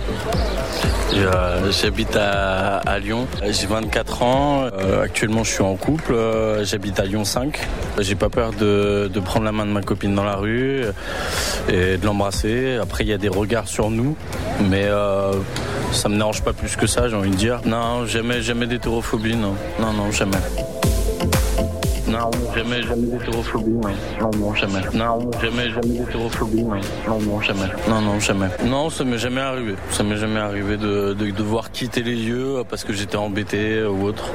Euh, 1.13 1.71
j'habite 1.71 2.15
à, 2.15 2.99
Lyon. 2.99 3.27
J'ai 3.43 3.67
24 3.67 4.23
ans. 4.23 4.63
Euh, 4.73 5.03
actuellement, 5.03 5.43
je 5.43 5.51
suis 5.51 5.63
en 5.63 5.75
couple. 5.75 6.13
Euh, 6.13 6.63
j'habite 6.63 6.99
à 6.99 7.05
Lyon 7.05 7.25
5. 7.25 7.59
J'ai 7.99 8.15
pas 8.15 8.29
peur 8.29 8.51
de, 8.53 9.09
prendre 9.23 9.45
la 9.45 9.51
main 9.51 9.65
de 9.65 9.71
ma 9.71 9.81
copine 9.81 10.15
dans 10.15 10.23
la 10.23 10.35
rue 10.35 10.83
et 11.69 11.97
de 11.97 12.05
l'embrasser. 12.05 12.77
Après, 12.81 13.03
il 13.03 13.09
y 13.09 13.13
a 13.13 13.17
des 13.17 13.29
regards 13.29 13.67
sur 13.67 13.89
nous, 13.89 14.15
mais 14.69 14.87
ça 15.91 16.09
me 16.09 16.15
dérange 16.17 16.41
pas 16.41 16.53
plus 16.53 16.75
que 16.75 16.87
ça, 16.87 17.09
j'ai 17.09 17.15
envie 17.15 17.31
de 17.31 17.35
dire. 17.35 17.61
Non, 17.65 18.05
jamais, 18.05 18.41
jamais 18.41 18.67
d'hétérophobie, 18.67 19.35
non. 19.35 19.55
Non, 19.79 19.93
non, 19.93 20.11
jamais. 20.11 20.37
Non, 22.11 22.29
jamais, 22.53 22.81
jamais 22.83 23.07
d'hétérophobie, 23.07 23.71
non. 23.71 23.89
Non, 24.19 24.31
non, 24.37 24.53
jamais. 24.53 24.81
Non, 24.93 25.31
jamais, 25.41 25.69
jamais 25.69 25.99
d'hétérophobie, 25.99 26.63
non. 26.63 26.75
Non, 27.07 27.21
non, 27.21 27.41
jamais. 27.41 27.67
Non, 27.87 28.01
non, 28.01 28.19
jamais. 28.19 28.47
Non, 28.65 28.89
ça 28.89 29.03
m'est 29.05 29.17
jamais 29.17 29.41
arrivé. 29.41 29.75
Ça 29.91 30.03
m'est 30.03 30.17
jamais 30.17 30.39
arrivé 30.39 30.75
de, 30.77 31.13
de 31.13 31.31
devoir 31.31 31.71
quitter 31.71 32.03
les 32.03 32.15
lieux 32.15 32.63
parce 32.69 32.83
que 32.83 32.91
j'étais 32.91 33.15
embêté 33.15 33.83
ou 33.83 34.03
autre. 34.03 34.25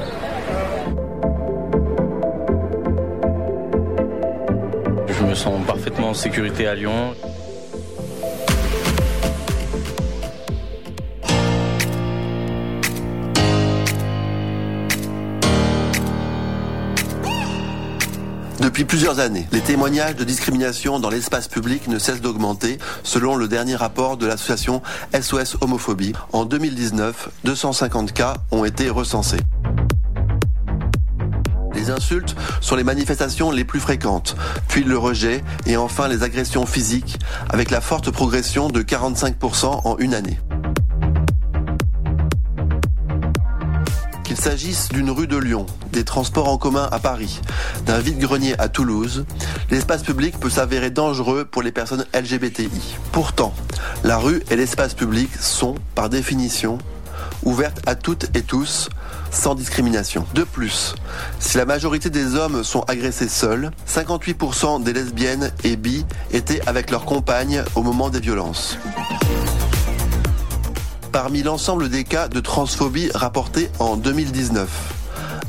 Je 5.09 5.25
me 5.25 5.35
sens 5.35 5.55
parfaitement 5.67 6.11
en 6.11 6.15
sécurité 6.15 6.67
à 6.67 6.75
Lyon. 6.75 7.15
Depuis 18.77 18.85
plusieurs 18.85 19.21
années, 19.21 19.49
les 19.53 19.63
témoignages 19.63 20.17
de 20.17 20.25
discrimination 20.25 21.01
dans 21.01 21.09
l'espace 21.09 21.49
public 21.49 21.89
ne 21.89 21.99
cessent 21.99 22.21
d'augmenter, 22.21 22.77
selon 23.05 23.35
le 23.35 23.49
dernier 23.49 23.75
rapport 23.75 24.19
de 24.19 24.27
l'association 24.27 24.83
SOS 25.19 25.57
Homophobie. 25.63 26.13
En 26.35 26.45
2019, 26.45 27.31
250 27.45 28.13
cas 28.13 28.35
ont 28.51 28.67
été 28.67 28.91
recensés. 28.91 29.41
Les 31.75 31.89
insultes 31.89 32.37
sont 32.61 32.77
les 32.77 32.85
manifestations 32.85 33.51
les 33.51 33.65
plus 33.65 33.81
fréquentes, 33.81 34.37
puis 34.69 34.85
le 34.85 34.99
rejet 34.99 35.43
et 35.65 35.79
enfin 35.79 36.07
les 36.07 36.23
agressions 36.23 36.67
physiques, 36.67 37.19
avec 37.49 37.71
la 37.71 37.81
forte 37.81 38.11
progression 38.11 38.69
de 38.69 38.83
45% 38.83 39.87
en 39.87 39.97
une 39.97 40.13
année. 40.13 40.39
Qu'il 44.37 44.45
s'agisse 44.45 44.91
d'une 44.91 45.11
rue 45.11 45.27
de 45.27 45.39
Lyon, 45.39 45.65
des 45.93 46.05
transports 46.05 46.49
en 46.49 46.59
commun 46.59 46.87
à 46.93 46.99
Paris, 46.99 47.41
d'un 47.87 47.99
vide-grenier 48.01 48.55
à 48.59 48.69
Toulouse, 48.69 49.25
l'espace 49.71 50.03
public 50.03 50.39
peut 50.39 50.51
s'avérer 50.51 50.91
dangereux 50.91 51.47
pour 51.47 51.63
les 51.63 51.73
personnes 51.73 52.05
LGBTI. 52.13 52.69
Pourtant, 53.13 53.55
la 54.05 54.19
rue 54.19 54.43
et 54.51 54.57
l'espace 54.57 54.93
public 54.93 55.31
sont, 55.41 55.75
par 55.95 56.11
définition, 56.11 56.77
ouvertes 57.45 57.81
à 57.87 57.95
toutes 57.95 58.37
et 58.37 58.43
tous, 58.43 58.91
sans 59.31 59.55
discrimination. 59.55 60.27
De 60.35 60.45
plus, 60.45 60.95
si 61.41 61.57
la 61.57 61.65
majorité 61.65 62.11
des 62.11 62.35
hommes 62.35 62.63
sont 62.63 62.83
agressés 62.83 63.31
seuls, 63.31 63.71
58% 63.89 64.83
des 64.83 64.93
lesbiennes 64.93 65.51
et 65.65 65.77
bi 65.77 66.05
étaient 66.31 66.61
avec 66.69 66.91
leurs 66.91 67.07
compagnes 67.07 67.65
au 67.75 67.83
moment 67.83 68.11
des 68.11 68.21
violences 68.21 68.77
parmi 71.13 71.43
l'ensemble 71.43 71.89
des 71.89 72.05
cas 72.05 72.29
de 72.29 72.41
transphobie 72.41 73.11
rapportés 73.15 73.71
en 73.79 73.97
2019. 73.97 74.69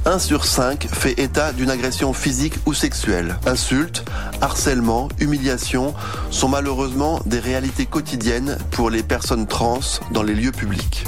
1 0.05 0.19
sur 0.19 0.45
5 0.45 0.87
fait 0.89 1.19
état 1.19 1.51
d'une 1.51 1.69
agression 1.69 2.13
physique 2.13 2.53
ou 2.65 2.73
sexuelle. 2.73 3.37
Insultes, 3.45 4.05
harcèlement, 4.39 5.09
humiliation 5.19 5.93
sont 6.31 6.47
malheureusement 6.47 7.19
des 7.25 7.39
réalités 7.39 7.85
quotidiennes 7.85 8.57
pour 8.71 8.89
les 8.89 9.03
personnes 9.03 9.47
trans 9.47 9.79
dans 10.11 10.23
les 10.23 10.33
lieux 10.33 10.53
publics. 10.53 11.05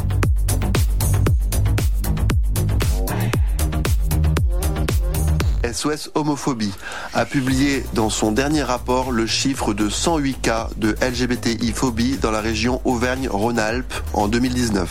SOS 5.74 6.12
Homophobie 6.16 6.74
a 7.14 7.26
publié 7.26 7.84
dans 7.94 8.10
son 8.10 8.32
dernier 8.32 8.64
rapport 8.64 9.12
le 9.12 9.28
chiffre 9.28 9.74
de 9.74 9.90
108 9.90 10.42
cas 10.42 10.70
de 10.78 10.96
LGBTI-phobie 11.02 12.18
dans 12.18 12.32
la 12.32 12.42
région 12.42 12.82
Auvergne-Rhône-Alpes 12.86 13.94
en 14.14 14.28
2019. 14.28 14.90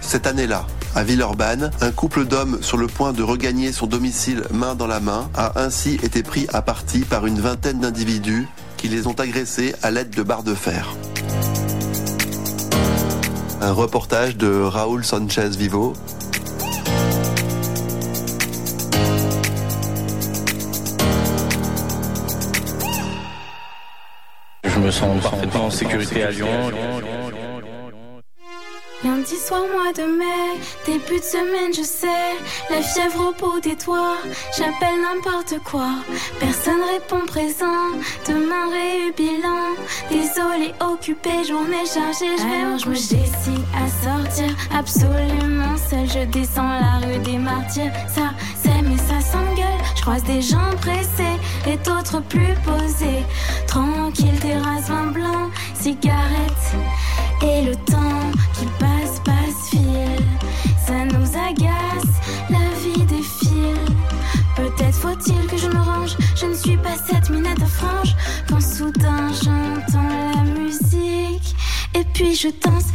Cette 0.00 0.26
année-là, 0.26 0.66
à 0.94 1.02
Villeurbanne, 1.02 1.70
un 1.80 1.90
couple 1.90 2.24
d'hommes 2.24 2.58
sur 2.62 2.76
le 2.76 2.86
point 2.86 3.12
de 3.12 3.22
regagner 3.22 3.72
son 3.72 3.86
domicile 3.86 4.42
main 4.52 4.74
dans 4.74 4.86
la 4.86 5.00
main 5.00 5.28
a 5.34 5.60
ainsi 5.60 5.94
été 6.02 6.22
pris 6.22 6.46
à 6.52 6.62
partie 6.62 7.00
par 7.00 7.26
une 7.26 7.40
vingtaine 7.40 7.80
d'individus 7.80 8.46
qui 8.76 8.88
les 8.88 9.06
ont 9.06 9.14
agressés 9.14 9.74
à 9.82 9.90
l'aide 9.90 10.10
de 10.10 10.22
barres 10.22 10.42
de 10.42 10.54
fer. 10.54 10.94
Un 13.60 13.72
reportage 13.72 14.36
de 14.36 14.60
Raoul 14.60 15.04
Sanchez 15.04 15.48
Vivo 15.56 15.94
me 24.84 24.90
sens 24.90 25.22
parfaitement 25.22 25.66
en 25.66 25.70
sécurité 25.70 26.22
à 26.24 26.30
Lyon. 26.30 26.46
Lundi 29.02 29.36
soir, 29.36 29.62
mois 29.72 29.92
de 29.92 30.02
mai, 30.18 30.60
début 30.86 31.20
de 31.20 31.24
semaine, 31.24 31.72
je 31.74 31.82
sais. 31.82 32.32
La 32.70 32.82
fièvre 32.82 33.30
au 33.30 33.32
bout 33.32 33.60
des 33.60 33.76
doigts, 33.76 34.18
j'appelle 34.56 35.00
n'importe 35.00 35.62
quoi. 35.64 35.88
Personne 36.38 36.82
répond 36.92 37.24
présent, 37.26 37.92
demain 38.28 38.70
réu 38.70 39.12
bilan. 39.16 39.72
Désolé, 40.10 40.74
occupé, 40.80 41.44
journée 41.44 41.86
chargée, 41.86 42.34
Alors 42.42 42.78
je 42.78 42.88
me 42.88 42.94
décide 42.94 43.64
à 43.74 43.86
sortir, 44.04 44.54
absolument 44.74 45.76
seul. 45.88 46.06
Je 46.08 46.24
descends 46.26 46.62
la 46.62 47.06
rue 47.06 47.18
des 47.20 47.38
martyrs, 47.38 47.92
ça 48.08 48.32
c'est 48.62 48.82
mais 48.82 48.98
ça 48.98 49.20
s'engueule. 49.20 49.80
Je 49.96 50.02
croise 50.02 50.24
des 50.24 50.42
gens 50.42 50.70
pressés 50.80 51.38
et 51.66 51.76
d'autres 51.78 52.20
plus 52.22 52.54
posés. 52.64 53.24
Tranquille, 54.14 54.40
terrasse, 54.40 54.88
vin 54.88 55.06
blanc, 55.06 55.50
cigarette 55.74 56.76
et 57.42 57.62
le 57.64 57.74
temps 57.74 58.30
qui 58.54 58.66
passe 58.78 59.20
ça 60.86 61.04
nous 61.04 61.26
agace, 61.36 62.14
la 62.50 62.58
vie 62.80 63.04
défile. 63.04 63.74
Peut-être 64.56 64.94
faut-il 64.94 65.46
que 65.46 65.56
je 65.56 65.66
me 65.66 65.80
range, 65.80 66.16
je 66.36 66.46
ne 66.46 66.54
suis 66.54 66.76
pas 66.76 66.94
cette 67.10 67.30
minette 67.30 67.66
franche. 67.66 68.14
Quand 68.48 68.60
soudain 68.60 69.30
j'entends 69.42 70.32
la 70.34 70.42
musique, 70.44 71.56
et 71.94 72.04
puis 72.12 72.36
je 72.36 72.48
danse, 72.62 72.86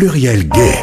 Pluriel 0.00 0.46
Gay. 0.50 0.74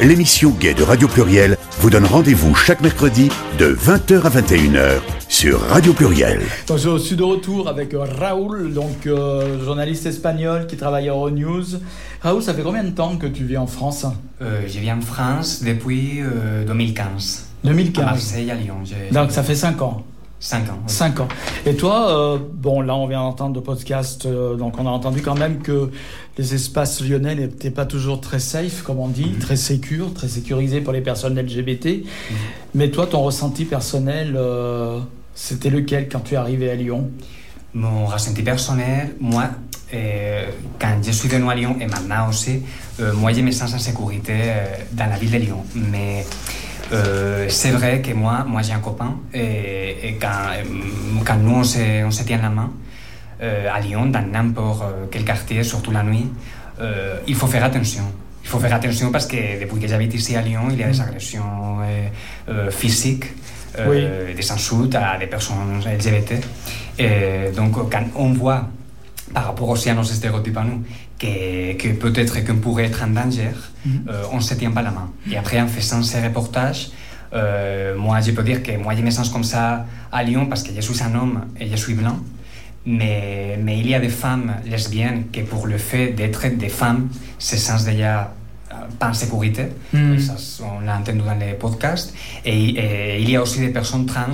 L'émission 0.00 0.52
Gay 0.58 0.72
de 0.72 0.82
Radio 0.82 1.06
Pluriel 1.06 1.58
vous 1.80 1.90
donne 1.90 2.06
rendez-vous 2.06 2.54
chaque 2.54 2.80
mercredi 2.80 3.28
de 3.58 3.74
20h 3.74 4.22
à 4.22 4.30
21h 4.30 5.00
sur 5.28 5.60
Radio 5.60 5.92
Pluriel. 5.92 6.40
Donc, 6.66 6.78
je 6.78 6.96
suis 6.96 7.14
de 7.14 7.22
retour 7.24 7.68
avec 7.68 7.92
euh, 7.92 8.06
Raoul, 8.18 8.72
donc 8.72 9.06
euh, 9.06 9.62
journaliste 9.62 10.06
espagnol 10.06 10.66
qui 10.66 10.78
travaille 10.78 11.10
à 11.10 11.12
Euronews. 11.12 11.62
Raoul, 12.22 12.42
ça 12.42 12.54
fait 12.54 12.62
combien 12.62 12.84
de 12.84 12.92
temps 12.92 13.18
que 13.18 13.26
tu 13.26 13.44
vis 13.44 13.58
en 13.58 13.66
France? 13.66 14.06
Euh, 14.40 14.62
je 14.66 14.78
viens 14.78 14.96
en 14.96 15.02
France 15.02 15.62
depuis 15.62 16.22
euh, 16.22 16.64
2015. 16.64 17.48
2015. 17.64 18.02
À 18.02 18.06
Marseille, 18.06 18.50
à 18.50 18.54
Lyon. 18.54 18.76
J'ai- 18.84 19.14
Donc 19.14 19.30
ça 19.30 19.42
fait 19.42 19.54
5 19.54 19.82
ans. 19.82 20.04
5 20.44 20.70
ans. 20.70 20.78
oui. 20.86 20.92
5 20.92 21.20
ans. 21.20 21.28
Et 21.66 21.76
toi, 21.76 22.10
euh, 22.34 22.38
bon, 22.52 22.80
là, 22.80 22.96
on 22.96 23.06
vient 23.06 23.20
d'entendre 23.20 23.54
le 23.54 23.60
podcast, 23.62 24.26
euh, 24.26 24.56
donc 24.56 24.74
on 24.78 24.86
a 24.86 24.90
entendu 24.90 25.22
quand 25.22 25.38
même 25.38 25.58
que 25.62 25.90
les 26.36 26.54
espaces 26.54 27.00
lyonnais 27.00 27.36
n'étaient 27.36 27.70
pas 27.70 27.86
toujours 27.86 28.20
très 28.20 28.40
safe, 28.40 28.82
comme 28.82 28.98
on 28.98 29.06
dit, 29.06 29.30
Mhm. 29.34 29.38
très 29.38 29.54
sécures, 29.56 30.12
très 30.12 30.26
sécurisés 30.26 30.80
pour 30.80 30.92
les 30.92 31.00
personnes 31.00 31.38
LGBT. 31.38 32.02
Mhm. 32.30 32.36
Mais 32.74 32.90
toi, 32.90 33.06
ton 33.06 33.22
ressenti 33.22 33.64
personnel, 33.64 34.34
euh, 34.36 34.98
c'était 35.34 35.70
lequel 35.70 36.08
quand 36.10 36.20
tu 36.20 36.34
es 36.34 36.36
arrivé 36.36 36.70
à 36.70 36.74
Lyon? 36.74 37.08
Mon 37.74 38.06
ressenti 38.06 38.42
personnel, 38.42 39.14
moi, 39.20 39.44
quand 40.80 40.96
je 41.04 41.10
suis 41.12 41.28
venu 41.28 41.48
à 41.50 41.54
Lyon 41.54 41.76
et 41.80 41.86
maintenant 41.86 42.28
aussi, 42.30 42.62
moi, 43.14 43.32
je 43.32 43.40
me 43.42 43.50
sens 43.52 43.72
en 43.74 43.78
sécurité 43.78 44.34
dans 44.92 45.06
la 45.06 45.16
ville 45.16 45.30
de 45.30 45.36
Lyon. 45.38 45.62
Mais 45.74 46.24
euh, 46.92 47.46
c'est 47.48 47.70
vrai 47.70 48.00
que 48.02 48.12
moi, 48.12 48.44
moi 48.46 48.62
j'ai 48.62 48.72
un 48.72 48.80
copain 48.80 49.16
et, 49.32 50.08
et 50.08 50.18
quand, 50.20 50.28
euh, 50.28 50.62
quand 51.24 51.36
nous, 51.36 51.56
on 51.56 51.64
se, 51.64 52.04
on 52.04 52.10
se 52.10 52.22
tient 52.22 52.38
la 52.38 52.50
main, 52.50 52.70
euh, 53.42 53.66
à 53.72 53.80
Lyon, 53.80 54.06
dans 54.06 54.24
n'importe 54.24 54.84
quel 55.10 55.24
quartier, 55.24 55.64
surtout 55.64 55.90
la 55.90 56.02
nuit, 56.02 56.30
euh, 56.80 57.18
il 57.26 57.34
faut 57.34 57.46
faire 57.46 57.64
attention. 57.64 58.04
Il 58.42 58.48
faut 58.48 58.58
faire 58.58 58.74
attention 58.74 59.10
parce 59.10 59.26
que 59.26 59.60
depuis 59.60 59.80
que 59.80 59.88
j'habite 59.88 60.14
ici 60.14 60.36
à 60.36 60.42
Lyon, 60.42 60.62
il 60.70 60.78
y 60.78 60.82
a 60.82 60.88
des 60.88 61.00
agressions 61.00 61.80
euh, 61.82 62.08
euh, 62.48 62.70
physiques, 62.70 63.26
des 63.76 64.52
insultes 64.52 64.94
à 64.94 65.16
des 65.18 65.26
personnes 65.26 65.80
LGBT. 65.80 66.44
Et 66.98 67.50
donc, 67.56 67.72
quand 67.90 68.04
on 68.16 68.32
voit, 68.32 68.68
par 69.32 69.46
rapport 69.46 69.70
aussi 69.70 69.88
à 69.88 69.94
nos 69.94 70.04
stéréotypes 70.04 70.58
à 70.58 70.64
nous, 70.64 70.82
que, 71.22 71.72
que 71.74 71.88
peut-être 71.94 72.44
qu'on 72.44 72.56
pourrait 72.56 72.86
être 72.86 73.02
en 73.02 73.08
danger, 73.08 73.50
euh, 73.86 74.24
on 74.32 74.36
ne 74.36 74.40
se 74.40 74.54
tient 74.54 74.72
pas 74.72 74.82
la 74.82 74.90
main. 74.90 75.10
Et 75.30 75.36
après, 75.36 75.60
en 75.60 75.68
faisant 75.68 76.02
ces 76.02 76.20
reportages, 76.20 76.90
euh, 77.32 77.96
moi, 77.96 78.20
je 78.20 78.32
peux 78.32 78.42
dire 78.42 78.62
que 78.62 78.76
moi, 78.76 78.94
je 78.94 79.02
me 79.02 79.10
sens 79.10 79.28
comme 79.30 79.44
ça 79.44 79.86
à 80.10 80.22
Lyon 80.22 80.46
parce 80.46 80.62
que 80.62 80.70
je 80.74 80.80
suis 80.80 81.02
un 81.02 81.14
homme 81.14 81.46
et 81.58 81.68
je 81.68 81.76
suis 81.76 81.94
blanc. 81.94 82.18
Mais, 82.84 83.58
mais 83.62 83.78
il 83.78 83.88
y 83.88 83.94
a 83.94 84.00
des 84.00 84.08
femmes 84.08 84.54
lesbiennes 84.66 85.26
qui, 85.32 85.42
pour 85.42 85.68
le 85.68 85.78
fait 85.78 86.08
d'être 86.08 86.48
des 86.48 86.68
femmes, 86.68 87.08
se 87.38 87.56
sentent 87.56 87.84
déjà 87.84 88.34
euh, 88.72 88.74
pas 88.98 89.10
en 89.10 89.14
sécurité. 89.14 89.66
Mhm. 89.92 90.18
Ça, 90.18 90.34
on 90.64 90.80
l'a 90.80 90.98
entendu 90.98 91.20
dans 91.20 91.38
les 91.38 91.52
podcasts. 91.52 92.12
Et, 92.44 92.70
et 92.70 93.20
il 93.20 93.30
y 93.30 93.36
a 93.36 93.42
aussi 93.42 93.60
des 93.60 93.68
personnes 93.68 94.06
trans 94.06 94.32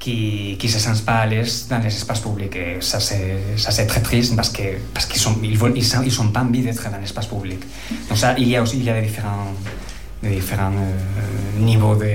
qui 0.00 0.56
qui 0.58 0.68
se 0.68 0.78
sentent 0.84 1.04
pas 1.04 1.18
à 1.24 1.26
l'aise 1.26 1.66
dans 1.70 1.78
les 1.78 1.94
espaces 2.00 2.20
publics. 2.20 2.56
Et 2.56 2.78
ça, 2.80 2.98
c'est 2.98 3.36
ça, 3.56 3.70
c'est 3.70 3.86
très 3.86 4.00
triste 4.00 4.34
parce 4.34 4.48
que 4.50 4.62
parce 4.94 5.06
qu'ils 5.06 5.20
sont 5.20 5.36
ils 5.42 5.56
veulent 5.58 5.76
ils 5.76 5.84
sont, 5.84 6.02
ils 6.02 6.10
sont 6.20 6.28
pas 6.36 6.40
envie 6.40 6.62
d'être 6.62 6.82
dans 6.90 6.98
l'espace 7.04 7.26
public. 7.26 7.60
Donc 8.08 8.18
ça, 8.18 8.34
il 8.38 8.48
y 8.48 8.56
a 8.56 8.62
aussi 8.62 8.78
il 8.78 8.84
y 8.84 8.90
a 8.90 8.94
des 9.00 9.06
différents 9.06 9.52
des 10.22 10.30
différents 10.40 10.72
euh, 10.72 11.60
niveaux 11.60 11.94
de, 11.94 12.10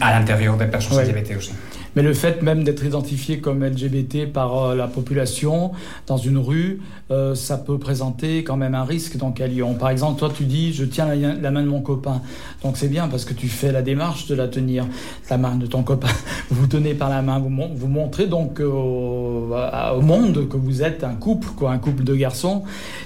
à 0.00 0.18
l'intérieur 0.18 0.56
des 0.56 0.66
personnes 0.66 0.96
Ouais. 0.98 1.04
LGBT 1.06 1.36
aussi. 1.38 1.52
Mais 1.96 2.02
le 2.02 2.14
fait 2.14 2.42
même 2.42 2.64
d'être 2.64 2.84
identifié 2.84 3.38
comme 3.38 3.64
LGBT 3.64 4.32
par 4.32 4.58
euh, 4.58 4.74
la 4.74 4.86
population 4.86 5.72
dans 6.06 6.16
une 6.16 6.38
rue, 6.38 6.80
euh, 7.10 7.34
ça 7.34 7.58
peut 7.58 7.78
présenter 7.78 8.44
quand 8.44 8.56
même 8.56 8.74
un 8.74 8.84
risque 8.84 9.16
donc 9.16 9.40
à 9.40 9.46
Lyon. 9.46 9.74
Par 9.74 9.90
exemple, 9.90 10.18
toi 10.18 10.30
tu 10.34 10.44
dis 10.44 10.72
je 10.72 10.84
tiens 10.84 11.14
la, 11.14 11.50
main 11.50 11.62
de 11.62 11.68
mon 11.68 11.80
copain. 11.80 12.22
Donc 12.62 12.76
c'est 12.76 12.88
bien 12.88 13.08
parce 13.08 13.24
que 13.24 13.34
tu 13.34 13.48
fais 13.48 13.72
la 13.72 13.82
démarche 13.82 14.26
de 14.26 14.34
la 14.34 14.48
tenir, 14.48 14.86
la 15.30 15.38
main 15.38 15.56
de 15.56 15.66
ton 15.66 15.82
copain. 15.82 16.08
Vous 16.50 16.66
tenez 16.66 16.94
par 16.94 17.08
la 17.08 17.22
main, 17.22 17.38
vous, 17.38 17.50
vous 17.74 17.88
montrez 17.88 18.26
donc 18.26 18.60
au, 18.60 19.48
monde 20.02 20.48
que 20.48 20.56
vous 20.56 20.82
êtes 20.82 21.02
un 21.02 21.14
couple, 21.14 21.48
quoi, 21.56 21.70
un 21.70 21.78
couple 21.78 22.04
de 22.04 22.14
garçons. 22.14 22.64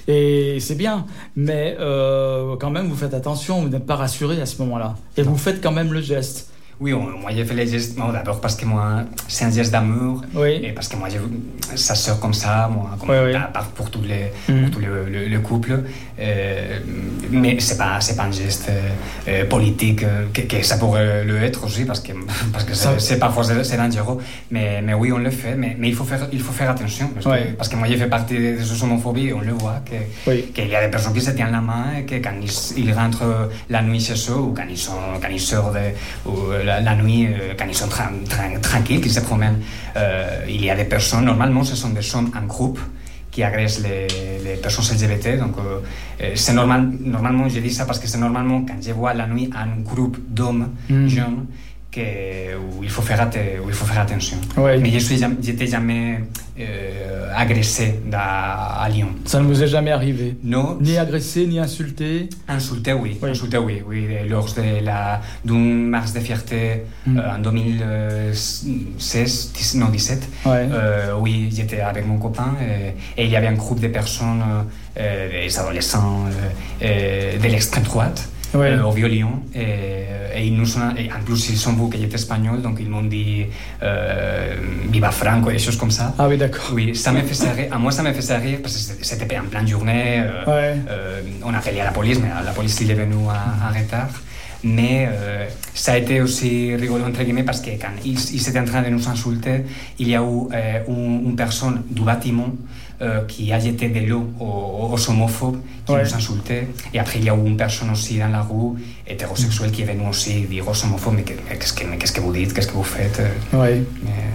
Et 0.08 0.58
c'est 0.60 0.74
bien. 0.74 1.06
Mais 1.36 1.76
euh, 1.78 2.56
quand 2.58 2.70
même, 2.70 2.88
vous 2.88 2.96
faites 2.96 3.14
attention, 3.14 3.62
vous 3.62 3.68
n'êtes 3.68 3.86
pas 3.86 3.96
rassuré 3.96 4.40
à 4.40 4.46
ce 4.46 4.60
moment-là. 4.62 4.96
Et 5.16 5.22
vous 5.22 5.36
faites 5.36 5.62
quand 5.62 5.72
même 5.72 5.92
le 5.92 6.00
geste. 6.00 6.50
Oui, 6.78 6.92
moi 6.92 7.30
j'ai 7.34 7.44
fait 7.44 7.54
les 7.54 7.66
gestes, 7.66 7.96
d'abord 7.96 8.38
parce 8.38 8.54
que 8.54 8.66
moi, 8.66 9.04
c'est 9.28 9.46
un 9.46 9.50
geste 9.50 9.72
d'amour, 9.72 10.22
et 10.46 10.72
parce 10.72 10.88
que 10.88 10.96
moi, 10.96 11.08
ça 11.74 11.94
sort 11.94 12.20
comme 12.20 12.34
ça, 12.34 12.68
moi, 12.70 12.90
comme 13.00 13.08
pour 13.74 13.86
mm. 13.86 14.70
pour 14.70 14.82
le, 14.82 15.26
le, 15.26 15.40
couple, 15.40 15.84
euh, 16.20 16.78
mais 17.30 17.58
c'est 17.60 17.78
pas, 17.78 17.98
c'est 18.02 18.14
pas 18.14 18.24
un 18.24 18.30
geste 18.30 18.70
euh, 19.26 19.46
politique, 19.46 20.02
euh, 20.02 20.26
que, 20.34 20.62
ça 20.62 20.76
pourrait 20.76 21.24
le 21.24 21.42
être 21.42 21.64
aussi, 21.64 21.86
parce 21.86 22.00
que, 22.00 22.12
parce 22.52 22.64
que 22.64 22.74
c'est, 22.74 23.18
parfois 23.18 23.44
c'est 23.44 23.76
dangereux, 23.78 24.18
mais, 24.50 24.82
mais 24.82 24.92
oui, 24.92 25.12
on 25.12 25.18
le 25.18 25.30
fait, 25.30 25.54
mais, 25.54 25.76
mais 25.78 25.88
il, 25.88 25.94
faut 25.94 26.04
faire, 26.04 26.28
il 26.30 26.40
faut 26.40 26.52
faire 26.52 26.70
attention, 26.70 27.08
parce, 27.08 27.24
que, 27.24 27.52
parce 27.52 27.68
que 27.70 27.76
moi 27.76 27.88
j'ai 27.88 27.96
fait 27.96 28.08
partie 28.08 28.34
de 28.34 28.62
cette 28.62 28.82
homophobie, 28.82 29.32
on 29.32 29.40
le 29.40 29.52
voit, 29.52 29.82
qu'il 29.86 30.68
y 30.68 30.74
a 30.74 30.84
des 30.84 30.90
personnes 30.90 31.14
qui 31.14 31.22
se 31.22 31.30
tiennent 31.30 31.52
la 31.52 31.62
main, 31.62 31.86
et 32.00 32.02
que 32.04 32.16
quand 32.16 32.34
ils, 32.76 32.92
rentrent 32.92 33.48
la 33.70 33.80
nuit 33.80 34.00
chez 34.00 34.30
eux, 34.30 34.36
ou 34.36 34.54
quand 34.54 34.66
ils, 34.68 34.76
sont, 34.76 34.92
quand 35.22 35.28
ils 35.30 35.40
sortent 35.40 35.74
de, 35.74 36.65
la, 36.66 36.94
nuit, 36.96 37.28
quand 37.58 37.66
ils 37.68 37.74
sont 37.74 37.88
tranquilles, 37.88 39.00
qu'ils 39.00 39.12
se 39.12 39.20
promènent, 39.20 39.60
il 40.48 40.64
y 40.64 40.70
a 40.70 40.76
des 40.76 40.84
personnes, 40.84 41.24
normalement 41.24 41.64
ce 41.64 41.76
sont 41.76 41.90
des 41.90 42.14
hommes 42.14 42.30
en 42.36 42.46
groupe, 42.46 42.80
qui 43.36 43.42
agressent 43.42 43.82
les, 43.82 44.06
les, 44.42 44.56
personnes 44.56 44.96
LGBT. 44.96 45.38
Donc, 45.38 45.56
euh, 45.58 46.32
c'est 46.34 46.54
normal, 46.54 46.90
normalement, 47.04 47.46
je 47.50 47.60
dis 47.60 47.70
ça 47.70 47.84
parce 47.84 47.98
que 47.98 48.06
c'est 48.08 48.16
normalement 48.16 48.64
quand 48.66 48.80
je 48.80 48.92
vois 48.92 49.12
la 49.12 49.26
nuit 49.26 49.50
un 49.54 49.82
groupe 49.82 50.16
d'hommes 50.26 50.70
mm. 50.88 51.06
jeunes 51.06 51.46
où, 51.98 52.82
il 52.82 52.90
faut 52.90 53.02
faire, 53.02 53.28
où 53.64 53.68
il 53.68 53.74
faut 53.74 53.86
faire 53.86 54.00
attention. 54.00 54.38
Mais 54.56 54.98
je 54.98 55.24
n'étais 55.24 55.66
jamais 55.66 56.20
euh, 56.58 57.30
agressé 57.36 58.00
à, 58.14 58.88
Lyon. 58.90 59.08
Ça 59.26 59.40
ne 59.40 59.44
vous 59.44 59.62
est 59.62 59.66
jamais 59.66 59.90
arrivé? 59.90 60.38
Non. 60.42 60.78
Ni 60.80 60.96
agressé, 60.96 61.46
ni 61.46 61.58
insulté? 61.58 62.30
Insulté, 62.48 62.94
oui. 62.94 63.18
Insulté, 63.22 63.58
oui. 63.58 63.82
oui. 63.86 64.08
Lors 64.26 64.54
de 64.54 64.82
la, 64.82 65.20
d'une 65.44 65.86
marche 65.86 66.14
de 66.14 66.20
fierté 66.20 66.84
mm. 67.06 67.18
euh, 67.18 67.34
en 67.34 67.38
2016, 67.40 69.74
non 69.74 69.88
17, 69.88 70.28
euh, 70.46 71.12
oui, 71.20 71.50
j'étais 71.54 71.80
avec 71.80 72.06
mon 72.06 72.16
copain 72.16 72.54
et, 73.18 73.24
il 73.24 73.30
y 73.30 73.36
avait 73.36 73.48
un 73.48 73.52
groupe 73.52 73.80
de 73.80 73.88
personnes, 73.88 74.42
des 74.96 75.58
adolescents 75.58 76.24
de 76.80 77.48
l'extrême 77.48 77.84
droite 77.84 78.30
ouais. 78.54 78.78
au 78.78 78.90
violon. 78.90 79.42
Et, 79.54 80.04
et, 80.34 80.46
ils 80.46 80.56
nous 80.56 80.76
ont, 80.76 80.94
et 80.96 81.10
en 81.10 81.22
plus, 81.24 81.48
ils 81.50 81.56
sont 81.56 81.72
vous 81.72 81.88
qui 81.88 82.02
êtes 82.04 82.12
espagnol, 82.14 82.60
donc 82.60 82.76
ils 82.80 82.88
m'ont 82.88 83.02
dit 83.02 83.46
euh, 83.82 84.54
Viva 84.90 85.10
Franco 85.10 85.50
et 85.50 85.54
des 85.54 85.58
choses 85.58 85.78
comme 85.78 85.90
ça. 85.90 86.14
Ah 86.18 86.28
oui, 86.28 86.36
d'accord. 86.36 86.70
Oui, 86.74 86.94
ça 86.94 87.12
me 87.12 87.22
faisait 87.22 87.52
rire. 87.52 87.68
À 87.72 87.78
moi, 87.78 87.90
ça 87.90 88.02
me 88.02 88.12
faisait 88.12 88.36
rire 88.36 88.58
parce 88.62 88.92
que 88.92 89.04
c'était 89.04 89.38
en 89.38 89.44
pleine 89.44 89.66
journée. 89.66 90.20
Euh, 90.20 90.44
ouais. 90.46 90.76
euh, 90.90 91.20
on 91.44 91.54
a 91.54 91.58
appelé 91.58 91.80
à 91.80 91.84
la 91.84 91.92
police, 91.92 92.18
mais 92.20 92.28
la 92.44 92.52
police, 92.52 92.78
il 92.82 92.90
est 92.90 92.94
venu 92.94 93.16
à, 93.30 93.66
à 93.68 93.70
retard. 93.70 94.08
Mais 94.64 95.08
euh, 95.08 95.46
ça 95.74 95.92
a 95.92 95.98
été 95.98 96.20
aussi 96.20 96.74
rigolo, 96.74 97.04
entre 97.04 97.22
guillemets, 97.22 97.44
parce 97.44 97.60
que 97.60 97.70
quand 97.70 97.92
ils, 98.04 98.18
ils 98.34 98.48
étaient 98.48 98.58
en 98.58 98.64
train 98.64 98.82
de 98.82 98.88
nous 98.88 99.08
insulter, 99.08 99.64
il 99.98 100.08
y 100.08 100.16
a 100.16 100.20
eu 100.22 100.48
euh, 100.52 100.80
une, 100.88 101.28
une 101.30 101.36
personne 101.36 101.82
du 101.88 102.02
bâtiment 102.02 102.48
euh, 103.02 103.20
qui 103.26 103.52
a 103.52 103.58
jeté 103.58 103.88
de 103.88 104.00
l'eau 104.08 104.26
aux, 104.40 104.88
aux, 104.94 105.10
homophobes 105.10 105.58
qui 105.84 105.92
ouais. 105.92 106.02
nous 106.02 106.14
insultaient. 106.14 106.66
Et 106.94 106.98
après, 106.98 107.18
il 107.18 107.24
y 107.24 107.30
a 107.30 107.34
eu 107.34 107.46
une 107.46 107.56
personne 107.56 107.90
aussi 107.90 108.18
dans 108.18 108.28
la 108.28 108.42
rue, 108.42 108.78
hétérosexuelle, 109.06 109.70
qui 109.70 109.82
est 109.82 109.84
venue 109.84 110.08
aussi 110.08 110.42
dire 110.42 110.66
aux 110.68 110.84
homophobes 110.84 111.14
Mais 111.16 111.22
qu'est-ce 111.22 111.72
que, 111.72 111.84
qu'est-ce 111.98 112.12
que 112.12 112.20
vous 112.20 112.32
dites 112.32 112.52
Qu'est-ce 112.54 112.68
que 112.68 112.72
vous 112.72 112.82
faites? 112.82 113.20
Ouais. 113.52 113.82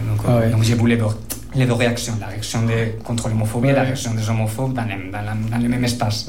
donc, 0.10 0.20
ah 0.28 0.38
ouais. 0.38 0.50
donc 0.50 0.64
j'ai 0.64 0.76
voulu 0.76 0.96
voir 0.98 1.16
les 1.54 1.66
deux 1.66 1.74
réactions, 1.74 2.14
la 2.20 2.28
réaction 2.28 2.62
de, 2.64 3.04
contre 3.04 3.28
l'homophobie 3.28 3.70
et 3.70 3.74
la 3.74 3.84
réaction 3.84 4.14
des 4.14 4.30
homophobes 4.30 4.74
dans, 4.74 4.84
le, 4.84 5.12
dans, 5.12 5.22
la, 5.22 5.34
dans 5.52 5.62
le 5.62 5.70
même 5.70 5.84
espace. 5.84 6.28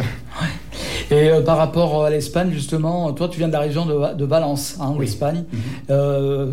Et 1.10 1.28
euh, 1.30 1.42
par 1.42 1.58
rapport 1.58 2.04
à 2.04 2.10
l'Espagne, 2.10 2.50
justement, 2.52 3.12
toi, 3.12 3.28
tu 3.28 3.38
viens 3.38 3.48
de 3.48 3.52
la 3.52 3.60
région 3.60 3.84
de, 3.86 4.14
de 4.14 4.24
Valence, 4.24 4.76
hein, 4.80 4.92
oui. 4.96 5.06
l'Espagne. 5.06 5.44
Mm 5.52 5.56
-hmm. 5.56 5.90
euh, 5.90 6.46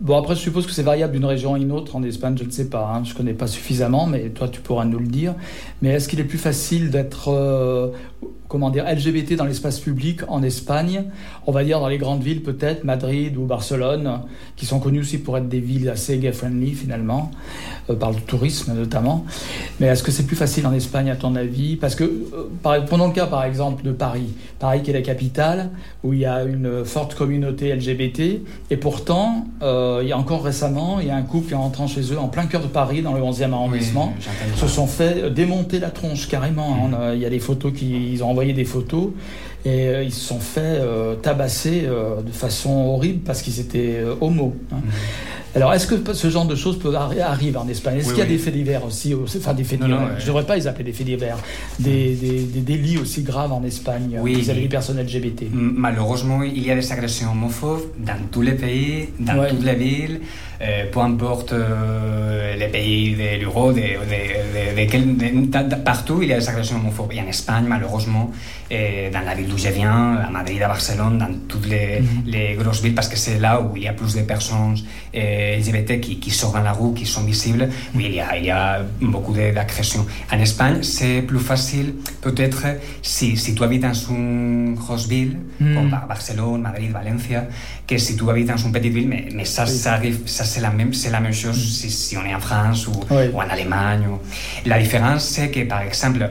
Bon, 0.00 0.18
après, 0.18 0.34
je 0.34 0.40
suppose 0.40 0.66
que 0.66 0.72
c'est 0.72 0.82
variable 0.82 1.12
d'une 1.12 1.24
région 1.24 1.54
à 1.54 1.58
une 1.58 1.72
autre. 1.72 1.96
En 1.96 2.02
Espagne, 2.02 2.36
je 2.38 2.44
ne 2.44 2.50
sais 2.50 2.68
pas. 2.68 2.92
Hein. 2.92 3.04
Je 3.04 3.12
ne 3.12 3.16
connais 3.16 3.32
pas 3.32 3.46
suffisamment, 3.46 4.06
mais 4.06 4.30
toi, 4.30 4.48
tu 4.48 4.60
pourras 4.60 4.84
nous 4.84 4.98
le 4.98 5.06
dire. 5.06 5.34
Mais 5.82 5.90
est-ce 5.90 6.08
qu'il 6.08 6.20
est 6.20 6.24
plus 6.24 6.38
facile 6.38 6.90
d'être 6.90 7.28
euh, 7.28 7.88
comment 8.54 8.70
dire, 8.70 8.84
LGBT 8.88 9.34
dans 9.34 9.46
l'espace 9.46 9.80
public 9.80 10.20
en 10.28 10.40
Espagne, 10.44 11.06
on 11.44 11.50
va 11.50 11.64
dire 11.64 11.80
dans 11.80 11.88
les 11.88 11.98
grandes 11.98 12.22
villes 12.22 12.40
peut-être, 12.40 12.84
Madrid 12.84 13.36
ou 13.36 13.46
Barcelone, 13.46 14.20
qui 14.54 14.64
sont 14.64 14.78
connues 14.78 15.00
aussi 15.00 15.18
pour 15.18 15.36
être 15.36 15.48
des 15.48 15.58
villes 15.58 15.88
assez 15.88 16.18
gay-friendly 16.18 16.72
finalement, 16.74 17.32
euh, 17.90 17.96
par 17.96 18.12
le 18.12 18.20
tourisme 18.20 18.72
notamment. 18.72 19.24
Mais 19.80 19.88
est-ce 19.88 20.04
que 20.04 20.12
c'est 20.12 20.22
plus 20.22 20.36
facile 20.36 20.68
en 20.68 20.72
Espagne 20.72 21.10
à 21.10 21.16
ton 21.16 21.34
avis? 21.34 21.74
Parce 21.74 21.96
que, 21.96 22.04
euh, 22.04 22.48
par, 22.62 22.84
prenons 22.84 23.08
le 23.08 23.12
cas 23.12 23.26
par 23.26 23.42
exemple 23.42 23.82
de 23.82 23.90
Paris, 23.90 24.34
Paris 24.60 24.82
qui 24.84 24.90
est 24.90 24.94
la 24.94 25.02
capitale, 25.02 25.70
où 26.04 26.12
il 26.12 26.20
y 26.20 26.24
a 26.24 26.44
une 26.44 26.84
forte 26.84 27.16
communauté 27.16 27.74
LGBT, 27.74 28.40
et 28.70 28.76
pourtant, 28.76 29.48
euh, 29.64 29.98
il 30.00 30.08
y 30.08 30.12
a 30.12 30.16
encore 30.16 30.44
récemment, 30.44 31.00
il 31.00 31.08
y 31.08 31.10
a 31.10 31.16
un 31.16 31.22
couple 31.22 31.48
qui 31.48 31.54
est 31.54 31.56
rentrant 31.56 31.88
chez 31.88 32.12
eux 32.12 32.20
en 32.20 32.28
plein 32.28 32.46
cœur 32.46 32.62
de 32.62 32.68
Paris, 32.68 33.02
dans 33.02 33.14
le 33.14 33.20
11e 33.20 33.52
arrondissement, 33.52 34.14
oui, 34.16 34.24
se 34.54 34.68
sont 34.68 34.86
fait 34.86 35.28
démonter 35.34 35.80
la 35.80 35.90
tronche 35.90 36.28
carrément. 36.28 36.86
Mmh. 36.86 37.14
il 37.14 37.18
y 37.18 37.26
a 37.26 37.30
des 37.30 37.40
photos 37.40 37.72
qu'ils 37.72 38.22
ont 38.22 38.28
envoyées 38.28 38.43
des 38.52 38.64
photos 38.64 39.10
et 39.64 39.88
euh, 39.88 40.02
ils 40.02 40.12
se 40.12 40.20
sont 40.20 40.40
fait 40.40 40.60
euh, 40.60 41.14
tabasser 41.14 41.84
euh, 41.86 42.20
de 42.20 42.30
façon 42.30 42.70
horrible 42.70 43.20
parce 43.24 43.42
qu'ils 43.42 43.60
étaient 43.60 44.02
homo. 44.20 44.54
Hein. 44.70 44.76
Mmh. 44.76 44.90
Alors, 45.56 45.72
est-ce 45.72 45.86
que 45.86 46.14
ce 46.14 46.30
genre 46.30 46.46
de 46.46 46.56
choses 46.56 46.78
peut 46.78 46.94
arriver 46.94 47.56
en 47.56 47.68
Espagne? 47.68 47.98
Est-ce 47.98 48.08
oui, 48.08 48.14
qu'il 48.14 48.24
y 48.24 48.26
a 48.26 48.30
oui. 48.30 48.36
des 48.36 48.42
faits 48.42 48.54
divers 48.54 48.84
aussi 48.84 49.14
Enfin, 49.14 49.54
des 49.54 49.64
faits 49.64 49.80
divers. 49.80 50.00
Non, 50.00 50.06
non, 50.06 50.12
je 50.18 50.22
ne 50.22 50.26
devrais 50.26 50.44
pas 50.44 50.56
les 50.56 50.66
appeler 50.66 50.84
des 50.84 50.92
faits 50.92 51.06
divers. 51.06 51.36
Des, 51.78 52.14
des, 52.14 52.40
des 52.42 52.60
délits 52.60 52.98
aussi 52.98 53.22
graves 53.22 53.52
en 53.52 53.62
Espagne 53.62 54.18
oui, 54.20 54.34
vis-à-vis 54.34 54.62
des 54.62 54.68
personnes 54.68 55.00
LGBT. 55.00 55.44
Malheureusement, 55.52 56.42
il 56.42 56.64
y 56.66 56.70
a 56.70 56.74
des 56.74 56.92
agressions 56.92 57.30
homophobes 57.30 57.86
dans 57.98 58.18
tous 58.32 58.42
les 58.42 58.52
pays, 58.52 59.10
dans 59.20 59.38
ouais. 59.38 59.50
toutes 59.50 59.64
les 59.64 59.74
villes. 59.74 60.20
Euh, 60.62 60.84
peu 60.90 61.00
importe 61.00 61.52
euh, 61.52 62.54
les 62.56 62.68
pays 62.68 63.14
de 63.16 63.42
l'euro, 63.42 63.72
de, 63.72 63.80
de, 63.80 64.86
de, 64.86 65.68
de, 65.68 65.74
partout 65.82 66.20
il 66.22 66.28
y 66.28 66.32
a 66.32 66.38
des 66.38 66.48
agressions 66.48 66.76
homophobes. 66.76 67.12
Et 67.12 67.20
en 67.20 67.26
Espagne, 67.26 67.64
malheureusement, 67.68 68.30
euh, 68.72 69.10
dans 69.10 69.20
la 69.20 69.34
ville 69.34 69.48
d'où 69.48 69.58
je 69.58 69.68
viens, 69.68 70.14
à 70.16 70.30
Madrid, 70.30 70.62
à 70.62 70.68
Barcelone, 70.68 71.18
dans 71.18 71.28
toutes 71.48 71.66
les, 71.66 72.00
mm 72.00 72.04
-hmm. 72.04 72.30
les 72.34 72.54
grosses 72.54 72.82
villes, 72.82 72.94
parce 72.94 73.08
que 73.08 73.16
c'est 73.24 73.38
là 73.40 73.60
où 73.60 73.76
il 73.76 73.82
y 73.82 73.88
a 73.88 73.92
plus 74.00 74.14
de 74.14 74.22
personnes 74.22 74.76
LGBT 75.58 76.00
qui, 76.00 76.18
qui, 76.18 76.30
sortent 76.30 76.54
dans 76.54 76.62
la 76.62 76.72
rue, 76.72 76.94
qui 76.94 77.06
sont 77.06 77.24
visibles, 77.24 77.68
où 77.94 78.00
il 78.00 78.14
y 78.14 78.20
a, 78.20 78.36
il 78.36 78.44
y 78.44 78.50
a 78.50 78.82
beaucoup 79.00 79.32
d'agressions. 79.32 80.06
En 80.32 80.38
Espagne, 80.38 80.82
c'est 80.82 81.22
plus 81.22 81.38
facile, 81.38 81.94
peut-être, 82.20 82.64
si, 83.02 83.36
si 83.36 83.54
tu 83.54 83.62
habites 83.62 83.82
dans 83.82 83.94
une 83.94 84.74
grosse 84.74 85.08
ville, 85.08 85.38
mm. 85.60 85.74
comme 85.74 85.90
Barcelone, 86.08 86.62
Madrid, 86.62 86.90
Valencia, 86.90 87.46
que 87.86 87.98
si 87.98 88.16
tu 88.16 88.28
habites 88.28 88.48
dans 88.48 88.56
une 88.56 88.72
petite 88.72 88.92
ville, 88.92 89.08
mais, 89.08 89.28
mais 89.34 89.44
ça, 89.44 89.64
oui. 89.64 89.70
ça 89.70 90.00
ça 90.26 90.44
c'est 90.44 90.60
la 90.60 90.70
la 91.14 91.20
même 91.20 91.32
chose 91.32 91.56
mm. 91.56 91.60
si, 91.60 91.90
si, 91.90 92.16
on 92.16 92.24
est 92.24 92.34
en 92.34 92.40
France 92.40 92.88
ou, 92.88 92.92
oui. 93.10 93.28
ou 93.32 93.38
en 93.38 93.48
Allemagne. 93.48 94.06
Ou... 94.10 94.18
La 94.66 94.78
différence, 94.78 95.24
c'est 95.24 95.50
que, 95.50 95.64
par 95.64 95.82
exemple, 95.82 96.28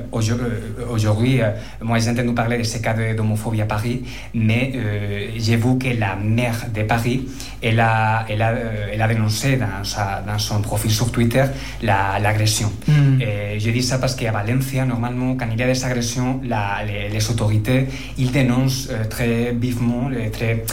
aujourd'hui, 0.92 1.42
euh, 1.42 1.52
moi, 1.82 2.00
j'ai 2.00 2.10
entendu 2.10 2.34
parler 2.34 2.58
de 2.58 2.64
ces 2.64 2.82
cas 2.82 2.94
d'homophobie 2.94 3.62
à 3.62 3.66
Paris, 3.66 4.04
mais 4.34 4.72
euh, 4.76 5.28
j'ai 5.38 5.56
vu 5.56 5.78
que 5.78 5.90
la 5.98 6.16
maire 6.16 6.66
de 6.74 6.84
Paris, 6.84 7.28
elle 7.62 7.80
a, 7.80 8.26
elle 8.30 8.42
a, 8.42 8.54
elle 8.94 9.02
a 9.02 9.03
dénoncé 9.08 9.58
dans, 9.58 9.84
sa, 9.84 10.24
dans, 10.26 10.38
son 10.40 10.62
profil 10.62 10.92
sur 10.92 11.12
Twitter 11.12 11.44
l'agression. 11.82 12.72
La, 12.88 12.94
mm. 12.94 13.60
Je 13.60 13.70
dis 13.72 13.84
ça 13.84 13.98
parce 13.98 14.16
qu'à 14.16 14.32
Valencia, 14.32 14.86
normalement, 14.86 15.36
quand 15.36 15.48
il 15.52 15.60
y 15.60 15.64
a 15.64 15.68
des 15.68 15.86
agressions, 15.86 16.42
la, 16.44 16.84
les, 16.86 17.10
les, 17.10 17.30
autorités, 17.30 17.88
ils 18.18 18.32
dénoncent 18.32 18.90
euh, 18.92 19.06
très 19.06 19.52
vivement, 19.54 20.10
très 20.32 20.64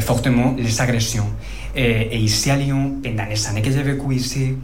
fortement 0.00 0.54
les 0.58 0.80
agressions. 0.80 1.30
Et, 1.74 2.08
et, 2.12 2.18
ici 2.18 2.50
à 2.50 2.56
Lyon, 2.56 2.96
pendant 3.02 3.24
les 3.28 3.46
années 3.46 3.62
que 3.62 3.70
j'ai 3.70 3.82
vécu 3.82 4.14
ici, 4.14 4.54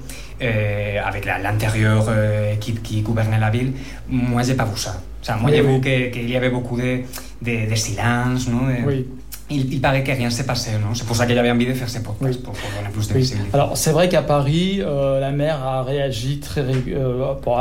avec 1.05 1.27
l'antérieure 1.27 2.07
euh, 2.09 2.55
équipe 2.55 2.83
qui 2.83 3.03
gouvernait 3.03 3.39
la 3.39 3.51
ville, 3.51 3.73
moi, 4.09 4.43
j'ai 4.43 4.55
pas 4.55 4.65
vu 4.65 4.77
ça. 4.77 5.01
O 5.21 5.25
sea, 5.25 5.37
moi, 5.37 5.51
j'ai 5.51 5.63
vu 5.63 5.81
qu'il 5.81 6.29
y 6.29 6.37
avait 6.37 6.51
beaucoup 6.51 6.77
de, 6.77 7.03
de, 7.41 7.71
de 7.71 7.75
silence, 7.75 8.49
no? 8.49 8.67
De, 8.67 8.87
oui. 8.87 9.07
Il, 9.53 9.73
il, 9.75 9.81
paraît 9.81 10.03
que 10.03 10.13
rien 10.13 10.31
s'est 10.31 10.47
passé, 10.47 10.73
non? 10.73 10.95
C'est 10.95 11.07
pour 11.07 11.17
ça 11.17 11.27
qu'il 11.27 11.39
avait 11.39 11.51
envie 11.51 11.67
de 11.67 11.75
faire 11.75 11.89
ces 11.89 12.03
podcasts, 12.03 12.39
oui. 12.39 12.43
pour, 12.43 12.55
pour, 12.55 12.71
donner 12.71 12.93
plus 12.93 13.09
de 13.09 13.15
oui. 13.15 13.21
visibilité. 13.21 13.51
Alors, 13.55 13.77
c'est 13.77 13.93
vrai 13.93 14.09
qu'à 14.09 14.23
Paris, 14.23 14.81
euh, 14.81 15.21
la 15.21 15.31
maire 15.31 15.63
a 15.63 15.83
réagi 15.83 16.41
très... 16.41 16.63
Euh, 16.63 17.35
pour, 17.35 17.61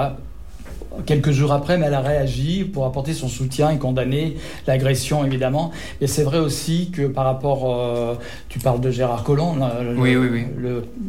quelques 1.05 1.31
jours 1.31 1.51
après, 1.51 1.77
mais 1.77 1.87
elle 1.87 1.93
a 1.93 2.01
réagi 2.01 2.63
pour 2.63 2.85
apporter 2.85 3.13
son 3.13 3.27
soutien 3.27 3.69
et 3.71 3.77
condamner 3.77 4.37
l'agression, 4.67 5.25
évidemment. 5.25 5.71
Et 6.01 6.07
c'est 6.07 6.23
vrai 6.23 6.39
aussi 6.39 6.91
que 6.91 7.03
par 7.03 7.25
rapport, 7.25 7.73
euh, 7.73 8.15
tu 8.49 8.59
parles 8.59 8.81
de 8.81 8.91
Gérard 8.91 9.23
Collomb, 9.23 9.57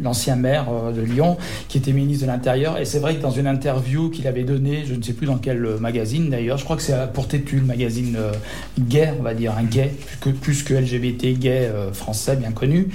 l'ancien 0.01 0.37
maire 0.37 0.67
euh, 0.71 0.93
de 0.93 1.03
Lyon, 1.03 1.37
qui 1.69 1.79
était 1.79 1.93
ministre 1.93 2.27
de 2.27 2.31
l'Intérieur, 2.31 2.79
et 2.79 2.85
c'est 2.85 2.99
vrai 2.99 3.17
que 3.17 3.23
dans 3.23 3.31
une 3.31 3.47
interview 3.47 4.11
qu'il 4.11 4.27
avait 4.27 4.45
donnée, 4.45 4.85
je 4.87 4.95
ne 4.95 5.03
sais 5.03 5.13
plus 5.13 5.27
dans 5.27 5.39
quel 5.39 5.63
magazine 5.81 6.31
d'ailleurs, 6.31 6.59
je 6.59 6.65
crois 6.65 6.77
que 6.77 6.83
c'est 6.83 7.13
pour 7.13 7.29
Tétu, 7.29 7.57
le 7.57 7.67
magazine 7.67 8.17
euh, 8.19 8.33
gay, 8.79 9.13
on 9.19 9.23
va 9.23 9.35
dire, 9.35 9.55
un 9.57 9.65
gay, 9.65 9.93
plus 10.07 10.19
que, 10.19 10.31
plus 10.31 10.63
que 10.63 10.75
LGBT 10.75 11.39
gay 11.39 11.71
français 11.93 12.37
bien 12.37 12.53
connu, 12.53 12.89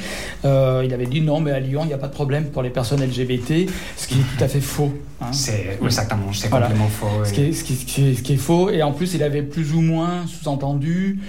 il 0.44 0.94
avait 0.94 1.06
dit 1.06 1.22
non, 1.22 1.40
mais 1.40 1.52
à 1.52 1.60
Lyon, 1.60 1.82
il 1.84 1.88
n'y 1.88 1.94
a 1.94 1.98
pas 1.98 2.08
de 2.08 2.14
problème 2.14 2.46
pour 2.46 2.62
les 2.62 2.70
personnes 2.70 3.04
LGBT, 3.04 3.70
ce 3.98 4.08
qui 4.08 4.16
est 4.16 4.38
tout 4.38 4.44
à 4.44 4.48
fait 4.48 4.62
faux. 4.62 4.94
Hein. 5.20 5.32
C'est 5.32 5.80
exactement, 5.84 6.32
c'est 6.32 6.50
complètement 6.50 6.88
faux. 6.88 7.26
Ce, 7.26 7.34
qui 7.34 7.42
est, 7.42 7.54
ce, 7.54 7.64
qui, 7.64 7.76
ce, 7.76 8.22
qui 8.22 8.34
est, 8.34 8.38
faux. 8.38 8.70
Et 8.70 8.84
en 8.84 8.92
plus, 8.92 9.16
il 9.16 9.24
avait 9.24 9.42
plus 9.42 9.74
ou 9.74 9.82
moins 9.82 10.28
sous-entendu, 10.28 11.20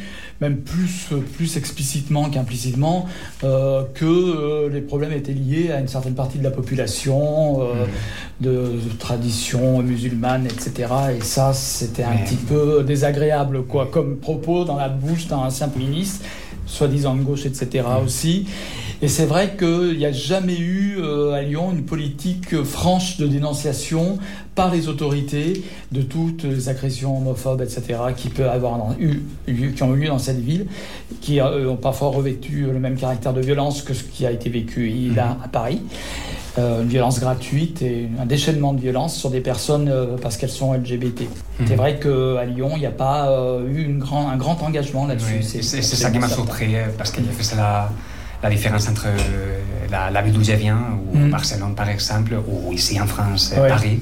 même 0.42 0.59
plus, 0.59 1.09
plus 1.37 1.57
explicitement 1.57 2.29
qu'implicitement, 2.29 3.07
euh, 3.44 3.85
que 3.94 4.05
euh, 4.05 4.68
les 4.68 4.83
problèmes 4.83 5.12
étaient 5.12 5.33
liés 5.33 5.72
à 5.72 5.81
une 5.81 5.88
certaine 5.88 6.14
partie 6.14 6.38
de 6.38 6.44
la 6.44 6.51
population, 6.51 7.62
euh, 7.62 7.85
mm. 7.85 8.44
de, 8.44 8.51
de, 8.51 8.96
tradition 8.98 9.83
musulmane, 9.83 10.44
etc. 10.46 10.92
Et 11.18 11.24
ça, 11.24 11.55
c'était 11.55 12.05
un 12.05 12.16
petit 12.18 12.37
peu 12.37 12.85
désagréable, 12.85 13.64
quoi, 13.64 13.88
comme 13.90 14.18
propos 14.18 14.64
dans 14.64 14.77
la 14.77 14.90
bouche 14.90 15.29
d'un 15.29 15.38
ancien 15.38 15.70
ministre, 15.74 16.27
soi-disant 16.66 17.14
de 17.14 17.22
gauche, 17.22 17.46
etc. 17.46 17.87
Mm. 17.88 18.05
aussi. 18.05 18.46
Et 19.00 19.06
c'est 19.06 19.26
vrai 19.26 19.54
qu'il 19.56 19.96
n'y 19.96 20.06
a 20.06 20.12
jamais 20.12 20.58
eu 20.58 20.96
euh, 20.98 21.32
à 21.32 21.42
Lyon 21.42 21.70
une 21.72 21.84
politique 21.84 22.62
franche 22.64 23.16
de 23.18 23.28
dénonciation 23.28 24.18
par 24.56 24.74
les 24.74 24.88
autorités 24.88 25.62
de 25.92 26.02
toutes 26.02 26.42
les 26.42 26.68
agressions 26.68 27.16
homophobes, 27.16 27.62
etc., 27.62 27.82
qui, 28.16 28.28
peut 28.28 28.50
avoir 28.50 28.96
eu, 28.98 29.22
qui 29.46 29.82
ont 29.84 29.94
eu 29.94 30.00
lieu 30.00 30.08
dans 30.08 30.18
cette 30.18 30.40
ville, 30.40 30.66
qui 31.20 31.40
euh, 31.40 31.70
ont 31.70 31.76
parfois 31.76 32.08
revêtu 32.08 32.66
le 32.72 32.80
même 32.80 32.96
caractère 32.96 33.32
de 33.32 33.40
violence 33.40 33.82
que 33.82 33.94
ce 33.94 34.02
qui 34.02 34.26
a 34.26 34.32
été 34.32 34.50
vécu 34.50 34.88
là 35.14 35.26
mhm. 35.26 35.44
à 35.44 35.48
Paris. 35.48 35.80
Euh, 36.58 36.82
une 36.82 36.88
violence 36.88 37.20
gratuite 37.20 37.82
et 37.82 38.08
un 38.20 38.26
déchaînement 38.26 38.72
de 38.72 38.80
violence 38.80 39.14
sur 39.14 39.30
des 39.30 39.40
personnes 39.40 39.92
parce 40.20 40.37
qu'elles 40.37 40.50
sont 40.50 40.74
LGBT. 40.74 41.20
Mhm. 41.61 41.66
C'est 41.68 41.76
vrai 41.76 42.00
qu'à 42.00 42.44
Lyon, 42.46 42.72
il 42.74 42.80
n'y 42.80 42.87
a 42.87 42.90
pas 42.90 43.61
eu 43.70 43.84
une 43.84 44.00
grand, 44.00 44.28
un 44.28 44.37
grand 44.37 44.61
engagement 44.64 45.06
là-dessus. 45.06 45.44
c'est 45.44 45.82
ça 45.82 46.11
qui 46.11 46.18
m'a 46.18 46.28
surpris 46.28 46.74
parce 46.96 47.12
qu'il 47.12 47.22
a 47.28 47.30
fait 47.30 47.44
ça 47.44 47.90
la 48.42 48.51
différence 48.51 48.88
entre 48.88 49.07
euh, 49.07 49.61
la, 49.90 50.11
la 50.11 50.22
ville 50.22 50.33
d'où 50.33 50.44
je 50.44 50.53
viens, 50.53 50.79
ou 51.12 51.18
mm. 51.18 51.31
Barcelone 51.31 51.74
par 51.74 51.88
exemple, 51.88 52.35
ou 52.46 52.72
ici 52.72 53.01
en 53.01 53.07
France, 53.07 53.55
ouais. 53.57 53.68
Paris. 53.68 54.01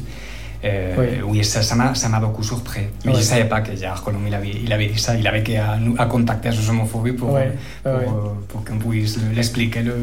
Euh, 0.65 1.21
oui. 1.27 1.39
oui, 1.39 1.45
ça 1.45 1.75
m'a 1.75 2.21
beaucoup 2.21 2.43
surpris. 2.43 2.81
Mais 3.05 3.11
ouais. 3.11 3.17
je 3.17 3.21
ne 3.21 3.25
savais 3.25 3.45
pas 3.45 3.61
que 3.61 3.77
Gérard 3.77 4.03
Collomb 4.03 4.27
il 4.27 4.35
avait, 4.35 4.51
il 4.65 4.73
avait 4.73 4.87
dit 4.87 4.99
ça. 4.99 5.15
Il 5.15 5.27
avait 5.27 5.43
qu'à 5.43 5.79
à 5.99 6.07
contacter 6.07 6.49
à 6.49 6.53
sus 6.53 6.69
homophobie 6.71 7.13
pour, 7.13 7.39
pour, 7.83 8.37
pour 8.49 8.65
qu'on 8.65 8.79
puisse 8.79 9.19
l'expliquer 9.35 9.83
le, 9.83 9.95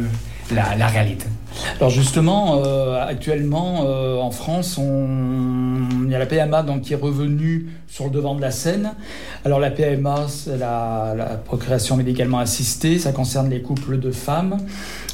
la, 0.52 0.76
la, 0.76 0.88
réalité. 0.88 1.26
Alors 1.78 1.90
justement, 1.90 2.62
euh, 2.64 3.06
actuellement 3.06 3.84
euh, 3.86 4.18
en 4.18 4.32
France, 4.32 4.80
il 4.80 6.10
y 6.10 6.16
a 6.16 6.20
la 6.20 6.26
PMA 6.26 6.64
donc, 6.64 6.82
qui 6.82 6.94
est 6.94 6.98
revenue 6.98 7.68
sur 7.88 8.06
le 8.06 8.12
devant 8.12 8.36
de 8.36 8.42
la 8.42 8.52
scène. 8.52 8.94
Alors 9.46 9.60
la 9.60 9.72
PMA, 9.72 10.28
c'est 10.28 10.58
la, 10.58 11.40
procréation 11.46 11.98
médicalement 11.98 12.40
assistée, 12.40 13.00
ça 13.00 13.12
concerne 13.12 13.50
les 13.50 13.62
couples 13.62 14.00
de 14.00 14.12
femmes. 14.12 14.58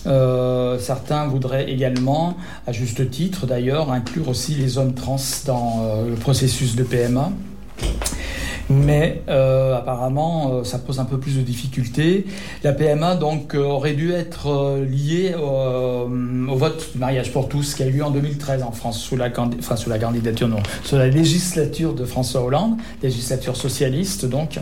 Euh, 0.08 0.80
certains 0.80 1.28
voudraient 1.28 1.70
également, 1.70 2.38
à 2.68 2.72
juste 2.72 3.10
titre 3.10 3.46
d'ailleurs, 3.46 3.92
inclure 3.92 4.30
aussi 4.30 4.56
les 4.56 4.78
hommes 4.78 4.94
trans 4.94 5.18
dans 5.46 6.04
le 6.08 6.16
processus 6.16 6.76
de 6.76 6.84
PMA. 6.84 7.32
Mais 8.70 9.24
euh, 9.30 9.76
apparemment, 9.76 10.52
euh, 10.54 10.64
ça 10.64 10.78
pose 10.78 11.00
un 11.00 11.06
peu 11.06 11.18
plus 11.18 11.38
de 11.38 11.42
difficultés. 11.42 12.28
La 12.64 12.72
PMA 12.72 13.16
donc 13.16 13.56
euh, 13.56 13.64
aurait 13.64 13.94
dû 13.94 14.12
être 14.12 14.48
euh, 14.48 14.86
liée 14.86 15.34
au, 15.34 16.52
au, 16.52 16.56
vote 16.56 16.92
du 16.94 17.00
mariage 17.00 17.32
pour 17.32 17.50
tous 17.50 17.74
qui 17.74 17.82
a 17.82 17.88
eu 17.88 17.92
lieu 17.92 18.04
en 18.04 18.12
2013 18.12 18.62
en 18.62 18.72
France 18.72 19.00
sous 19.00 19.18
la, 19.18 19.30
enfin, 19.60 19.76
sous 19.76 19.90
la 19.90 19.98
candidature, 19.98 20.48
non, 20.48 20.60
sous 20.84 20.98
la 20.98 21.08
législature 21.08 21.94
de 21.94 22.06
François 22.06 22.44
Hollande, 22.44 22.78
législature 23.02 23.56
socialiste 23.56 24.26
donc. 24.26 24.60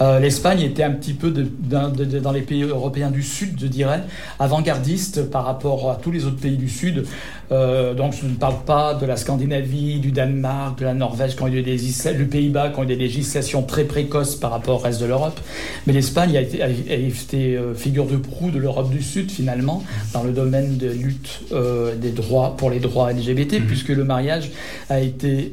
Euh, 0.00 0.20
L'Espagne 0.20 0.60
était 0.60 0.84
un 0.84 0.92
petit 0.92 1.14
peu 1.14 1.30
de, 1.30 1.42
de, 1.42 2.04
de, 2.04 2.18
dans 2.20 2.32
les 2.32 2.42
pays 2.42 2.62
européens 2.62 3.10
du 3.10 3.22
Sud, 3.22 3.58
je 3.60 3.66
dirais, 3.66 4.02
avant-gardiste 4.38 5.30
par 5.30 5.44
rapport 5.44 5.90
à 5.90 5.96
tous 5.96 6.12
les 6.12 6.26
autres 6.26 6.40
pays 6.40 6.56
du 6.56 6.68
Sud. 6.68 7.06
Euh, 7.50 7.94
donc 7.94 8.14
je 8.14 8.26
ne 8.26 8.34
parle 8.34 8.62
pas 8.64 8.94
de 8.94 9.04
la 9.06 9.16
Scandinavie, 9.16 9.98
du 9.98 10.12
Danemark, 10.12 10.78
de 10.78 10.84
la 10.84 10.94
Norvège, 10.94 11.36
qui 11.36 11.42
ont 11.42 11.48
eu 11.48 11.62
des 11.62 11.76
le 11.76 12.26
Pays-Bas, 12.26 12.70
qui 12.70 12.78
ont 12.78 12.84
eu 12.84 12.86
des 12.86 12.96
législations 12.96 13.62
très 13.62 13.84
précoces 13.84 14.36
par 14.36 14.50
rapport 14.50 14.76
au 14.76 14.78
reste 14.78 15.00
de 15.00 15.06
l'Europe. 15.06 15.38
Mais 15.86 15.92
l'Espagne 15.92 16.36
a 16.36 16.40
été, 16.40 16.62
a 16.62 16.68
été 16.68 17.56
euh, 17.56 17.74
figure 17.74 18.06
de 18.06 18.16
proue 18.16 18.50
de 18.50 18.58
l'Europe 18.58 18.90
du 18.90 19.02
Sud, 19.02 19.30
finalement, 19.30 19.82
dans 20.12 20.22
le 20.22 20.32
domaine 20.32 20.76
de 20.76 20.88
lutte 20.88 21.42
euh, 21.52 21.94
des 21.96 22.10
droits, 22.10 22.56
pour 22.56 22.70
les 22.70 22.80
droits 22.80 23.12
LGBT, 23.12 23.54
mmh. 23.54 23.66
puisque 23.66 23.88
le 23.88 24.04
mariage 24.04 24.50
a 24.88 25.00
été 25.00 25.52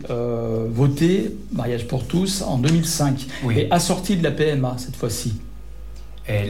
voté, 0.69 1.35
mariage 1.51 1.87
pour 1.87 2.05
tous, 2.05 2.41
en 2.41 2.57
2005, 2.57 3.25
oui. 3.43 3.59
et 3.59 3.71
assorti 3.71 4.15
de 4.17 4.23
la 4.23 4.31
PMA 4.31 4.75
cette 4.77 4.95
fois-ci. 4.95 5.33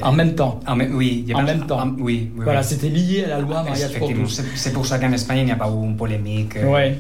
En 0.02 0.12
même 0.12 0.36
temps. 0.36 0.60
En, 0.68 0.80
oui, 0.80 1.26
en 1.34 1.44
même 1.44 1.66
temps. 1.66 1.80
En, 1.80 1.90
oui, 1.90 2.30
oui, 2.36 2.44
voilà, 2.44 2.62
oui. 2.62 2.66
c'était 2.68 2.90
lié 2.90 3.24
à 3.26 3.30
la 3.30 3.40
loi 3.40 3.64
mariage 3.64 3.98
pour 3.98 4.14
tous. 4.14 4.42
C'est 4.56 4.74
pour 4.74 4.86
ça 4.86 5.00
qu'en 5.00 5.12
Espagne, 5.12 5.40
il 5.40 5.46
n'y 5.46 5.52
a 5.52 5.56
pas 5.56 5.70
eu 5.70 5.86
une 5.86 5.96
polémique. 5.96 6.56
Ouais. 6.64 6.98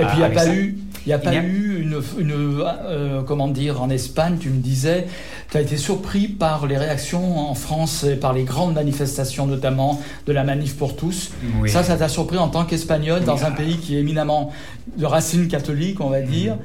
Et 0.00 0.04
puis 0.04 0.14
il 0.14 0.18
n'y 0.18 0.24
a 0.24 0.30
pas 0.30 0.44
ça. 0.44 0.54
eu, 0.54 0.78
il 1.04 1.08
n'y 1.08 1.12
a 1.12 1.18
pas 1.18 1.34
eu 1.34 1.82
une, 1.82 2.00
une 2.18 2.32
euh, 2.32 3.22
comment 3.22 3.48
dire, 3.48 3.82
en 3.82 3.90
Espagne, 3.90 4.36
tu 4.40 4.48
me 4.48 4.60
disais, 4.60 5.06
tu 5.50 5.56
as 5.58 5.60
été 5.60 5.76
surpris 5.76 6.28
par 6.28 6.66
les 6.66 6.78
réactions 6.78 7.50
en 7.50 7.54
France, 7.54 8.04
et 8.04 8.16
par 8.16 8.32
les 8.32 8.44
grandes 8.44 8.74
manifestations, 8.74 9.46
notamment 9.46 10.00
de 10.26 10.32
la 10.32 10.44
manif 10.44 10.76
pour 10.76 10.96
tous. 10.96 11.30
Oui. 11.60 11.70
Ça, 11.70 11.82
ça 11.82 11.96
t'a 11.96 12.08
surpris 12.08 12.38
en 12.38 12.48
tant 12.48 12.64
qu'Espagnol, 12.64 13.20
oui. 13.20 13.26
dans 13.26 13.44
un 13.44 13.50
pays 13.50 13.76
qui 13.76 13.96
est 13.96 14.00
éminemment 14.00 14.50
de 14.96 15.04
racines 15.04 15.46
catholiques, 15.48 16.00
on 16.00 16.08
va 16.08 16.22
dire. 16.22 16.54
Mmh. 16.54 16.58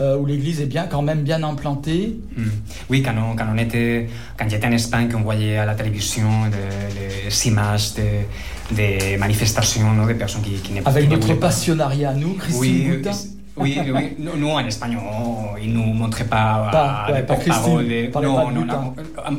Euh, 0.00 0.18
où 0.18 0.26
l'Église 0.26 0.60
est 0.60 0.66
bien, 0.66 0.86
quand 0.90 1.02
même 1.02 1.22
bien 1.22 1.40
implantée. 1.44 2.16
Mmh. 2.36 2.42
Oui, 2.90 3.00
quand, 3.00 3.14
on, 3.16 3.36
quand, 3.36 3.46
on 3.54 3.58
était, 3.58 4.08
quand 4.36 4.48
j'étais 4.48 4.66
en 4.66 4.72
Espagne, 4.72 5.08
qu'on 5.08 5.20
voyait 5.20 5.56
à 5.56 5.64
la 5.64 5.76
télévision 5.76 6.28
des 6.50 7.46
images 7.46 7.94
de, 7.94 8.74
de 8.74 9.16
manifestations 9.18 9.92
no, 9.92 10.08
de 10.08 10.14
personnes 10.14 10.42
qui, 10.42 10.54
qui 10.54 10.72
n'est 10.72 10.80
pas... 10.80 10.90
Avec 10.90 11.08
notre 11.08 11.34
passionnariat 11.34 12.10
à 12.10 12.14
nous, 12.14 12.34
Christine 12.34 12.60
oui, 12.60 12.96
Boutin. 12.96 13.12
Oui, 13.56 13.78
oui. 13.86 14.16
Nous, 14.18 14.48
en 14.48 14.66
Espagne, 14.66 14.98
on, 14.98 15.56
ils 15.56 15.72
ne 15.72 15.78
nous 15.78 15.92
montraient 15.92 16.24
pas, 16.24 16.68
pas, 16.72 17.12
ouais, 17.12 17.22
pas. 17.22 18.20
Non, 18.20 18.50
non, 18.50 18.64
non, 18.64 18.94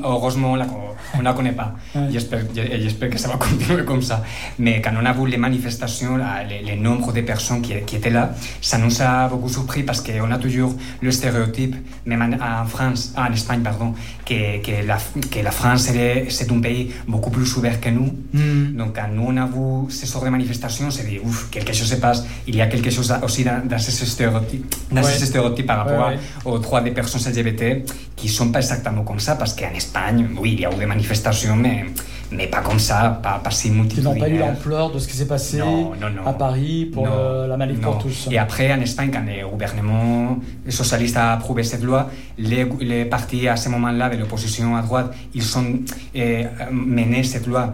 heureusement, 0.06 0.54
on 0.54 1.18
ne 1.18 1.24
la 1.24 1.34
connaît 1.34 1.52
pas. 1.52 1.74
Ouais. 1.94 2.08
J'espère 2.12 3.10
que 3.10 3.18
ça 3.18 3.28
va 3.28 3.36
continuer 3.38 3.84
comme 3.84 4.02
ça. 4.02 4.24
Mais 4.58 4.82
quand 4.82 4.92
on 5.02 5.06
a 5.06 5.12
vu 5.12 5.28
les 5.28 5.38
manifestations, 5.38 6.18
les 6.48 6.76
nombres 6.78 7.12
de 7.12 7.22
personnes 7.22 7.62
qui, 7.62 7.74
qui, 7.86 7.98
étaient 7.98 8.10
là, 8.10 8.34
ça 8.62 8.78
nous 8.78 9.02
a 9.02 9.28
beaucoup 9.28 9.50
surpris 9.50 9.84
parce 9.84 10.00
qu'on 10.00 10.32
a 10.32 10.38
toujours 10.38 10.74
le 11.02 11.12
stéréotype, 11.12 11.76
même 12.06 12.38
en, 12.42 12.66
France, 12.66 13.14
ah, 13.18 13.28
en 13.30 13.34
Espagne, 13.34 13.62
pardon, 13.64 13.94
que, 14.26 14.62
que, 14.62 14.86
la, 14.88 14.98
que 15.30 15.40
la 15.44 15.52
France, 15.52 15.90
c'est 16.30 16.52
un 16.52 16.60
pays 16.60 16.94
beaucoup 17.06 17.32
plus 17.32 17.54
ouvert 17.58 17.82
que 17.82 17.90
nous. 17.90 18.16
Mm. 18.32 18.78
Donc, 18.78 18.96
quand 18.96 19.10
nous, 19.14 19.26
on 19.28 19.36
a 19.36 19.46
vu 19.46 19.92
ce 19.92 20.06
genre 20.06 20.24
de 20.24 20.30
manifestations, 20.30 20.90
c'est 20.90 21.06
dit, 21.06 21.20
ouf, 21.22 21.50
quelque 21.50 21.74
chose 21.74 21.90
se 21.90 21.96
passe. 21.96 22.26
Il 22.48 22.56
y 22.56 22.62
a 22.62 22.68
quelque 22.68 22.90
chose 22.90 23.14
aussi 23.22 23.44
dans, 23.44 23.68
dans 23.68 23.78
ce 23.78 24.05
stéréotype, 24.06 24.76
dans 24.92 25.02
ouais. 25.02 25.64
par 25.64 25.78
rapport 25.78 26.08
ouais, 26.08 26.16
ouais. 26.16 26.20
aux 26.46 26.60
droits 26.60 26.82
des 26.82 26.92
personnes 26.92 27.22
LGBT 27.32 27.86
qui 28.16 28.28
ne 28.28 28.32
sont 28.32 28.52
pas 28.52 28.60
exactement 28.60 29.04
comme 29.04 29.20
ça, 29.20 29.36
parce 29.36 29.54
qu'en 29.54 29.74
Espagne, 29.76 30.28
oui, 30.40 30.54
il 30.54 30.60
y 30.62 30.66
a 30.66 30.72
eu 30.72 30.76
des 30.76 30.86
manifestations, 30.86 31.56
mais, 31.56 31.86
mais 32.32 32.48
pas 32.48 32.62
comme 32.62 32.80
ça, 32.80 33.20
pas, 33.22 33.40
pas 33.44 33.52
si 33.52 33.70
multitudinaires. 33.70 34.14
Ils 34.16 34.20
n'ont 34.20 34.26
pas 34.26 34.30
eu 34.30 34.38
l'ampleur 34.38 34.92
de 34.92 35.00
ce 35.00 35.08
qui 35.08 35.18
s'est 35.18 35.28
passé 35.28 35.58
non, 35.58 35.92
non, 36.00 36.10
non. 36.10 36.26
à 36.26 36.34
Paris 36.34 36.90
pour 36.92 37.08
euh, 37.10 37.48
la 37.48 37.58
manif 37.58 37.82
pour 37.82 37.98
tous. 37.98 38.28
Et 38.32 38.38
après, 38.38 38.72
en 38.74 38.82
Espagne, 38.82 39.10
quand 39.12 39.24
le 39.26 39.48
gouvernement 39.48 40.40
socialiste 40.70 41.18
a 41.18 41.34
approuvé 41.34 41.64
cette 41.64 41.84
loi, 41.84 42.10
les, 42.38 42.66
les 42.82 43.06
partis 43.06 43.48
à 43.48 43.56
ce 43.56 43.70
moment-là 43.70 44.10
de 44.10 44.18
l'opposition 44.18 44.76
à 44.76 44.82
droite, 44.82 45.14
ils 45.34 45.58
ont 45.58 45.80
eh, 46.14 46.46
mené 46.72 47.24
cette 47.24 47.48
loi 47.48 47.74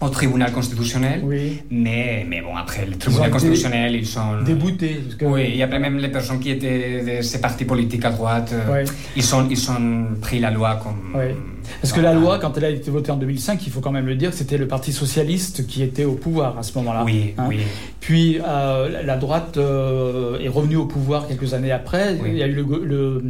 au 0.00 0.08
tribunal 0.10 0.52
constitutionnel, 0.52 1.20
oui. 1.24 1.62
mais, 1.70 2.26
mais 2.28 2.42
bon, 2.42 2.54
après, 2.54 2.84
le 2.84 2.96
tribunal 2.96 3.30
constitutionnel, 3.30 3.94
ils 3.94 4.06
sont... 4.06 4.42
Déboutés. 4.44 5.00
Que... 5.18 5.24
Oui, 5.24 5.54
et 5.56 5.62
après 5.62 5.78
même 5.78 5.96
les 5.98 6.08
personnes 6.08 6.38
qui 6.38 6.50
étaient 6.50 7.18
de 7.18 7.22
ces 7.22 7.40
partis 7.40 7.64
politiques 7.64 8.04
à 8.04 8.10
droite, 8.10 8.54
oui. 8.70 8.80
ils, 9.16 9.22
sont, 9.22 9.48
ils 9.48 9.70
ont 9.70 10.08
pris 10.20 10.38
la 10.38 10.50
loi 10.50 10.78
comme... 10.82 11.12
Oui. 11.14 11.34
Parce 11.80 11.92
que 11.92 12.00
la 12.00 12.12
loi, 12.12 12.38
quand 12.38 12.56
elle 12.56 12.64
a 12.64 12.70
été 12.70 12.90
votée 12.90 13.10
en 13.10 13.16
2005, 13.16 13.66
il 13.66 13.72
faut 13.72 13.80
quand 13.80 13.92
même 13.92 14.06
le 14.06 14.14
dire, 14.14 14.32
c'était 14.32 14.58
le 14.58 14.66
Parti 14.68 14.92
socialiste 14.92 15.66
qui 15.66 15.82
était 15.82 16.04
au 16.04 16.14
pouvoir 16.14 16.58
à 16.58 16.62
ce 16.62 16.76
moment-là. 16.78 17.02
Oui, 17.04 17.34
hein. 17.38 17.44
oui. 17.48 17.60
Puis 18.00 18.38
euh, 18.46 19.02
la 19.04 19.16
droite 19.16 19.56
euh, 19.56 20.38
est 20.38 20.48
revenue 20.48 20.76
au 20.76 20.86
pouvoir 20.86 21.26
quelques 21.26 21.54
années 21.54 21.72
après. 21.72 22.16
Oui. 22.22 22.30
Il 22.32 22.38
y 22.38 22.42
a 22.42 22.46
eu 22.46 22.54
le, 22.54 22.64
le, 22.84 23.22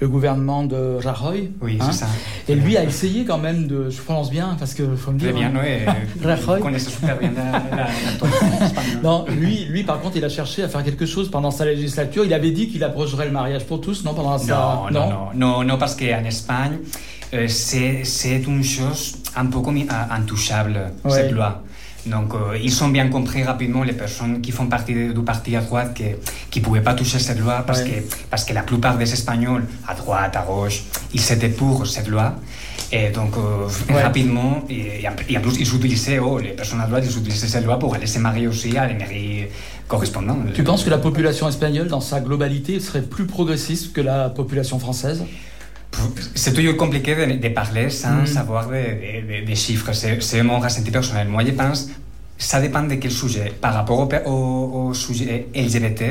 le 0.00 0.08
gouvernement 0.08 0.64
de 0.64 0.98
Rajoy. 1.02 1.52
Oui, 1.60 1.78
hein. 1.80 1.84
c'est 1.90 2.00
ça. 2.00 2.06
Et 2.48 2.54
lui 2.54 2.76
a 2.76 2.84
essayé 2.84 3.24
quand 3.24 3.38
même 3.38 3.66
de. 3.66 3.90
Je 3.90 4.00
prononce 4.00 4.30
bien 4.30 4.56
parce 4.58 4.74
que 4.74 4.96
faut 4.96 5.12
me 5.12 5.18
dire. 5.18 5.30
Très 5.30 5.38
bien, 5.38 5.52
hein. 5.54 5.60
oui. 5.62 6.24
Rajoy. 6.24 6.58
Vous 6.58 6.64
connaissez 6.64 6.90
super 6.90 7.16
bien 7.18 7.30
la, 7.36 7.76
la, 7.76 7.76
la 7.76 8.66
espagnole. 8.66 9.02
Non, 9.02 9.24
lui, 9.28 9.64
lui, 9.66 9.84
par 9.84 10.00
contre, 10.00 10.16
il 10.16 10.24
a 10.24 10.28
cherché 10.28 10.62
à 10.62 10.68
faire 10.68 10.82
quelque 10.82 11.06
chose 11.06 11.30
pendant 11.30 11.50
sa 11.50 11.64
législature. 11.64 12.24
Il 12.24 12.34
avait 12.34 12.50
dit 12.50 12.68
qu'il 12.68 12.82
approcherait 12.82 13.26
le 13.26 13.32
mariage 13.32 13.64
pour 13.64 13.80
tous, 13.80 14.04
non 14.04 14.14
Pendant 14.14 14.38
sa... 14.38 14.54
Non, 14.54 14.90
non, 14.90 15.08
non, 15.08 15.28
non, 15.34 15.64
non, 15.64 15.78
parce 15.78 15.94
qu'en 15.94 16.24
Espagne, 16.24 16.78
euh, 17.34 17.48
c'est 17.48 18.04
c'est 18.04 18.42
une 18.46 18.62
chose 18.64 19.16
un 19.36 19.46
peu 19.46 19.60
comme 19.60 19.82
intouchable, 20.10 20.92
Ouais. 21.04 21.10
cette 21.12 21.32
loi. 21.32 21.62
Donc, 22.04 22.34
euh, 22.34 22.58
ils 22.60 22.82
ont 22.82 22.88
bien 22.88 23.08
compris 23.08 23.44
rapidement, 23.44 23.84
les 23.84 23.92
personnes 23.92 24.40
qui 24.40 24.50
font 24.50 24.66
partie 24.66 24.92
de- 24.92 25.12
du 25.12 25.22
parti 25.22 25.54
à 25.54 25.60
droite, 25.60 25.96
qui 26.50 26.58
ne 26.58 26.64
pouvaient 26.64 26.80
pas 26.82 26.94
toucher 26.94 27.20
cette 27.20 27.38
loi 27.38 27.62
parce, 27.64 27.82
Ouais. 27.82 27.90
que, 28.08 28.14
parce 28.28 28.44
que 28.44 28.52
la 28.52 28.62
plupart 28.64 28.98
des 28.98 29.10
Espagnols, 29.12 29.64
à 29.86 29.94
droite, 29.94 30.34
à 30.36 30.42
gauche, 30.42 30.82
ils 31.14 31.32
étaient 31.32 31.48
pour 31.48 31.86
cette 31.86 32.08
loi. 32.08 32.34
Et 32.90 33.10
donc, 33.10 33.36
euh, 33.36 33.68
Ouais. 33.94 34.02
rapidement, 34.02 34.64
et, 34.68 35.00
et 35.28 35.38
en, 35.38 35.40
plus, 35.40 35.56
ils 35.60 35.74
utilisaient, 35.76 36.18
oh, 36.18 36.38
les 36.40 36.50
personnes 36.50 36.80
à 36.80 36.86
droite, 36.86 37.04
ils 37.08 37.16
utilisaient 37.16 37.46
cette 37.46 37.64
loi 37.64 37.78
pour 37.78 37.94
aller 37.94 38.08
se 38.08 38.18
marier 38.18 38.48
aussi 38.48 38.76
à 38.76 38.88
la 38.88 38.94
mairie 38.94 39.44
correspondante. 39.86 40.52
Tu 40.54 40.64
penses 40.64 40.82
que 40.84 40.90
la 40.90 40.98
population 40.98 41.48
espagnole, 41.48 41.86
dans 41.86 42.00
sa 42.00 42.20
globalité, 42.20 42.80
serait 42.80 43.02
plus 43.02 43.26
progressiste 43.26 43.92
que 43.92 44.00
la 44.00 44.28
population 44.28 44.78
française? 44.80 45.22
C'est 46.34 46.52
toujours 46.54 46.76
compliqué 46.76 47.14
de, 47.14 47.24
de 47.36 47.48
parler 47.48 47.90
sans 47.90 48.22
Mm. 48.22 48.26
savoir 48.26 48.68
des 48.68 49.22
de, 49.44 49.50
de 49.50 49.54
chiffres. 49.54 49.90
C'est 49.92 50.42
mon 50.42 50.58
ressenti 50.60 50.90
personnel. 50.90 51.28
Moi, 51.28 51.44
je 51.44 51.52
pense 51.52 51.88
ça 52.38 52.60
dépend 52.60 52.82
de 52.82 52.96
quel 52.96 53.12
sujet. 53.12 53.52
Par 53.60 53.72
rapport 53.72 54.00
au, 54.00 54.06
pe- 54.06 54.24
au, 54.26 54.88
au 54.88 54.94
sujet 54.94 55.46
LGBT, 55.54 56.02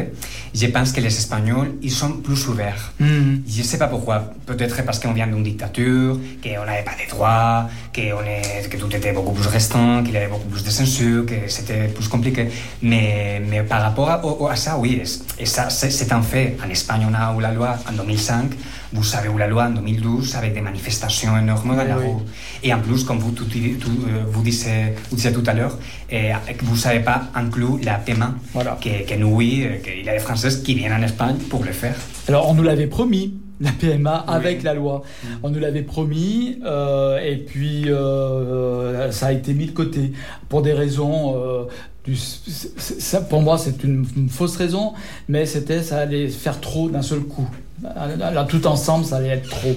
je 0.55 0.67
pense 0.67 0.93
que 0.93 1.01
les 1.01 1.13
Espagnols, 1.13 1.71
ils 1.82 1.91
sont 1.91 2.13
plus 2.27 2.47
ouverts. 2.47 2.93
Mhm. 3.01 3.43
Je 3.45 3.57
ne 3.59 3.63
sais 3.65 3.77
pas 3.77 3.88
pourquoi. 3.89 4.32
Peut-être 4.45 4.82
parce 4.86 4.97
qu'on 4.99 5.11
vient 5.11 5.27
d'une 5.27 5.43
dictature, 5.43 6.17
qu'on 6.41 6.65
n'avait 6.65 6.86
pas 6.86 6.95
de 7.03 7.09
droits, 7.09 7.67
qu'on 7.93 8.23
est, 8.25 8.69
que 8.69 8.77
tout 8.77 8.95
était 8.95 9.11
beaucoup 9.11 9.34
plus 9.34 9.47
restant, 9.47 10.03
qu'il 10.03 10.13
y 10.13 10.17
avait 10.17 10.29
beaucoup 10.29 10.47
plus 10.47 10.63
de 10.63 10.69
censure, 10.69 11.25
que 11.25 11.36
c'était 11.49 11.89
plus 11.89 12.07
compliqué. 12.07 12.47
Mais, 12.82 13.41
mais 13.49 13.63
par 13.63 13.82
rapport 13.82 14.09
à, 14.09 14.25
au- 14.25 14.47
à 14.47 14.55
ça, 14.55 14.77
oui, 14.77 15.01
et 15.38 15.45
ça, 15.45 15.69
c'est 15.69 15.89
c'est 15.91 16.13
un 16.13 16.21
fait. 16.21 16.55
En 16.65 16.69
Espagne, 16.69 17.05
on 17.11 17.13
a 17.13 17.36
eu 17.38 17.41
la 17.41 17.51
loi 17.51 17.75
en 17.89 17.91
2005, 17.91 18.51
vous 18.93 19.15
avez 19.15 19.29
eu 19.29 19.37
la 19.37 19.47
loi 19.47 19.65
en 19.65 19.69
2012 19.71 20.35
avec 20.35 20.53
des 20.53 20.61
manifestations 20.61 21.37
énormes 21.37 21.75
dans 21.75 21.83
la 21.83 21.97
oui. 21.97 22.05
rue. 22.05 22.21
Et 22.63 22.73
en 22.73 22.79
plus, 22.79 23.03
comme 23.03 23.19
vous, 23.19 23.31
tout, 23.31 23.45
tout, 23.45 23.55
euh, 23.59 24.23
vous, 24.29 24.41
disiez, 24.43 24.93
vous 25.09 25.15
disiez 25.15 25.31
tout 25.31 25.43
à 25.47 25.53
l'heure, 25.53 25.77
eh, 26.11 26.31
vous 26.63 26.75
n'avez 26.85 26.99
pas 26.99 27.23
inclus 27.33 27.79
la 27.83 27.95
PMA, 27.95 28.35
Voilà. 28.53 28.77
que, 28.81 29.07
que 29.07 29.15
nous, 29.17 29.33
oui, 29.35 29.63
euh, 29.65 29.77
qu'il 29.77 30.05
y 30.05 30.09
a 30.09 30.13
des 30.13 30.19
Françaises 30.19 30.61
qui 30.63 30.75
viennent 30.75 30.93
en 30.93 31.01
Espagne 31.03 31.37
pour 31.49 31.63
le 31.63 31.71
faire. 31.71 31.95
Alors, 32.27 32.49
on 32.49 32.53
nous 32.53 32.63
l'avait 32.63 32.87
promis, 32.87 33.33
la 33.61 33.71
PMA, 33.71 34.25
Oui. 34.27 34.33
avec 34.35 34.63
la 34.63 34.73
loi. 34.73 35.03
On 35.43 35.49
nous 35.49 35.59
l'avait 35.59 35.83
promis, 35.83 36.57
euh, 36.65 37.17
et 37.19 37.37
puis 37.37 37.89
euh, 37.89 39.11
ça 39.11 39.27
a 39.27 39.31
été 39.31 39.53
mis 39.53 39.67
de 39.67 39.71
côté 39.71 40.11
pour 40.49 40.61
des 40.61 40.73
raisons. 40.73 41.35
euh, 41.37 41.63
du- 42.03 42.15
ça, 42.17 43.21
pour 43.21 43.41
moi, 43.43 43.57
c'est 43.59 43.83
une, 43.83 44.05
une 44.17 44.27
fausse 44.29 44.55
raison, 44.57 44.93
mais 45.29 45.45
c'était 45.45 45.83
ça 45.83 45.99
allait 45.99 46.27
faire 46.29 46.59
trop 46.59 46.89
d'un 46.89 47.03
seul 47.03 47.19
coup. 47.21 47.47
Là, 47.84 48.45
tout 48.47 48.67
ensemble, 48.67 49.05
ça 49.05 49.17
allait 49.17 49.29
être 49.29 49.49
trop. 49.49 49.75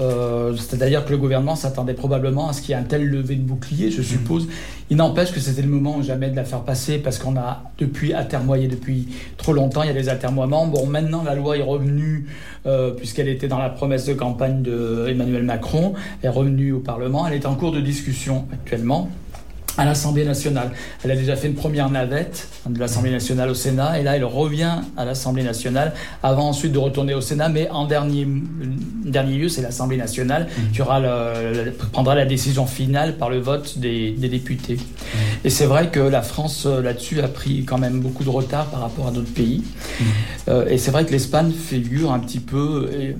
Euh, 0.00 0.54
C'est-à-dire 0.56 1.04
que 1.04 1.10
le 1.10 1.18
gouvernement 1.18 1.56
s'attendait 1.56 1.94
probablement 1.94 2.48
à 2.48 2.52
ce 2.52 2.62
qu'il 2.62 2.70
y 2.70 2.72
ait 2.72 2.80
un 2.80 2.84
tel 2.84 3.06
levé 3.06 3.36
de 3.36 3.42
bouclier, 3.42 3.90
je 3.90 4.02
suppose. 4.02 4.48
Il 4.90 4.96
n'empêche 4.96 5.32
que 5.32 5.40
c'était 5.40 5.62
le 5.62 5.68
moment 5.68 6.02
jamais 6.02 6.30
de 6.30 6.36
la 6.36 6.44
faire 6.44 6.60
passer 6.60 6.98
parce 6.98 7.18
qu'on 7.18 7.36
a 7.36 7.62
depuis 7.78 8.12
atermoyé 8.12 8.68
depuis 8.68 9.08
trop 9.36 9.52
longtemps. 9.52 9.82
Il 9.82 9.86
y 9.86 9.90
a 9.90 9.94
des 9.94 10.08
atermoiements. 10.08 10.66
Bon, 10.66 10.86
maintenant 10.86 11.22
la 11.22 11.34
loi 11.34 11.56
est 11.56 11.62
revenue 11.62 12.26
euh, 12.66 12.90
puisqu'elle 12.92 13.28
était 13.28 13.48
dans 13.48 13.58
la 13.58 13.70
promesse 13.70 14.06
de 14.06 14.14
campagne 14.14 14.62
de 14.62 15.06
Emmanuel 15.08 15.42
Macron. 15.42 15.94
Elle 16.22 16.28
est 16.28 16.32
revenue 16.32 16.72
au 16.72 16.80
Parlement. 16.80 17.26
Elle 17.26 17.34
est 17.34 17.46
en 17.46 17.54
cours 17.54 17.72
de 17.72 17.80
discussion 17.80 18.46
actuellement 18.52 19.10
à 19.76 19.84
l'Assemblée 19.84 20.24
nationale. 20.24 20.70
Elle 21.04 21.10
a 21.10 21.16
déjà 21.16 21.36
fait 21.36 21.48
une 21.48 21.54
première 21.54 21.90
navette 21.90 22.48
de 22.68 22.78
l'Assemblée 22.78 23.10
nationale 23.10 23.50
au 23.50 23.54
Sénat, 23.54 23.98
et 23.98 24.02
là, 24.02 24.16
elle 24.16 24.24
revient 24.24 24.76
à 24.96 25.04
l'Assemblée 25.04 25.42
nationale, 25.42 25.92
avant 26.22 26.48
ensuite 26.48 26.72
de 26.72 26.78
retourner 26.78 27.14
au 27.14 27.20
Sénat, 27.20 27.48
mais 27.48 27.68
en 27.70 27.86
dernier, 27.86 28.26
dernier 29.04 29.36
lieu, 29.36 29.48
c'est 29.48 29.62
l'Assemblée 29.62 29.96
nationale 29.96 30.48
qui 30.72 30.80
aura 30.82 31.00
le- 31.00 31.64
le- 31.64 31.72
prendra 31.72 32.14
la 32.14 32.24
décision 32.24 32.66
finale 32.66 33.16
par 33.16 33.30
le 33.30 33.38
vote 33.40 33.78
des, 33.78 34.12
des 34.12 34.28
députés. 34.28 34.78
Et 35.44 35.50
c'est 35.50 35.66
vrai 35.66 35.88
que 35.90 36.00
la 36.00 36.22
France, 36.22 36.64
euh, 36.66 36.80
là-dessus, 36.80 37.20
a 37.20 37.28
pris 37.28 37.64
quand 37.64 37.78
même 37.78 38.00
beaucoup 38.00 38.24
de 38.24 38.30
retard 38.30 38.66
par 38.66 38.80
rapport 38.80 39.08
à 39.08 39.10
d'autres 39.10 39.32
pays. 39.34 39.62
Euh, 40.48 40.66
et 40.68 40.78
c'est 40.78 40.90
vrai 40.90 41.04
que 41.04 41.10
l'Espagne 41.12 41.52
figure 41.52 42.12
un 42.12 42.20
petit 42.20 42.40
peu... 42.40 42.88
et 42.98 43.16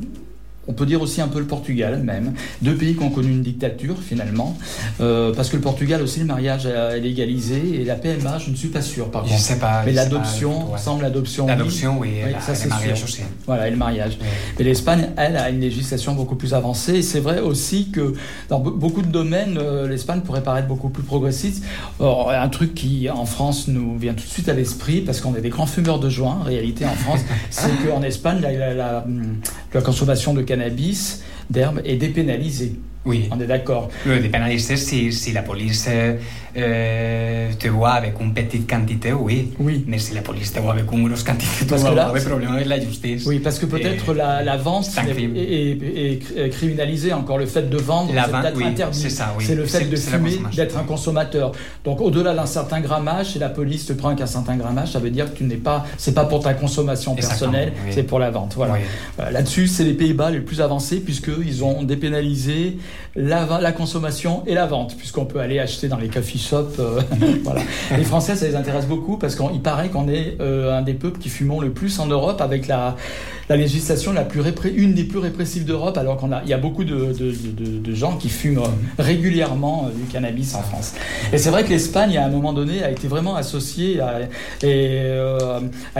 on 0.69 0.73
peut 0.73 0.87
dire 0.87 1.01
aussi 1.03 1.21
un 1.21 1.29
peu 1.29 1.39
le 1.39 1.47
Portugal 1.47 2.03
même, 2.03 2.33
deux 2.62 2.75
pays 2.75 2.95
qui 2.97 3.03
ont 3.03 3.11
connu 3.11 3.31
une 3.31 3.43
dictature 3.43 3.97
finalement, 4.01 4.57
Euh, 5.01 5.33
parce 5.35 5.49
que 5.51 5.57
le 5.57 5.62
Portugal 5.62 6.03
aussi 6.03 6.21
le 6.21 6.27
mariage 6.27 6.67
est 6.67 7.01
légalisé 7.01 7.81
et 7.81 7.85
la 7.85 7.95
PMA 7.97 8.39
je 8.39 8.51
ne 8.51 8.55
suis 8.57 8.69
pas 8.69 8.83
sûr 8.83 9.11
par 9.11 9.25
Je 9.25 9.31
contre. 9.31 9.43
sais 9.43 9.59
pas. 9.59 9.83
Mais 9.85 9.93
l'adoption, 9.93 10.73
ouais. 10.73 10.79
semble 10.79 11.03
l'adoption. 11.03 11.47
L'adoption, 11.47 11.99
oui, 11.99 12.11
Oui, 12.25 12.33
la- 12.33 12.41
ça, 12.41 12.53
le 12.53 12.59
c'est 12.59 12.69
mariage 12.69 12.99
sûr. 12.99 13.05
aussi. 13.09 13.23
Voilà, 13.47 13.69
et 13.69 13.71
le 13.71 13.77
mariage. 13.77 14.19
Mais 14.59 14.65
l'Espagne, 14.65 15.09
elle, 15.17 15.37
a 15.37 15.51
une 15.51 15.61
législation 15.61 16.15
beaucoup 16.15 16.37
plus 16.37 16.55
avancée. 16.55 16.95
Et 16.97 17.03
c'est 17.03 17.21
vrai 17.21 17.41
aussi 17.41 17.91
que 17.91 18.15
dans 18.49 18.61
be- 18.61 18.77
beaucoup 18.79 19.03
de 19.03 19.09
domaines, 19.09 19.59
euh, 19.59 19.89
l'Espagne 19.89 20.21
pourrait 20.21 20.43
paraître 20.43 20.69
beaucoup 20.69 20.89
plus 20.91 21.03
progressiste. 21.03 21.65
Or, 21.99 22.31
un 22.31 22.49
truc 22.49 22.75
qui, 22.75 23.09
en 23.11 23.27
France, 23.27 23.69
nous 23.69 23.99
vient 23.99 24.15
tout 24.15 24.25
de 24.25 24.29
suite 24.31 24.49
à 24.49 24.55
l'esprit, 24.55 25.01
parce 25.01 25.21
qu'on 25.21 25.35
est 25.35 25.41
des 25.41 25.49
grands 25.51 25.67
fumeurs 25.67 25.99
de 26.01 26.09
joint, 26.09 26.39
en 26.41 26.45
réalité, 26.45 26.85
en 26.87 26.95
France, 26.95 27.21
c'est 27.51 27.71
qu'en 27.87 28.03
Espagne, 28.03 28.39
la, 28.41 28.53
la- 28.53 28.75
la- 28.75 29.05
la 29.75 29.83
consommation 29.83 30.35
de 30.35 30.43
cannabis, 30.43 31.22
d'herbe, 31.51 31.81
est 31.85 31.97
dépénalisée. 31.97 32.77
Oui. 33.05 33.29
On 33.31 33.41
est 33.41 33.47
d'accord. 33.47 33.91
Le 34.07 34.18
dépénaliser 34.18 34.77
si, 34.77 35.12
si 35.12 35.33
la 35.33 35.43
police 35.43 35.89
euh, 36.57 37.51
te 37.59 37.69
voit 37.69 37.93
avec 37.93 38.15
une 38.21 38.33
petite 38.33 38.69
quantité, 38.69 39.13
oui. 39.13 39.53
Oui. 39.59 39.85
Mais 39.87 39.99
si 39.99 40.15
la 40.15 40.21
police 40.23 40.53
te 40.53 40.61
voit 40.61 40.73
avec 40.73 40.91
une 40.93 41.07
grosse 41.09 41.23
quantité, 41.23 41.47
tu 41.61 41.65
vas 41.75 41.87
avoir 41.89 42.13
des 42.13 42.21
problèmes 42.21 42.53
avec 42.53 42.67
la 42.67 42.81
justice. 42.81 43.25
Oui, 43.27 43.39
parce 43.41 43.59
que 43.59 43.67
peut-être 43.67 44.13
Et- 44.13 44.15
la, 44.17 44.43
la 44.43 44.57
vente 44.57 44.89
un 44.97 45.03
est, 45.07 45.13
crime. 45.13 45.37
est- 45.37 45.41
est- 45.43 46.37
est 46.39 46.51
criminalisée 46.51 47.13
encore. 47.13 47.39
Le 47.39 47.47
fait 47.47 47.69
de 47.69 47.77
vendre, 47.77 48.11
c'est 48.15 48.31
peut-être 48.31 48.57
oui, 48.57 48.65
interdit. 48.65 48.99
c'est 49.01 49.11
ça, 49.11 49.35
oui. 49.39 49.45
C'est 49.47 49.55
le 49.55 49.65
fait 49.67 49.85
de 49.85 49.97
fumer, 49.97 50.39
d'être 50.55 50.77
un 50.79 50.85
consommateur. 50.85 51.53
Donc 51.85 52.01
au-delà 52.01 52.35
d'un 52.35 52.47
certain 52.47 52.81
grammage, 52.81 53.33
si 53.33 53.39
la 53.39 53.49
police 53.49 53.87
te 53.87 53.93
prend 53.93 54.15
qu'un 54.15 54.27
certain 54.27 54.57
grammage, 54.57 54.93
ça 54.93 54.99
veut 54.99 55.11
dire 55.11 55.33
que 55.33 55.39
tu 55.39 55.45
n'es 55.45 55.57
pas, 55.57 55.85
c'est 55.99 56.15
pas 56.15 56.25
pour 56.25 56.43
ta 56.43 56.55
consommation 56.55 57.15
personnelle, 57.15 57.73
oui. 57.87 57.93
c'est 57.95 58.03
pour 58.05 58.19
la 58.19 58.31
vente. 58.31 58.55
Voilà. 58.57 58.75
Voilà. 59.17 59.31
Là-dessus, 59.31 59.67
c'est 59.67 59.85
les 59.85 59.95
Pays-Bas 59.95 60.31
les 60.31 60.41
plus 60.41 60.61
avancés 60.61 61.01
puisqu'ils 61.01 61.65
ont 61.65 61.83
dépénalisé 61.83 62.77
la, 63.17 63.59
la 63.61 63.73
consommation 63.73 64.43
et 64.47 64.55
la 64.55 64.67
vente, 64.67 64.97
puisqu'on 64.97 65.25
peut 65.25 65.41
aller 65.41 65.59
acheter 65.59 65.89
dans 65.89 65.99
les 65.99 66.09
coffee 66.09 66.39
euh. 66.53 67.01
Les 67.97 68.05
Français, 68.05 68.36
ça 68.36 68.47
les 68.47 68.57
intéresse 68.57 68.86
beaucoup 68.86 69.16
parce 69.16 69.36
qu'il 69.36 69.61
paraît 69.62 69.88
qu'on 69.88 70.09
est 70.09 70.36
euh, 70.40 70.76
un 70.76 70.82
des 70.82 70.95
peuples 70.95 71.18
qui 71.18 71.28
fumons 71.28 71.61
le 71.61 71.70
plus 71.70 71.99
en 71.99 72.07
Europe 72.07 72.40
avec 72.40 72.66
la, 72.66 72.97
la 73.49 73.57
législation 73.57 74.12
la 74.12 74.24
plus 74.24 74.40
répré- 74.40 74.72
une 74.74 74.95
des 74.95 75.05
plus 75.05 75.18
répressives 75.18 75.64
d'Europe, 75.64 75.97
alors 75.99 76.16
qu'on 76.16 76.32
a, 76.32 76.42
y 76.45 76.53
a 76.53 76.59
beaucoup 76.59 76.84
de, 76.84 77.95
gens 77.95 78.16
qui 78.16 78.28
fument 78.28 78.59
euh, 78.59 78.68
régulièrement 78.99 79.88
du 79.95 80.05
cannabis 80.05 80.55
en 80.55 80.62
France. 80.62 80.95
Et 81.32 81.38
c'est 81.38 81.51
vrai 81.51 81.64
que 81.64 81.70
l'Espagne, 81.70 82.16
à 82.18 82.26
un 82.26 82.30
moment 82.30 82.53
donné, 82.53 82.82
a 82.82 82.90
été 82.90 83.09
vraiment 83.09 83.36
associée 83.36 84.01
à, 84.01 84.20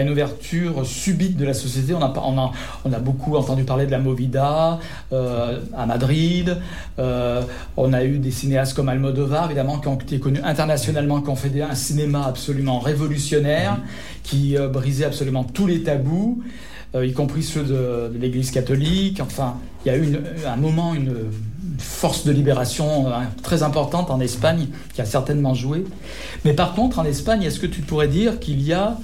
une 0.01 0.11
ouverture 0.11 0.85
subite 0.87 1.37
de 1.37 1.45
la 1.45 1.55
société. 1.55 1.95
On 1.95 2.03
a, 2.03 2.99
beaucoup 2.99 3.37
entendu 3.37 3.65
parler 3.65 3.87
de 3.87 3.91
la 3.91 3.99
Movida 3.99 4.79
à 5.13 5.87
Madrid. 5.87 6.57
On 6.99 7.93
a 7.93 8.05
eu 8.05 8.19
des 8.19 8.31
cinéastes 8.31 8.75
comme 8.75 8.89
Almodovar, 8.89 9.47
évidemment, 9.47 9.79
qui 9.79 9.89
ont 9.89 9.99
été 9.99 10.19
connus 10.19 10.34
internationalement, 10.43 11.21
qui 11.21 11.29
ont 11.29 11.37
fait 11.37 11.61
un 11.63 11.75
cinéma 11.75 12.25
absolument 12.27 12.79
révolutionnaire, 12.81 13.79
qui 14.23 14.57
euh, 14.57 14.69
brisait 14.69 15.05
absolument 15.05 15.45
tous 15.45 15.67
les 15.67 15.83
tabous, 15.83 16.43
euh, 16.95 17.07
y 17.07 17.13
compris 17.13 17.43
ceux 17.43 17.63
de, 17.63 18.11
de 18.13 18.19
l'Église 18.19 18.51
catholique. 18.51 19.21
Enfin, 19.21 19.57
il 19.85 19.89
y 19.89 19.95
a 19.95 19.97
eu 19.99 20.05
une- 20.05 20.23
un 20.47 20.57
moment, 20.57 20.95
une, 20.95 21.09
une 21.09 21.79
force 21.81 22.25
de 22.25 22.33
libération 22.33 23.09
euh, 23.09 23.11
très 23.43 23.63
importante 23.63 24.11
en 24.11 24.21
Espagne 24.21 24.69
qui 24.95 25.01
a 25.01 25.05
certainement 25.05 25.55
joué. 25.55 25.85
Mais 26.45 26.53
par 26.53 26.75
contre, 26.75 26.99
en 26.99 27.05
Espagne, 27.05 27.43
est-ce 27.43 27.59
que 27.61 27.67
tu 27.67 27.81
pourrais 27.83 28.09
dire 28.09 28.39
qu'il 28.41 28.63
y 28.63 28.73
a 28.73 28.97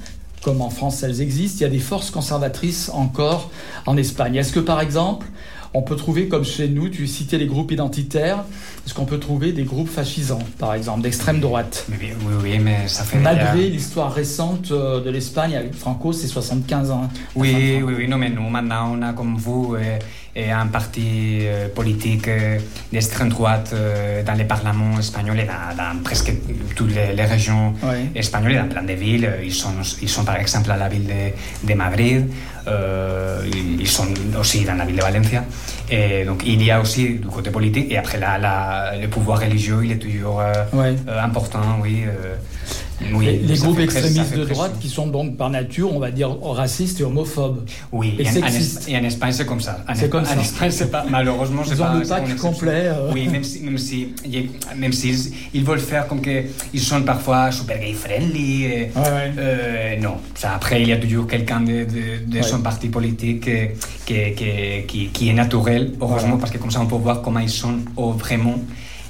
comme 0.42 0.62
en 0.62 0.70
France 0.70 1.02
elles 1.02 1.20
existent, 1.20 1.58
il 1.60 1.62
y 1.64 1.66
a 1.66 1.68
des 1.68 1.78
forces 1.80 2.10
conservatrices 2.10 2.90
encore 2.94 3.50
en 3.84 3.98
Espagne? 3.98 4.36
Est-ce 4.36 4.52
que 4.52 4.60
par 4.60 4.80
exemple, 4.80 5.26
on 5.72 5.82
peut 5.82 5.96
trouver, 5.96 6.28
comme 6.28 6.44
chez 6.44 6.68
nous, 6.68 6.88
tu 6.88 7.06
citais 7.06 7.38
les 7.38 7.46
groupes 7.46 7.70
identitaires, 7.70 8.44
est-ce 8.84 8.92
qu'on 8.92 9.04
peut 9.04 9.18
trouver 9.18 9.52
des 9.52 9.62
groupes 9.62 9.88
fascisants, 9.88 10.42
par 10.58 10.74
exemple, 10.74 11.02
d'extrême 11.02 11.40
droite? 11.40 11.86
Oui, 11.90 12.08
oui, 12.26 12.34
oui, 12.42 12.58
mais 12.58 12.88
ça 12.88 13.04
fait. 13.04 13.18
Malgré 13.18 13.68
l'histoire 13.68 14.12
récente 14.12 14.72
euh, 14.72 15.00
de 15.00 15.10
l'Espagne 15.10 15.56
avec 15.56 15.74
Franco, 15.74 16.12
c'est 16.12 16.26
75 16.26 16.90
ans. 16.90 17.08
Oui, 17.36 17.80
oui, 17.84 17.94
oui, 17.98 18.08
non, 18.08 18.18
mais 18.18 18.30
nous, 18.30 18.48
maintenant, 18.48 18.92
on 18.96 19.02
a 19.02 19.12
comme 19.12 19.36
vous 19.36 19.76
euh, 19.76 19.98
et 20.36 20.50
un 20.50 20.66
parti 20.68 21.38
euh, 21.42 21.68
politique 21.68 22.28
euh, 22.28 22.58
d'extrême 22.92 23.28
droite 23.30 23.74
dans 24.26 24.34
les 24.34 24.44
parlements 24.44 24.98
espagnols 24.98 25.40
et 25.40 25.44
dans, 25.44 25.74
dans 25.76 25.98
presque 26.02 26.32
toutes 26.76 26.94
les, 26.94 27.12
les 27.14 27.24
régions 27.24 27.74
Ouais. 27.82 28.06
espagnoles, 28.14 28.54
dans 28.56 28.68
plein 28.68 28.82
de 28.82 28.92
villes. 28.92 29.28
Ils 29.42 29.52
sont, 29.52 29.72
ils 30.02 30.08
sont 30.08 30.24
par 30.24 30.36
exemple 30.36 30.70
à 30.70 30.76
la 30.76 30.88
ville 30.88 31.06
de, 31.06 31.68
de 31.68 31.74
Madrid, 31.74 32.30
euh, 32.68 33.44
ils 33.78 33.88
sont 33.88 34.06
aussi 34.38 34.64
dans 34.64 34.74
la 34.74 34.84
ville 34.84 34.96
de 34.96 35.02
Valencia. 35.02 35.44
Et 35.90 36.24
donc 36.24 36.42
il 36.46 36.62
y 36.62 36.70
a 36.70 36.80
aussi 36.80 37.14
du 37.14 37.26
côté 37.26 37.50
politique 37.50 37.90
et 37.90 37.98
après 37.98 38.18
la- 38.18 38.92
le 39.00 39.08
pouvoir 39.08 39.40
religieux, 39.40 39.80
il 39.84 39.92
est 39.92 39.96
toujours 39.98 40.40
euh, 40.40 40.52
important, 41.20 41.78
oui. 41.82 42.04
euh, 42.06 42.36
oui, 43.14 43.40
les, 43.44 43.56
groupes 43.56 43.78
extrémistes 43.80 44.36
de 44.36 44.44
droite 44.44 44.72
qui 44.80 44.88
sont 44.88 45.06
donc 45.06 45.36
par 45.36 45.50
nature, 45.50 45.94
on 45.94 45.98
va 45.98 46.10
dire, 46.10 46.30
racistes 46.42 47.00
et 47.00 47.04
homophobes. 47.04 47.64
Oui, 47.92 48.14
Et 48.18 48.22
et 48.22 48.28
en, 48.28 48.98
en 48.98 49.00
en 49.00 49.04
Espagne 49.06 49.32
c'est 49.32 49.46
comme 49.46 49.60
ça. 49.60 49.78
En 49.88 49.94
C'est 49.94 50.08
comme 50.10 50.22
en 50.22 50.26
ça. 50.26 50.40
Espagne, 50.40 50.70
c'est 50.70 50.90
pas, 50.90 51.04
malheureusement, 51.08 51.62
c'est 51.64 51.74
Ils 51.74 51.82
ont 51.82 51.86
pas. 51.86 51.94
le 51.98 52.06
pack 52.06 52.36
complet, 52.36 52.82
euh. 52.86 53.10
Oui, 53.12 53.28
même 53.28 53.44
si, 53.44 53.60
même 53.60 53.78
si, 53.78 54.08
même 54.76 54.92
si 54.92 55.32
ils 55.54 55.64
veulent 55.64 55.78
faire 55.80 56.06
comme 56.08 56.20
que 56.20 56.42
ils 56.74 56.80
sont 56.80 57.02
parfois 57.02 57.50
super 57.50 57.78
gay 57.78 57.92
friendly. 57.94 58.64
et- 58.64 58.90
Ouais, 58.94 59.02
ouais. 59.02 59.32
euh, 59.38 59.96
non, 60.00 60.14
ça, 60.34 60.54
après 60.54 60.82
il 60.82 60.88
y 60.88 60.92
a 60.92 60.96
toujours 60.96 61.26
quelqu'un 61.26 61.60
de, 61.60 61.84
de, 61.84 62.30
de 62.30 62.36
Ouais. 62.36 62.42
son 62.42 62.60
parti 62.60 62.88
politique 62.88 63.44
qui, 63.44 63.50
qui, 64.06 64.34
qui, 64.34 64.86
qui, 64.86 65.06
qui 65.08 65.28
est 65.28 65.32
naturel, 65.32 65.92
heureusement, 66.00 66.36
parce 66.38 66.50
que 66.52 66.58
comme 66.58 66.70
ça 66.70 66.80
on 66.80 66.86
peut 66.86 66.96
voir 66.96 67.22
comment 67.22 67.40
ils 67.40 67.48
sont 67.50 67.78
oh, 67.96 68.12
vraiment. 68.12 68.54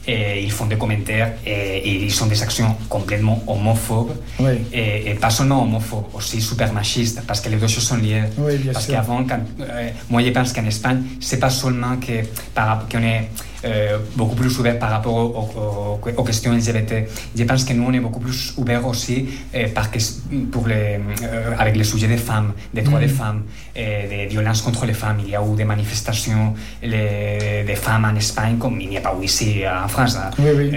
Et 0.07 0.42
ils 0.42 0.51
font 0.51 0.66
des 0.66 0.76
commentaires 0.76 1.34
et, 1.44 1.51
et 1.78 2.05
ils 2.05 2.22
ont 2.22 2.26
des 2.26 2.42
actions 2.42 2.74
complètement 2.88 3.42
homophobes 3.46 4.12
Oui. 4.38 4.53
et, 4.72 5.11
et 5.11 5.14
pas 5.14 5.28
seulement 5.30 5.62
homophobes, 5.62 6.07
aussi 6.14 6.40
super 6.40 6.72
machistes, 6.72 7.22
parce 7.26 7.40
que 7.40 7.48
les 7.51 7.57
deux 7.57 7.68
choses 7.68 7.84
sont 7.84 7.96
liées. 7.96 8.22
Oui, 8.38 8.57
bien 8.57 8.72
parce 8.72 8.86
qu'avant, 8.86 9.20
euh, 9.30 9.90
moi 10.09 10.22
je 10.22 10.30
pense 10.30 10.53
qu'en 10.55 10.64
Espagne, 10.64 11.03
c'est 11.20 11.38
pas 11.38 11.51
seulement 11.51 11.96
que 11.98 12.24
par, 12.55 12.88
qu'on 12.90 13.03
est 13.03 13.28
euh, 13.64 13.98
beaucoup 14.16 14.34
plus 14.36 14.58
ouvert 14.58 14.78
par 14.78 14.90
rapport 14.90 15.14
aux, 15.14 15.28
aux- 15.38 16.08
aux- 16.08 16.20
aux 16.20 16.24
questions 16.24 16.52
LGBT. 16.52 17.08
Je 17.36 17.44
pense 17.44 17.64
que 17.64 17.72
nous, 17.72 17.84
on 17.86 17.92
est 17.92 18.00
beaucoup 18.00 18.20
plus 18.20 18.54
ouvert 18.56 18.86
aussi 18.86 19.28
euh, 19.54 19.68
par, 19.68 19.90
ques- 19.90 20.20
pour 20.50 20.66
les, 20.66 20.98
euh, 21.22 21.52
avec 21.58 21.76
les 21.76 21.84
sujets 21.84 22.08
des 22.08 22.16
femmes, 22.16 22.52
des 22.72 22.82
droits 22.82 23.00
Mhm. 23.00 23.06
des 23.06 23.12
femmes, 23.12 23.42
et 23.76 24.08
des 24.08 24.26
violences 24.26 24.62
contre 24.62 24.86
les 24.86 24.94
femmes. 24.94 25.18
Il 25.24 25.30
y 25.30 25.36
a 25.36 25.42
eu 25.42 25.56
des 25.56 25.64
manifestations 25.64 26.54
les- 26.82 27.64
des 27.66 27.76
femmes 27.76 28.04
en 28.11 28.16
Espagne, 28.16 28.56
comme 28.58 28.80
il 28.80 28.88
n'y 28.88 28.96
a 28.98 29.00
pas 29.00 29.14
eu 29.20 29.24
ici 29.24 29.62
en 29.84 29.88
France. 29.88 30.16
hein. 30.16 30.30
Oui, 30.38 30.50
oui. 30.56 30.70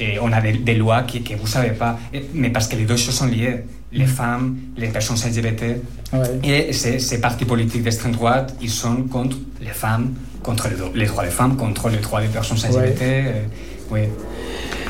Et 0.00 0.18
on 0.20 0.30
a 0.32 0.40
des, 0.40 0.52
des 0.52 0.74
lois 0.74 1.02
que, 1.02 1.18
que 1.18 1.34
vous 1.34 1.42
ne 1.44 1.48
savez 1.48 1.70
pas, 1.70 1.98
mais 2.34 2.50
parce 2.50 2.68
que 2.68 2.76
les 2.76 2.84
deux 2.84 2.96
choses 2.96 3.14
sont 3.14 3.26
liées. 3.26 3.64
Les 3.92 4.06
femmes, 4.06 4.56
les 4.76 4.88
personnes 4.88 5.16
LGBT, 5.16 5.80
Ouais. 6.12 6.38
et 6.42 6.72
ces, 6.72 6.98
ces 6.98 7.20
partis 7.20 7.44
politiques 7.44 7.82
d'extrême 7.82 8.12
droite, 8.12 8.54
ils 8.62 8.70
sont 8.70 8.96
contre 9.10 9.36
les 9.60 9.66
femmes, 9.68 10.14
contre 10.42 10.68
les, 10.94 11.06
droits 11.06 11.24
des 11.24 11.30
femmes, 11.30 11.56
contre 11.56 11.88
les 11.90 11.98
droits 11.98 12.20
des 12.22 12.28
personnes 12.28 12.56
LGBT. 12.58 13.02
euh, 13.02 13.42
oui. 13.90 14.00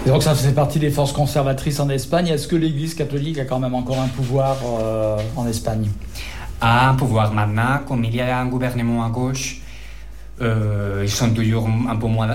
Et 0.06 0.10
donc 0.10 0.22
ça 0.22 0.34
fait 0.34 0.52
partie 0.52 0.78
des 0.78 0.90
forces 0.90 1.12
conservatrices 1.12 1.80
en 1.80 1.88
Espagne. 1.90 2.28
Est-ce 2.28 2.46
que 2.48 2.54
l'Église 2.56 2.94
catholique 2.94 3.38
a 3.38 3.44
quand 3.44 3.58
même 3.58 3.74
encore 3.74 4.00
un 4.00 4.06
pouvoir 4.08 4.56
euh, 4.64 5.16
en 5.36 5.46
Espagne? 5.48 5.88
À 6.60 6.90
un 6.90 6.94
pouvoir 6.94 7.32
maintenant, 7.32 7.80
comme 7.86 8.04
il 8.04 8.14
y 8.14 8.20
a 8.20 8.38
un 8.38 8.46
gouvernement 8.46 9.04
à 9.04 9.10
gauche, 9.10 9.60
euh, 10.40 11.02
ils 11.04 11.10
sont 11.10 11.30
toujours 11.30 11.68
un 11.88 11.96
peu 11.96 12.06
moins 12.06 12.28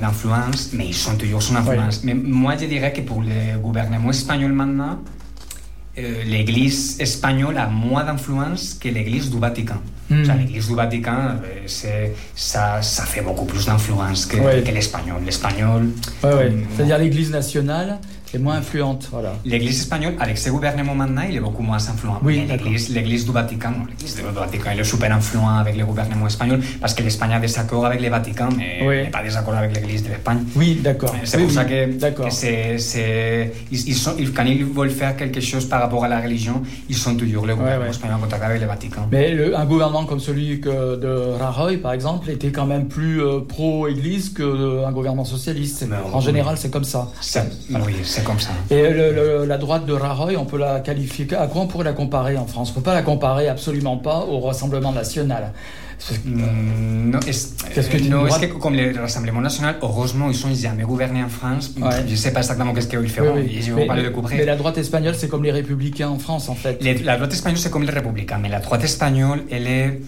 d'influence, 0.00 0.70
mais 0.72 0.86
ils 0.88 0.94
sont 0.94 1.16
toujours 1.16 1.42
son 1.42 1.56
influence. 1.56 2.02
Mais 2.04 2.14
moi, 2.14 2.54
je 2.58 2.64
dirais 2.66 2.92
que 2.92 3.02
pour 3.02 3.20
le 3.22 3.58
gouvernement 3.58 4.10
espagnol 4.10 4.52
maintenant, 4.52 4.98
euh, 5.98 6.24
l'Église 6.24 6.96
espagnole 7.00 7.56
a 7.58 7.66
moins 7.68 8.04
d'influence 8.04 8.74
que 8.74 8.88
l'Église 8.88 9.30
du 9.30 9.38
Vatican. 9.38 9.76
Mm. 10.10 10.20
O 10.20 10.24
sea, 10.24 10.34
L'Église 10.36 10.68
du 10.68 10.74
Vatican, 10.74 11.16
euh, 11.44 12.08
ça, 12.34 12.82
ça 12.82 13.04
fait 13.04 13.22
beaucoup 13.22 13.44
plus 13.44 13.64
d'influence 13.66 14.26
que, 14.26 14.36
Ouais. 14.36 14.62
que 14.62 14.70
l'espagnol. 14.72 15.22
L'espagnol, 15.24 15.90
Ouais, 16.22 16.34
ouais. 16.34 16.50
Mm. 16.50 16.64
C'est-à-dire 16.76 16.98
l'Église 16.98 17.30
nationale 17.30 17.98
est 18.36 18.38
moins 18.38 18.56
influente. 18.56 19.08
Voilà. 19.10 19.32
L'Église 19.44 19.80
espagnole, 19.80 20.14
avec 20.18 20.38
ce 20.38 20.50
gouvernement 20.50 20.94
maintenant, 20.94 21.22
il 21.28 21.36
est 21.36 21.40
beaucoup 21.40 21.62
moins 21.62 21.76
influent. 21.88 22.18
Oui, 22.22 22.44
l'Église, 22.48 22.88
l'Église 22.90 23.24
du 23.24 23.32
Vatican, 23.32 23.72
l'Église 23.88 24.16
du 24.16 24.22
Vatican, 24.22 24.70
il 24.74 24.80
est 24.80 24.84
super 24.84 25.12
influent 25.12 25.48
avec 25.48 25.76
le 25.76 25.84
gouvernement 25.84 26.26
espagnol 26.26 26.60
parce 26.80 26.94
que 26.94 27.02
l'Espagne 27.02 27.32
a 27.34 27.40
des 27.40 27.58
accords 27.58 27.86
avec 27.86 28.00
le 28.00 28.08
Vatican, 28.08 28.48
mais 28.56 28.78
Oui. 28.86 28.96
n'est 29.04 29.10
pas 29.10 29.22
des 29.22 29.36
accords 29.36 29.54
avec 29.54 29.74
l'Église 29.76 30.02
de 30.02 30.08
l'Espagne. 30.08 30.44
Oui, 30.56 30.80
d'accord. 30.82 31.14
C'est 31.24 31.36
Oui, 31.36 31.42
pour 31.44 31.50
oui. 31.50 31.54
ça 31.56 31.64
que, 31.64 31.92
D'accord. 31.98 32.28
que 32.28 32.34
c'est, 32.34 32.78
c'est- 32.78 33.52
ils, 33.70 33.88
ils 33.88 33.94
sont, 33.94 34.14
ils- 34.18 34.32
quand 34.32 34.44
ils 34.44 34.64
veulent 34.64 34.90
faire 34.90 35.16
quelque 35.16 35.40
chose 35.40 35.66
par 35.68 35.80
rapport 35.80 36.04
à 36.04 36.08
la 36.08 36.20
religion, 36.20 36.62
ils 36.88 36.96
sont 36.96 37.14
toujours 37.14 37.46
le 37.46 37.54
gouvernement 37.54 37.84
ouais. 37.84 37.90
espagnol 37.90 38.16
en 38.16 38.20
contact 38.20 38.42
avec 38.42 38.60
le 38.60 38.66
Vatican. 38.66 39.08
Mais 39.10 39.32
le- 39.32 39.56
un 39.56 39.64
gouvernement 39.64 40.04
comme 40.04 40.20
celui 40.20 40.60
que 40.60 40.96
de 40.96 41.12
Rajoy, 41.38 41.76
par 41.78 41.92
exemple, 41.92 42.30
était 42.30 42.50
quand 42.50 42.66
même 42.66 42.88
plus 42.88 43.22
euh, 43.22 43.40
pro-Église 43.46 44.30
qu'un 44.34 44.90
gouvernement 44.92 45.24
socialiste. 45.24 45.84
Mais 45.88 45.96
en 46.12 46.18
oui. 46.18 46.24
général, 46.24 46.56
c'est 46.56 46.70
comme 46.70 46.84
ça. 46.84 47.08
C'est- 47.20 47.48
oui, 47.70 47.94
c'est 48.02 48.23
comme 48.24 48.40
ça. 48.40 48.50
Et 48.70 48.82
le- 48.90 49.12
le- 49.12 49.44
la 49.46 49.58
droite 49.58 49.86
de 49.86 49.92
Rajoy, 49.92 50.36
on 50.36 50.44
peut 50.44 50.58
la 50.58 50.80
qualifier. 50.80 51.26
À 51.36 51.46
quoi 51.46 51.62
on 51.62 51.66
pourrait 51.66 51.84
la 51.84 51.92
comparer 51.92 52.36
en 52.36 52.46
France 52.46 52.70
On 52.70 52.72
ne 52.72 52.74
peut 52.76 52.90
pas 52.90 52.94
la 52.94 53.02
comparer 53.02 53.48
absolument 53.48 53.96
pas 53.98 54.20
au 54.28 54.40
Rassemblement 54.40 54.92
national. 54.92 55.52
Mm, 56.24 57.10
No, 57.10 57.18
es, 57.20 57.30
Qu'est-ce 57.72 57.88
que 57.88 57.96
tu 57.96 58.08
no, 58.10 58.26
es 58.26 58.48
que 58.48 58.54
comme 58.54 58.74
le 58.74 58.98
Rassemblement 59.00 59.40
national, 59.40 59.76
heureusement, 59.82 60.28
ils 60.28 60.34
sont 60.34 60.52
jamais 60.54 60.82
gouvernés 60.82 61.22
en 61.22 61.28
France. 61.28 61.72
Ouais. 61.80 61.88
Je 62.06 62.10
ne 62.12 62.16
sais 62.16 62.32
pas 62.32 62.40
exactement 62.40 62.74
qu'est-ce 62.74 62.88
qu'ils 62.88 62.98
Oui, 62.98 63.08
feront, 63.08 63.34
oui. 63.36 63.58
je 63.62 63.70
ne 63.70 63.76
Mais, 63.76 63.86
pas 63.86 63.94
le 63.96 64.02
découvrir. 64.02 64.36
mais 64.38 64.44
la 64.44 64.56
droite 64.56 64.76
espagnole, 64.78 65.14
c'est 65.16 65.28
comme 65.28 65.44
les 65.44 65.52
républicains 65.52 66.08
en 66.08 66.18
France, 66.18 66.48
en 66.48 66.54
fait. 66.54 66.82
Les- 66.82 66.98
la 66.98 67.16
droite 67.16 67.32
espagnole, 67.32 67.58
c'est 67.58 67.70
comme 67.70 67.84
les 67.84 67.92
républicains, 67.92 68.38
mais 68.42 68.48
la 68.48 68.58
droite 68.60 68.82
espagnole, 68.84 69.42
elle 69.50 69.66
est. 69.66 70.00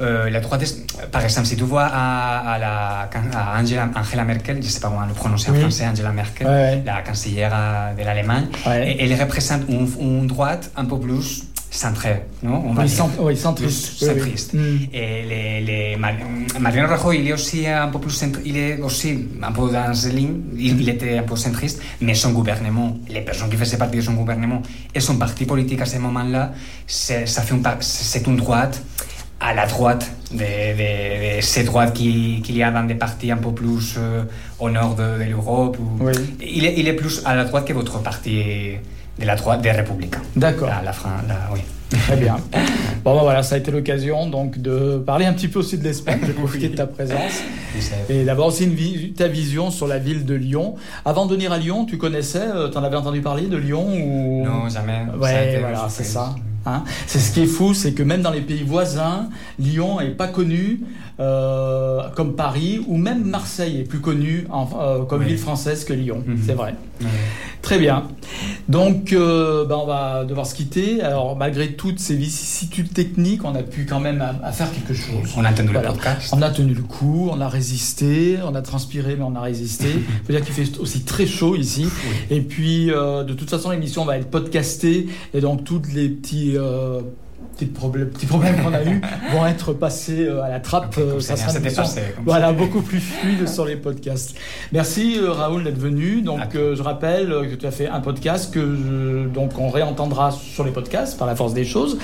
euh, 0.00 0.28
la 0.30 0.40
droite, 0.40 0.62
par 1.10 1.22
exemple, 1.24 1.46
si 1.46 1.56
tu 1.56 1.64
vois 1.64 1.84
à, 1.86 2.52
à 2.54 2.58
la, 2.58 3.08
à 3.34 3.60
Angela, 3.60 3.88
Angela 3.96 4.24
Merkel, 4.24 4.56
je 4.60 4.66
ne 4.66 4.70
sais 4.70 4.80
pas 4.80 4.88
comment 4.88 5.06
le 5.06 5.14
prononcer 5.14 5.50
Oui. 5.50 5.58
en 5.58 5.60
français, 5.62 5.86
Angela 5.86 6.12
Merkel, 6.12 6.46
Ouais, 6.46 6.82
la 6.84 7.02
cancillère 7.02 7.50
de 7.98 8.02
l'Allemagne, 8.04 8.46
Ouais. 8.66 8.96
elle 9.00 9.14
représente 9.20 9.62
une, 9.68 9.88
une 10.00 10.26
droite 10.26 10.70
un 10.76 10.84
peu 10.84 10.98
plus 10.98 11.44
centrée, 11.70 12.22
non 12.42 12.62
On 12.68 12.72
va 12.74 12.82
Oui, 12.84 12.88
dire. 12.88 13.04
oui, 13.18 13.36
centriste. 13.36 14.02
Oui. 14.54 14.60
Mm. 14.60 14.78
Et 14.94 15.22
les, 15.28 15.60
les, 15.62 15.96
Mar- 15.96 16.12
Mariano 16.60 16.88
Rajoy, 16.88 17.18
il 17.18 17.28
est 17.28 17.32
aussi 17.32 17.66
un 17.66 17.88
peu 17.88 17.98
plus 17.98 18.22
il 18.44 18.56
est 18.56 18.80
aussi 18.80 19.28
un 19.42 19.52
peu 19.52 19.70
dans 19.70 19.92
cette 19.94 20.12
ligne, 20.14 20.40
il, 20.56 20.80
il 20.80 20.88
était 20.88 21.18
un 21.18 21.22
peu 21.24 21.36
centriste, 21.36 21.82
mais 22.00 22.14
son 22.14 22.32
gouvernement, 22.32 22.96
les 23.08 23.20
personnes 23.22 23.50
qui 23.50 23.56
faisaient 23.56 23.76
partie 23.78 23.96
de 23.96 24.02
son 24.02 24.14
gouvernement 24.14 24.62
et 24.94 25.00
son 25.00 25.16
parti 25.16 25.44
politique 25.44 25.80
à 25.80 25.86
ce 25.86 25.98
moment-là, 25.98 26.52
c'est 26.86 28.26
une 28.26 28.36
droite 28.36 28.82
à 29.40 29.52
la 29.54 29.66
droite 29.66 30.10
de, 30.32 30.38
de, 30.38 31.36
de 31.36 31.40
ces 31.42 31.64
droites 31.64 31.92
qui- 31.94 32.40
qu'il 32.42 32.56
y 32.56 32.62
a 32.62 32.70
dans 32.70 32.84
des 32.84 32.94
partis 32.94 33.30
un 33.30 33.36
peu 33.36 33.52
plus 33.52 33.94
euh, 33.98 34.22
au 34.58 34.70
nord 34.70 34.94
de, 34.94 35.18
de 35.24 35.30
l'Europe. 35.30 35.76
ou- 35.78 36.04
Oui. 36.04 36.12
il, 36.40 36.64
est, 36.64 36.74
il 36.78 36.88
est 36.88 36.94
plus 36.94 37.22
à 37.24 37.34
la 37.34 37.44
droite 37.44 37.66
que 37.66 37.72
votre 37.74 38.00
parti 38.02 38.42
de 39.18 39.24
la 39.26 39.36
droite 39.36 39.60
des 39.62 39.70
Républicains. 39.72 40.22
D'accord. 40.36 40.68
La, 40.68 40.82
la, 40.82 40.92
oui. 41.52 41.60
Très 41.90 42.16
bien. 42.16 42.36
Bon, 43.04 43.14
ben 43.14 43.20
voilà, 43.22 43.44
ça 43.44 43.54
a 43.54 43.58
été 43.58 43.70
l'occasion 43.70 44.26
donc 44.28 44.58
de 44.58 44.98
parler 44.98 45.26
un 45.26 45.32
petit 45.32 45.46
peu 45.46 45.60
aussi 45.60 45.78
de 45.78 45.84
l'Espagne, 45.84 46.18
de 46.26 46.32
profiter 46.32 46.70
de 46.70 46.74
ta 46.74 46.88
présence. 46.88 47.40
Et 48.08 48.24
d'abord 48.24 48.46
aussi 48.48 48.64
une 48.64 48.74
vi- 48.74 49.12
ta 49.12 49.28
vision 49.28 49.70
sur 49.70 49.86
la 49.86 49.98
ville 50.00 50.24
de 50.24 50.34
Lyon. 50.34 50.74
Avant 51.04 51.26
de 51.26 51.32
venir 51.34 51.52
à 51.52 51.58
Lyon, 51.58 51.84
tu 51.84 51.98
connaissais, 51.98 52.40
tu 52.72 52.76
en 52.76 52.82
avais 52.82 52.96
entendu 52.96 53.20
parler 53.20 53.46
de 53.46 53.56
Lyon 53.56 53.86
ou... 53.94 54.44
Non, 54.44 54.68
jamais. 54.68 55.02
Ouais, 55.20 55.58
voilà, 55.60 55.86
c'est 55.88 56.02
ça. 56.02 56.34
Hein 56.66 56.82
c'est 57.06 57.20
ce 57.20 57.32
qui 57.32 57.42
est 57.42 57.46
fou, 57.46 57.74
c'est 57.74 57.92
que 57.92 58.02
même 58.02 58.22
dans 58.22 58.32
les 58.32 58.40
pays 58.40 58.64
voisins, 58.64 59.28
Lyon 59.58 60.00
est 60.00 60.10
pas 60.10 60.26
connu 60.28 60.80
euh, 61.20 62.00
comme 62.16 62.34
Paris, 62.36 62.80
ou 62.88 62.96
même 62.98 63.24
Marseille 63.24 63.80
est 63.80 63.84
plus 63.84 64.00
connu 64.00 64.46
en- 64.50 64.68
euh, 64.78 65.04
comme 65.04 65.20
Oui. 65.20 65.26
ville 65.28 65.38
française 65.38 65.84
que 65.84 65.92
Lyon. 65.94 66.22
Mhm. 66.26 66.38
C'est 66.44 66.52
vrai. 66.54 66.74
Très 67.66 67.78
bien. 67.80 68.04
Donc, 68.68 69.12
euh, 69.12 69.64
ben, 69.64 69.74
on 69.82 69.86
va 69.86 70.24
devoir 70.24 70.46
se 70.46 70.54
quitter. 70.54 71.02
Alors, 71.02 71.34
malgré 71.36 71.72
toutes 71.72 71.98
ces 71.98 72.14
vicissitudes 72.14 72.92
techniques, 72.92 73.44
on 73.44 73.56
a 73.56 73.64
pu 73.64 73.86
quand 73.86 73.98
même 73.98 74.20
à, 74.22 74.36
à 74.46 74.52
faire 74.52 74.70
quelque 74.72 74.94
chose. 74.94 75.34
On 75.36 75.44
a 75.44 75.50
entendu 75.50 75.70
Voilà. 75.72 75.88
le 75.88 75.94
podcast. 75.94 76.32
On 76.32 76.42
a 76.42 76.50
tenu 76.50 76.74
le 76.74 76.82
coup, 76.84 77.28
on 77.32 77.40
a 77.40 77.48
résisté, 77.48 78.38
on 78.44 78.54
a 78.54 78.62
transpiré, 78.62 79.16
mais 79.16 79.24
on 79.24 79.34
a 79.34 79.40
résisté. 79.40 79.88
Il 79.96 80.02
faut 80.26 80.32
dire 80.32 80.42
qu'il 80.44 80.54
fait 80.54 80.78
aussi 80.78 81.00
très 81.00 81.26
chaud 81.26 81.56
ici. 81.56 81.88
Et 82.30 82.40
puis, 82.40 82.92
euh, 82.92 83.24
de 83.24 83.34
toute 83.34 83.50
façon, 83.50 83.70
l'émission 83.70 84.04
va 84.04 84.16
être 84.18 84.30
podcastée. 84.30 85.08
Et 85.34 85.40
donc, 85.40 85.64
toutes 85.64 85.92
les 85.92 86.08
petits, 86.08 86.52
euh, 86.56 87.00
petits 87.54 87.66
problèmes, 87.66 88.08
petits 88.10 88.26
problèmes 88.26 88.62
qu'on 88.62 88.74
a 88.74 88.84
eus 88.84 89.00
vont 89.32 89.46
être 89.46 89.72
passés 89.72 90.26
euh, 90.26 90.42
à 90.42 90.48
la 90.48 90.60
trappe. 90.60 90.94
Comme 90.94 91.04
Euh, 91.04 91.20
ça, 91.20 91.36
sera 91.36 91.48
c'était 91.48 91.58
une 91.60 91.64
émission, 91.66 91.82
passé, 91.82 92.00
comme 92.14 92.24
voilà, 92.24 92.52
beaucoup 92.52 92.82
plus 92.82 93.00
fluide 93.00 93.48
sur 93.48 93.64
les 93.64 93.76
podcasts. 93.76 94.36
Merci 94.72 95.16
euh, 95.18 95.32
Raoul 95.32 95.64
d'être 95.64 95.78
venu. 95.78 96.20
Donc, 96.22 96.40
Ah. 96.42 96.48
euh, 96.56 96.76
je 96.76 96.82
rappelle 96.82 97.28
que 97.50 97.54
tu 97.54 97.66
as 97.66 97.70
fait 97.70 97.88
un 97.88 98.00
podcast 98.00 98.52
que 98.52 98.60
je- 98.60 99.26
donc 99.28 99.58
on 99.58 99.68
réentendra 99.70 100.30
sur 100.32 100.64
les 100.64 100.70
podcasts 100.72 101.18
par 101.18 101.26
la 101.26 101.34
force 101.36 101.54
des 101.54 101.64
choses, 101.64 101.98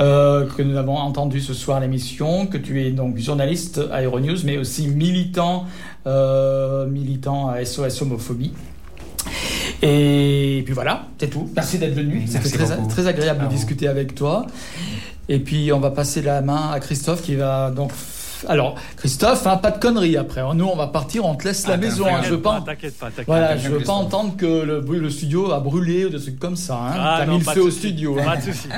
euh, 0.00 0.46
que 0.56 0.62
nous 0.62 0.76
avons 0.76 0.96
entendu 0.96 1.40
ce 1.40 1.54
soir 1.54 1.78
à 1.78 1.80
l'émission, 1.80 2.46
que 2.46 2.58
tu 2.58 2.82
es 2.84 2.90
donc 2.90 3.16
journaliste 3.18 3.80
à 3.92 4.02
Euronews, 4.02 4.36
mais 4.44 4.58
aussi 4.58 4.88
militant, 4.88 5.64
euh, 6.06 6.86
militant 6.86 7.48
à 7.48 7.60
SOS 7.64 8.02
homophobie. 8.02 8.52
Et 9.82 10.62
puis 10.64 10.74
voilà, 10.74 11.06
c'est 11.18 11.28
tout. 11.30 11.48
Merci 11.54 11.78
d'être 11.78 11.94
venu. 11.94 12.24
C'était 12.26 12.66
très, 12.88 13.06
agréable 13.06 13.44
de 13.44 13.48
discuter 13.50 13.88
avec 13.88 14.14
toi. 14.14 14.46
Et 15.28 15.38
puis 15.38 15.72
on 15.72 15.78
va 15.80 15.90
passer 15.90 16.22
la 16.22 16.40
main 16.40 16.70
à 16.72 16.80
Christophe 16.80 17.22
qui 17.22 17.34
va 17.36 17.70
donc 17.70 17.92
Alors, 18.48 18.76
Christophe, 18.96 19.46
hein, 19.46 19.56
pas 19.56 19.70
de 19.70 19.78
conneries 19.78 20.16
après. 20.16 20.42
Nous, 20.54 20.64
on 20.64 20.74
va 20.76 20.86
partir, 20.86 21.24
on 21.26 21.34
te 21.34 21.44
laisse 21.44 21.66
la 21.66 21.74
Ah, 21.74 21.76
maison. 21.76 22.06
hein. 22.06 22.20
Je 22.24 22.30
veux 22.30 22.40
pas, 22.40 22.64
voilà, 23.26 23.56
je 23.56 23.68
veux 23.68 23.80
pas 23.80 23.92
entendre 23.92 24.36
que 24.36 24.46
le, 24.46 24.80
le 24.80 25.10
studio 25.10 25.52
a 25.52 25.60
brûlé 25.60 26.06
ou 26.06 26.08
des 26.08 26.20
trucs 26.20 26.38
comme 26.38 26.56
ça. 26.56 26.74
Hein. 26.76 26.92
Ah, 26.96 27.16
T'as 27.20 27.26
mis 27.26 27.38
le 27.38 27.44
feu 27.44 27.62
au 27.62 27.70
studio. 27.70 28.16
hein. 28.18 28.24
Pas 28.24 28.36
de 28.36 28.42
souci. 28.42 28.68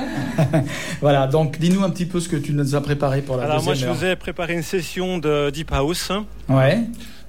voilà, 1.01 1.27
donc 1.27 1.57
dis-nous 1.59 1.83
un 1.83 1.89
petit 1.89 2.05
peu 2.05 2.19
ce 2.19 2.27
que 2.29 2.35
tu 2.37 2.53
nous 2.53 2.75
as 2.75 2.81
préparé 2.81 3.21
pour 3.21 3.37
la 3.37 3.43
Alors 3.45 3.63
moi, 3.63 3.73
je 3.73 3.85
vous 3.87 4.03
ai 4.03 4.15
préparé 4.15 4.53
une 4.53 4.63
session 4.63 5.17
de 5.19 5.49
Deep 5.51 5.71
House. 5.71 6.11
Ouais, 6.49 6.81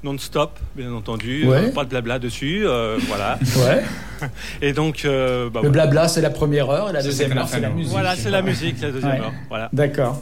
non-stop, 0.03 0.59
bien 0.77 0.93
entendu. 0.93 1.47
Ouais. 1.47 1.67
euh, 1.69 1.73
pas 1.73 1.85
de 1.85 1.91
blabla 1.91 2.19
dessus, 2.19 2.63
euh, 2.67 2.99
voilà. 3.09 3.39
ouais. 3.59 3.83
Et 4.63 4.73
donc, 4.73 5.05
euh, 5.05 5.49
bah, 5.51 5.61
Le 5.63 5.69
voilà. 5.69 5.87
blabla, 5.87 6.09
c'est 6.09 6.21
la 6.21 6.31
première 6.31 6.71
heure 6.71 6.91
et 6.91 6.93
la 6.93 7.03
deuxième 7.03 7.37
heure, 7.37 7.49
c'est 7.49 7.61
la 7.61 7.71
musique. 7.71 7.91
Voilà, 7.93 8.17
c'est 8.17 8.31
la 8.31 8.43
musique, 8.43 8.81
la 8.81 8.91
deuxième 8.91 9.13
Ouais. 9.13 9.21
heure. 9.21 9.33
Voilà. 9.49 9.69
D'accord. 9.73 10.21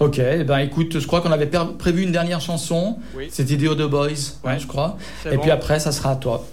Ok, 0.00 0.18
eh 0.20 0.44
ben 0.44 0.58
écoute, 0.58 1.00
je 1.00 1.06
crois 1.06 1.20
qu'on 1.20 1.32
avait 1.32 1.50
prévu 1.78 2.02
une 2.02 2.12
dernière 2.12 2.40
chanson. 2.40 2.98
Oui. 3.16 3.28
C'était 3.30 3.56
Dio 3.56 3.74
The 3.74 3.88
Boys, 3.90 4.06
hein, 4.44 4.50
Ouais. 4.52 4.58
je 4.60 4.66
crois. 4.68 4.96
C'est 5.22 5.32
Et 5.32 5.36
bon. 5.36 5.42
puis 5.42 5.50
après, 5.50 5.80
ça 5.80 5.90
sera 5.90 6.12
à 6.12 6.16
toi. 6.16 6.46